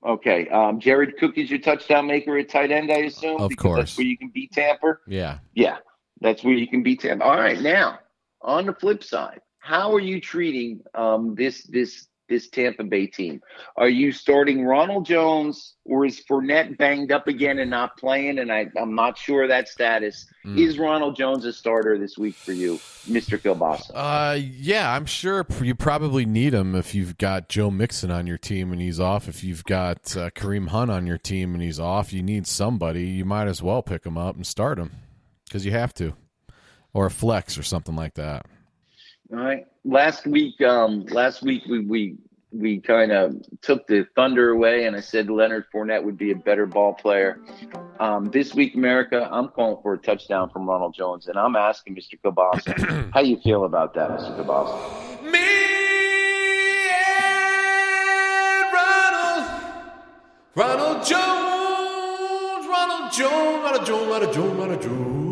[0.05, 0.49] Okay.
[0.49, 3.41] Um, Jared Cook is your touchdown maker at tight end, I assume.
[3.41, 3.79] Of course.
[3.79, 4.99] That's where you can beat Tampa.
[5.07, 5.39] Yeah.
[5.55, 5.79] Yeah.
[6.21, 7.25] That's where you can beat Tampa.
[7.25, 7.61] All right.
[7.61, 7.99] Now,
[8.41, 13.41] on the flip side, how are you treating um, this this this Tampa Bay team?
[13.77, 18.39] Are you starting Ronald Jones or is Fournette banged up again and not playing?
[18.39, 20.27] And I, am not sure that status.
[20.45, 20.59] Mm.
[20.59, 22.75] Is Ronald Jones a starter this week for you,
[23.07, 23.39] Mr.
[23.39, 23.91] Kielbasa?
[23.95, 28.39] Uh, yeah, I'm sure you probably need him if you've got Joe Mixon on your
[28.39, 29.29] team and he's off.
[29.29, 33.07] If you've got uh, Kareem Hunt on your team and he's off, you need somebody.
[33.07, 34.91] You might as well pick him up and start him
[35.45, 36.15] because you have to,
[36.93, 38.47] or a flex or something like that.
[39.33, 39.67] All right.
[39.87, 42.17] Last week, um, last week we we
[42.51, 46.35] we kind of took the thunder away, and I said Leonard Fournette would be a
[46.35, 47.39] better ball player.
[48.01, 51.95] Um, this week, America, I'm calling for a touchdown from Ronald Jones, and I'm asking
[51.95, 52.21] Mr.
[52.21, 54.37] Kielbasa, how you feel about that, Mr.
[54.37, 55.23] Kielbasa?
[55.31, 55.39] Me
[58.65, 59.45] and Ronald,
[60.57, 65.26] Ronald Jones, Ronald Ronald Jones, Ronald Jones, Ronald Jones, Ronald Jones.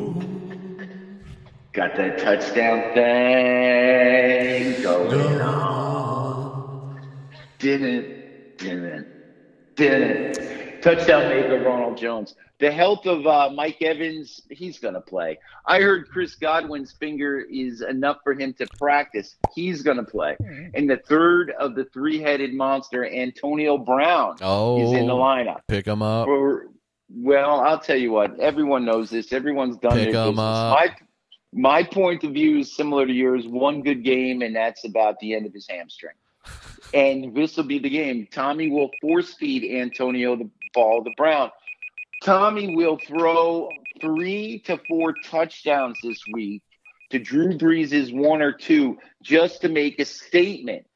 [1.75, 7.01] Got that touchdown thing going on.
[7.59, 9.07] Didn't, didn't,
[9.75, 10.83] didn't.
[10.83, 12.37] Touchdown maker Ronald Jones.
[12.61, 15.37] The health of uh, Mike Evans, he's going to play.
[15.67, 19.35] I heard Chris Godwin's finger is enough for him to practice.
[19.53, 20.37] He's going to play.
[20.75, 25.63] And the third of the three headed monster, Antonio Brown, Oh, is in the lineup.
[25.67, 26.27] pick him up.
[26.27, 26.69] For,
[27.13, 28.39] well, I'll tell you what.
[28.39, 29.33] Everyone knows this.
[29.33, 30.39] Everyone's done Pick their business.
[30.39, 30.79] up.
[30.79, 30.95] My
[31.55, 33.47] my point of view is similar to yours.
[33.47, 36.15] One good game, and that's about the end of his hamstring.
[36.93, 38.29] And this will be the game.
[38.31, 41.51] Tommy will force feed Antonio the ball to Brown.
[42.23, 43.69] Tommy will throw
[44.01, 46.63] three to four touchdowns this week
[47.11, 50.87] to Drew Brees' one or two just to make a statement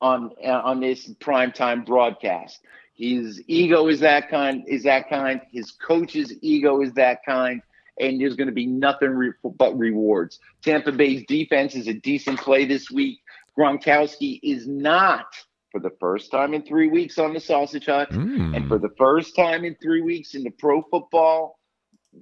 [0.00, 2.60] on on this primetime broadcast.
[2.94, 4.64] His ego is that kind.
[4.66, 5.40] Is that kind.
[5.52, 7.62] His coach's ego is that kind.
[7.98, 10.38] And there's going to be nothing re- but rewards.
[10.62, 13.20] Tampa Bay's defense is a decent play this week.
[13.58, 15.26] Gronkowski is not,
[15.72, 18.54] for the first time in three weeks, on the sausage hut, Mm.
[18.56, 21.58] and for the first time in three weeks in the pro football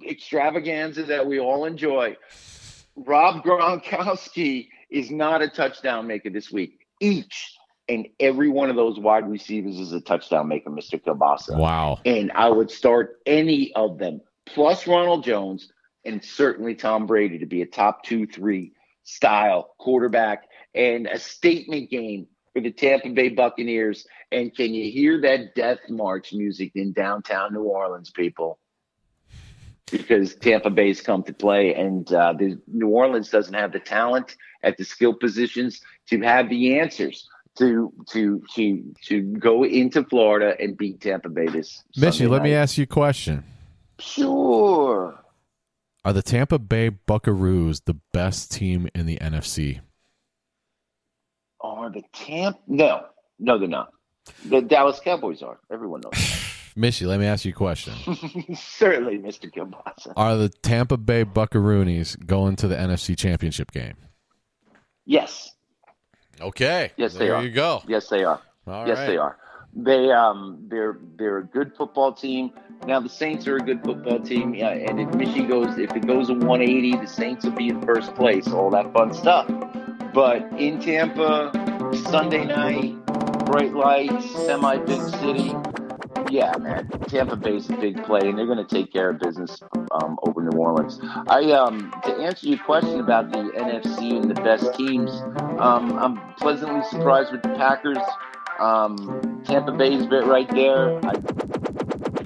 [0.08, 2.16] extravaganza that we all enjoy.
[2.96, 6.80] Rob Gronkowski is not a touchdown maker this week.
[7.00, 7.56] Each
[7.88, 11.00] and every one of those wide receivers is a touchdown maker, Mr.
[11.02, 11.58] Kielbasa.
[11.58, 11.98] Wow.
[12.04, 15.70] And I would start any of them, plus Ronald Jones
[16.04, 18.72] and certainly Tom Brady to be a top two, three
[19.04, 20.44] style quarterback
[20.74, 24.06] and a statement game for the Tampa Bay Buccaneers.
[24.32, 28.58] And can you hear that death march music in downtown New Orleans, people?
[29.90, 34.36] Because Tampa Bay's come to play, and uh, the, New Orleans doesn't have the talent
[34.62, 40.56] at the skill positions to have the answers to to to to go into Florida
[40.58, 41.84] and beat Tampa Bay this.
[41.92, 43.44] Sunday let me ask you a question.
[43.98, 45.18] Sure.
[46.04, 49.80] Are the Tampa Bay Buckaroos the best team in the NFC?
[51.60, 52.58] Are the Tampa?
[52.66, 53.06] No,
[53.38, 53.90] no, they're not.
[54.44, 55.58] The Dallas Cowboys are.
[55.72, 56.12] Everyone knows.
[56.76, 57.94] Mishy, let me ask you a question.
[58.54, 59.50] Certainly, Mr.
[59.52, 60.12] Kielbasa.
[60.16, 63.94] Are the Tampa Bay Buckaroonies going to the NFC Championship game?
[65.06, 65.54] Yes,
[66.40, 66.92] Okay.
[66.96, 67.42] Yes, they there are.
[67.44, 67.82] you go.
[67.86, 68.40] yes, they are.
[68.66, 69.06] All yes, right.
[69.06, 69.36] they are.
[69.76, 72.52] They um they're they're a good football team.
[72.86, 74.54] Now the Saints are a good football team.
[74.54, 77.82] Yeah, and if Michigan goes if it goes a 180, the Saints will be in
[77.82, 78.46] first place.
[78.48, 79.48] All that fun stuff.
[80.14, 81.50] But in Tampa,
[82.08, 83.04] Sunday night,
[83.46, 85.52] bright lights, semi big city.
[86.30, 89.60] Yeah, man, Tampa Bay's a big play, and they're going to take care of business
[89.92, 90.98] um, over New Orleans.
[91.02, 95.10] I um to answer your question about the NFC and the best teams,
[95.58, 97.98] um, I'm pleasantly surprised with the Packers.
[98.58, 100.98] Um, Tampa Bay's bit right there.
[101.04, 101.14] I,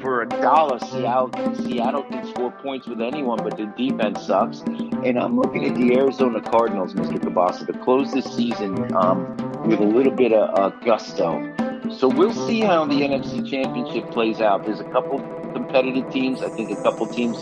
[0.00, 4.60] for a dollar, Seattle, Seattle can score points with anyone, but the defense sucks.
[4.60, 7.18] And I'm looking at the Arizona Cardinals, Mr.
[7.18, 9.36] Kielbasa, to close this season um,
[9.66, 11.52] with a little bit of uh, gusto.
[11.90, 14.64] So we'll see how the NFC Championship plays out.
[14.64, 15.18] There's a couple
[15.52, 16.42] competitive teams.
[16.42, 17.38] I think a couple teams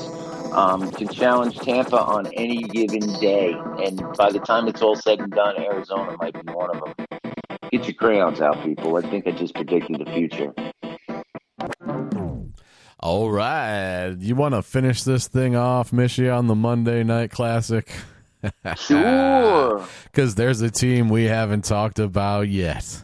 [0.52, 3.52] um, can challenge Tampa on any given day.
[3.84, 7.25] And by the time it's all said and done, Arizona might be one of them.
[7.72, 8.96] Get your crayons out, people.
[8.96, 10.52] I think I just predicted the future.
[13.00, 14.14] All right.
[14.18, 17.90] You want to finish this thing off, Mishy, on the Monday Night Classic?
[18.76, 19.84] Sure.
[20.04, 23.02] Because there's a team we haven't talked about yet.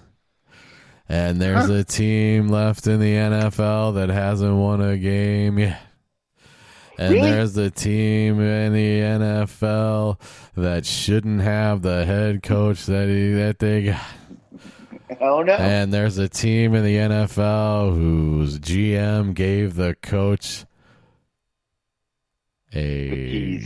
[1.08, 5.80] And there's a team left in the NFL that hasn't won a game yet.
[6.96, 7.28] And Really?
[7.30, 10.20] there's a team in the NFL
[10.56, 14.00] that shouldn't have the head coach that he, that they got.
[15.20, 15.54] Oh no.
[15.54, 20.64] And there's a team in the NFL whose GM gave the coach
[22.74, 23.62] a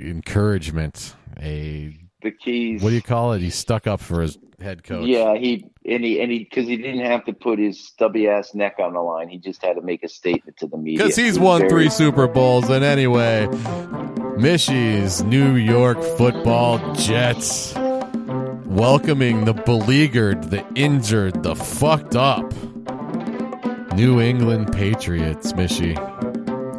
[0.00, 1.14] encouragement.
[1.40, 2.82] A the keys.
[2.82, 3.40] what do you call it?
[3.40, 5.06] He stuck up for his head coach.
[5.06, 8.54] Yeah, he and he and he because he didn't have to put his stubby ass
[8.54, 9.28] neck on the line.
[9.28, 10.98] He just had to make a statement to the media.
[10.98, 12.68] Because he's won three Super Bowls.
[12.68, 13.46] And anyway,
[14.36, 17.74] Mishy's New York football Jets
[18.68, 22.52] welcoming the beleaguered, the injured, the fucked up
[23.94, 25.96] New England Patriots, Mishy.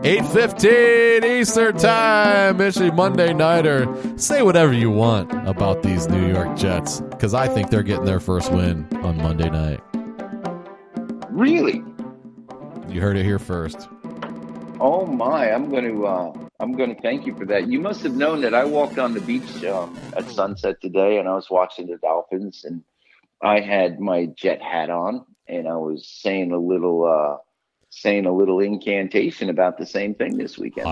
[0.03, 3.93] 8.15 Eastern Time, Mishy Monday Nighter.
[4.17, 8.21] Say whatever you want about these New York Jets, because I think they're getting their
[8.21, 9.81] first win on Monday night.
[11.29, 11.83] Really?
[12.87, 13.89] You heard it here first.
[14.79, 15.51] Oh my!
[15.51, 17.67] I'm going to uh, I'm going to thank you for that.
[17.67, 21.27] You must have known that I walked on the beach um, at sunset today, and
[21.27, 22.83] I was watching the Dolphins, and
[23.41, 27.37] I had my jet hat on, and I was saying a little uh,
[27.89, 30.87] saying a little incantation about the same thing this weekend.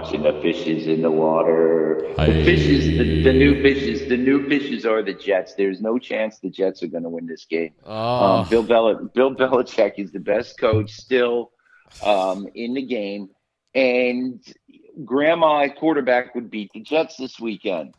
[0.00, 2.00] Watching the fishes in the water.
[2.16, 5.52] The fishes, the, the new fishes, the new fishes are the Jets.
[5.54, 7.72] There's no chance the Jets are going to win this game.
[7.84, 7.92] Oh,
[8.40, 11.50] Um, Bill Bel- Bill Belichick is the best coach still
[12.02, 13.28] um, in the game,
[13.74, 14.40] and
[15.04, 17.94] Grandma quarterback would beat the Jets this weekend.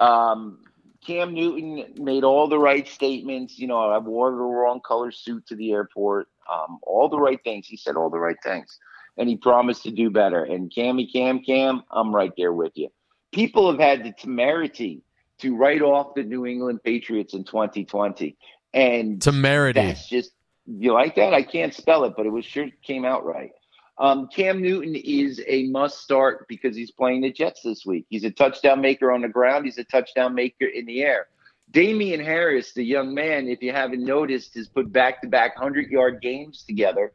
[0.00, 0.58] Um,
[1.06, 3.58] Cam Newton made all the right statements.
[3.58, 6.28] You know, I wore the wrong color suit to the airport.
[6.52, 7.66] Um, all the right things.
[7.66, 8.78] He said all the right things,
[9.18, 10.44] and he promised to do better.
[10.44, 12.88] And Cammy Cam Cam, I'm right there with you.
[13.32, 15.02] People have had the temerity
[15.38, 18.36] to write off the New England Patriots in 2020,
[18.72, 19.80] and temerity.
[19.80, 20.32] that's just
[20.66, 21.34] you like that?
[21.34, 23.52] I can't spell it, but it was sure came out right.
[23.98, 28.06] Um, Cam Newton is a must start because he's playing the Jets this week.
[28.08, 29.64] He's a touchdown maker on the ground.
[29.64, 31.26] He's a touchdown maker in the air.
[31.70, 35.90] Damien Harris, the young man, if you haven't noticed, has put back to back 100
[35.90, 37.12] yard games together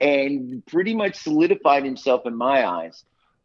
[0.00, 3.04] and pretty much solidified himself in my eyes.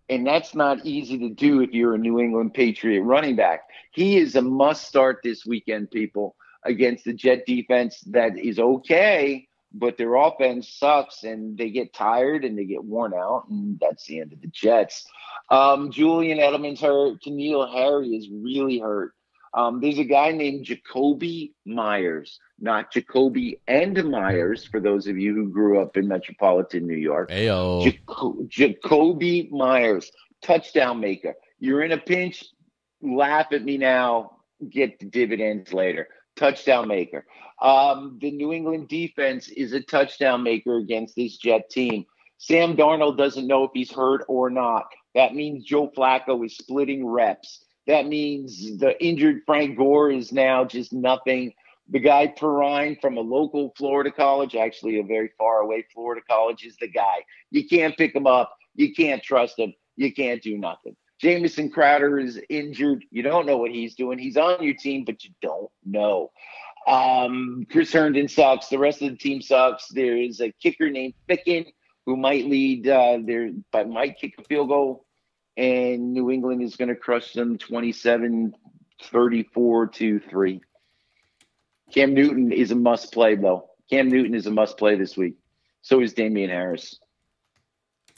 [0.09, 3.61] And that's not easy to do if you're a New England Patriot running back.
[3.91, 9.47] He is a must start this weekend, people, against the Jet defense that is okay,
[9.73, 13.47] but their offense sucks and they get tired and they get worn out.
[13.49, 15.05] And that's the end of the Jets.
[15.49, 17.21] Um, Julian Edelman's hurt.
[17.23, 19.13] N'Keal Harry is really hurt.
[19.57, 25.33] Um, there's a guy named Jakobi Meyers, not Jacoby and Meyers, for those of you
[25.33, 27.31] who grew up in metropolitan New York.
[27.31, 27.83] Ayo.
[27.83, 30.11] Jaco- Jakobi Meyers,
[30.43, 31.33] touchdown maker.
[31.57, 32.45] You're in a pinch,
[33.01, 34.37] laugh at me now,
[34.69, 36.07] get the dividends later.
[36.35, 37.25] Touchdown maker.
[37.59, 42.05] Um, the New England defense is a touchdown maker against this Jet team.
[42.37, 44.85] Sam Darnold doesn't know if he's hurt or not.
[45.15, 47.63] That means Joe Flacco is splitting reps.
[47.87, 51.53] That means the injured Frank Gore is now just nothing.
[51.89, 56.65] The guy Perine from a local Florida college, actually a very far away Florida college,
[56.65, 57.23] is the guy.
[57.49, 58.53] You can't pick him up.
[58.75, 59.73] You can't trust him.
[59.95, 60.95] You can't do nothing.
[61.19, 63.05] Jamison Crowder is injured.
[63.09, 64.19] You don't know what he's doing.
[64.19, 66.31] He's on your team, but you don't know.
[66.87, 68.67] Um, Chris Herndon sucks.
[68.67, 69.87] The rest of the team sucks.
[69.87, 71.65] There is a kicker named Ficken
[72.05, 75.06] who might lead uh, there, but might kick a field goal.
[75.57, 78.53] And New England is going to crush them 27
[79.03, 80.61] 34 to 3.
[81.93, 83.69] Cam Newton is a must play, though.
[83.89, 85.35] Cam Newton is a must play this week.
[85.81, 86.99] So is Damien Harris.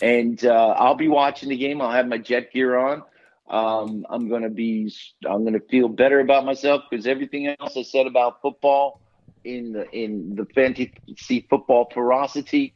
[0.01, 1.81] And uh, I'll be watching the game.
[1.81, 3.03] I'll have my jet gear on.
[3.49, 4.93] Um, I'm gonna be.
[5.27, 9.01] I'm gonna feel better about myself because everything else I said about football
[9.43, 12.73] in the in the fantasy football ferocity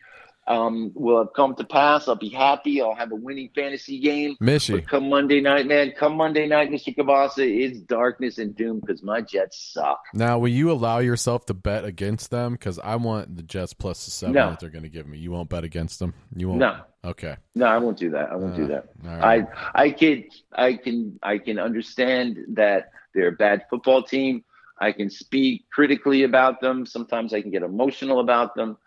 [0.48, 2.07] um, will have come to pass.
[2.07, 2.82] I'll be happy.
[2.82, 4.36] I'll have a winning fantasy game.
[4.41, 4.76] Mishy.
[4.76, 6.95] But come Monday night, man, come Monday night, Mr.
[6.95, 10.02] Kielbasa, it's darkness and doom because my Jets suck.
[10.14, 12.53] Now, will you allow yourself to bet against them?
[12.53, 14.49] Because I want the Jets plus the seven No.
[14.49, 15.18] that they're going to give me.
[15.18, 16.14] You won't bet against them.
[16.36, 16.60] You won't.
[16.60, 16.82] No.
[17.06, 17.36] Okay.
[17.56, 18.32] No, I won't do that.
[18.32, 18.86] I won't do Uh, that.
[19.06, 19.48] all right.
[19.76, 24.44] I I can I can I can understand that they're a bad football team.
[24.80, 26.86] I can speak critically about them.
[26.86, 28.78] Sometimes I can get emotional about them,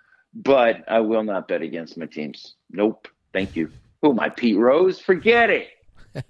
[0.43, 2.55] but I will not bet against my teams.
[2.71, 3.09] Nope.
[3.33, 3.71] Thank you.
[4.03, 5.01] Who am I, Pete Rose?
[5.01, 5.69] Forget it.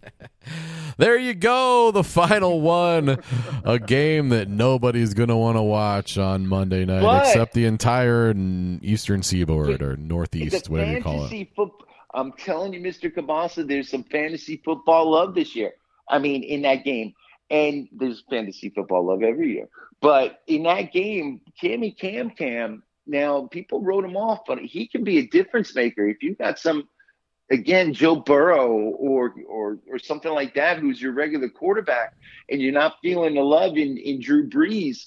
[0.99, 1.91] There you go.
[1.91, 3.19] The final one.
[3.65, 7.67] a game that nobody's going to want to watch on Monday night But- except the
[7.67, 8.33] entire
[8.81, 11.49] eastern seaboard or northeast, whatever you call it.
[11.55, 11.87] football.
[12.15, 13.13] I'm telling you, Mr.
[13.15, 15.73] Kielbasa, there's some fantasy football love this year.
[16.09, 17.13] I mean, in that game.
[17.51, 19.69] And there's fantasy football love every year.
[20.01, 25.05] But in that game, Cammy Cam Cam, now people wrote him off, but he can
[25.05, 26.07] be a difference maker.
[26.07, 26.89] If you've got some,
[27.51, 32.15] again, Joe Burrow or or or something like that, who's your regular quarterback,
[32.51, 35.07] and you're not feeling the love in, in Drew Brees,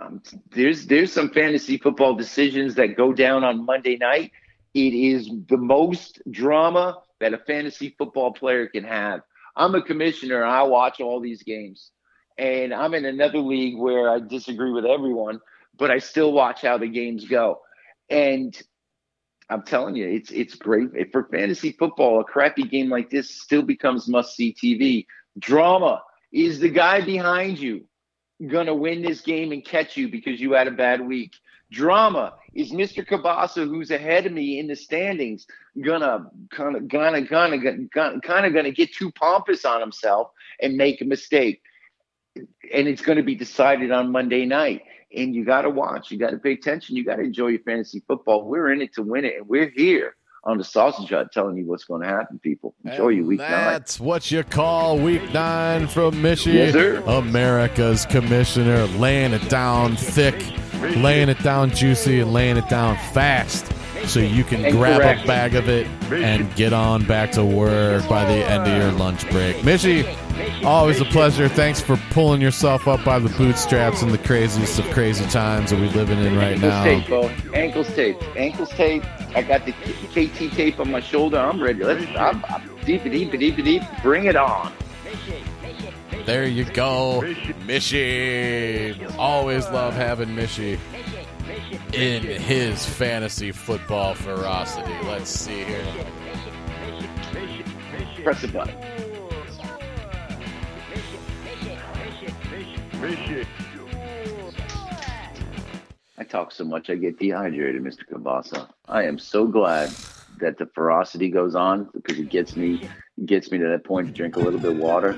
[0.00, 4.32] um, there's there's some fantasy football decisions that go down on Monday night.
[4.74, 9.20] It is the most drama that a fantasy football player can have.
[9.56, 10.44] I'm a commissioner.
[10.44, 11.92] I watch all these games,
[12.36, 15.40] and I'm in another league where I disagree with everyone,
[15.78, 17.60] but I still watch how the games go.
[18.08, 18.60] And
[19.50, 22.20] I'm telling you, it's it's great for fantasy football.
[22.20, 25.06] A crappy game like this still becomes must see TV.
[25.38, 26.02] Drama
[26.32, 27.84] is the guy behind you
[28.48, 31.32] gonna win this game and catch you because you had a bad week.
[31.70, 33.06] Drama is Mr.
[33.06, 35.46] Kielbasa, who's ahead of me in the standings,
[35.80, 40.30] gonna kind of gonna gonna gonna kind of gonna get too pompous on himself
[40.60, 41.62] and make a mistake,
[42.36, 44.82] and it's going to be decided on Monday night.
[45.16, 47.60] And you got to watch, you got to pay attention, you got to enjoy your
[47.60, 48.44] fantasy football.
[48.46, 51.66] We're in it to win it, and we're here on the sausage hut telling you
[51.66, 52.74] what's going to happen, people.
[52.84, 53.50] Enjoy your week nine.
[53.50, 56.52] That's what you call week nine from Mishy.
[56.52, 56.74] Yes.
[57.06, 60.34] America's commissioner, laying it down thick,
[60.96, 63.72] laying it down juicy, and laying it down fast.
[64.06, 68.24] So you can grab a bag of it and get on back to work by
[68.24, 69.56] the end of your lunch break.
[69.58, 70.04] Mishy,
[70.64, 71.48] always a pleasure.
[71.48, 75.80] Thanks for pulling yourself up by the bootstraps in the craziest of crazy times that
[75.80, 76.84] we're living in right Ankles now.
[76.84, 77.28] tape, bro.
[77.54, 78.36] Ankles tape.
[78.36, 79.04] Ankles tape.
[79.34, 81.38] I got the KT tape on my shoulder.
[81.38, 81.82] I'm ready.
[81.82, 82.06] Let's.
[82.16, 83.82] I'm, I'm deep, deep, deep, deep.
[84.02, 84.72] Bring it on.
[86.26, 87.22] There you go,
[87.66, 89.14] Mishy.
[89.18, 90.78] Always love having Mishy
[91.92, 94.94] in his fantasy football ferocity.
[95.04, 95.84] Let's see here.
[98.22, 98.74] Press the button.
[106.16, 108.08] I talk so much I get dehydrated, Mr.
[108.10, 108.68] Kielbasa.
[108.88, 109.90] I am so glad
[110.40, 112.88] that the ferocity goes on because it gets me
[113.26, 115.12] gets me to that point to drink a little bit of water.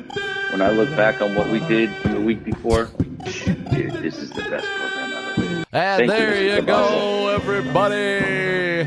[0.51, 4.31] When I look back on what we did from the week before, dude, this is
[4.31, 5.06] the best program.
[5.77, 6.57] And Thank there Mr.
[6.57, 8.87] you go, everybody.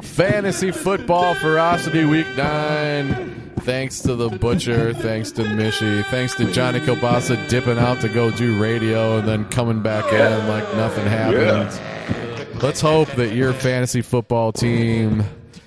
[0.00, 3.52] Fantasy football ferocity week nine.
[3.60, 8.32] Thanks to the butcher, thanks to Mishy, thanks to Johnny Kielbasa dipping out to go
[8.32, 11.80] do radio and then coming back in like nothing happened.
[12.64, 15.22] Let's hope that your fantasy football team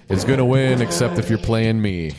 [0.09, 2.11] is going to win, except if you're playing me.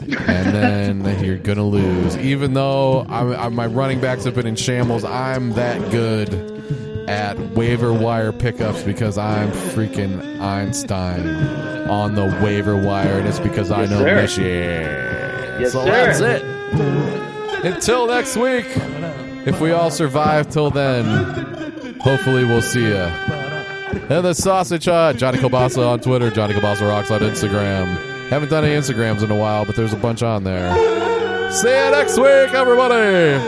[0.00, 2.16] And then you're going to lose.
[2.16, 6.57] Even though I'm, i my running backs have been in shambles, I'm that good
[7.08, 11.26] at waiver wire pickups because I'm freaking Einstein
[11.88, 14.14] on the waiver wire, and it's because I Yes, know sir.
[14.14, 15.60] Michigan.
[15.60, 15.90] Yes, so sir.
[15.90, 16.44] that's it.
[17.64, 18.66] Until next week,
[19.46, 21.04] if we all survive till then,
[22.00, 22.94] hopefully we'll see you.
[22.94, 27.86] And the Sausage Hut, Johnny Kielbasa on Twitter, Johnny Kielbasa Rocks on Instagram.
[28.28, 30.70] Haven't done any Instagrams in a while, but there's a bunch on there.
[31.50, 33.38] See you next week, everybody.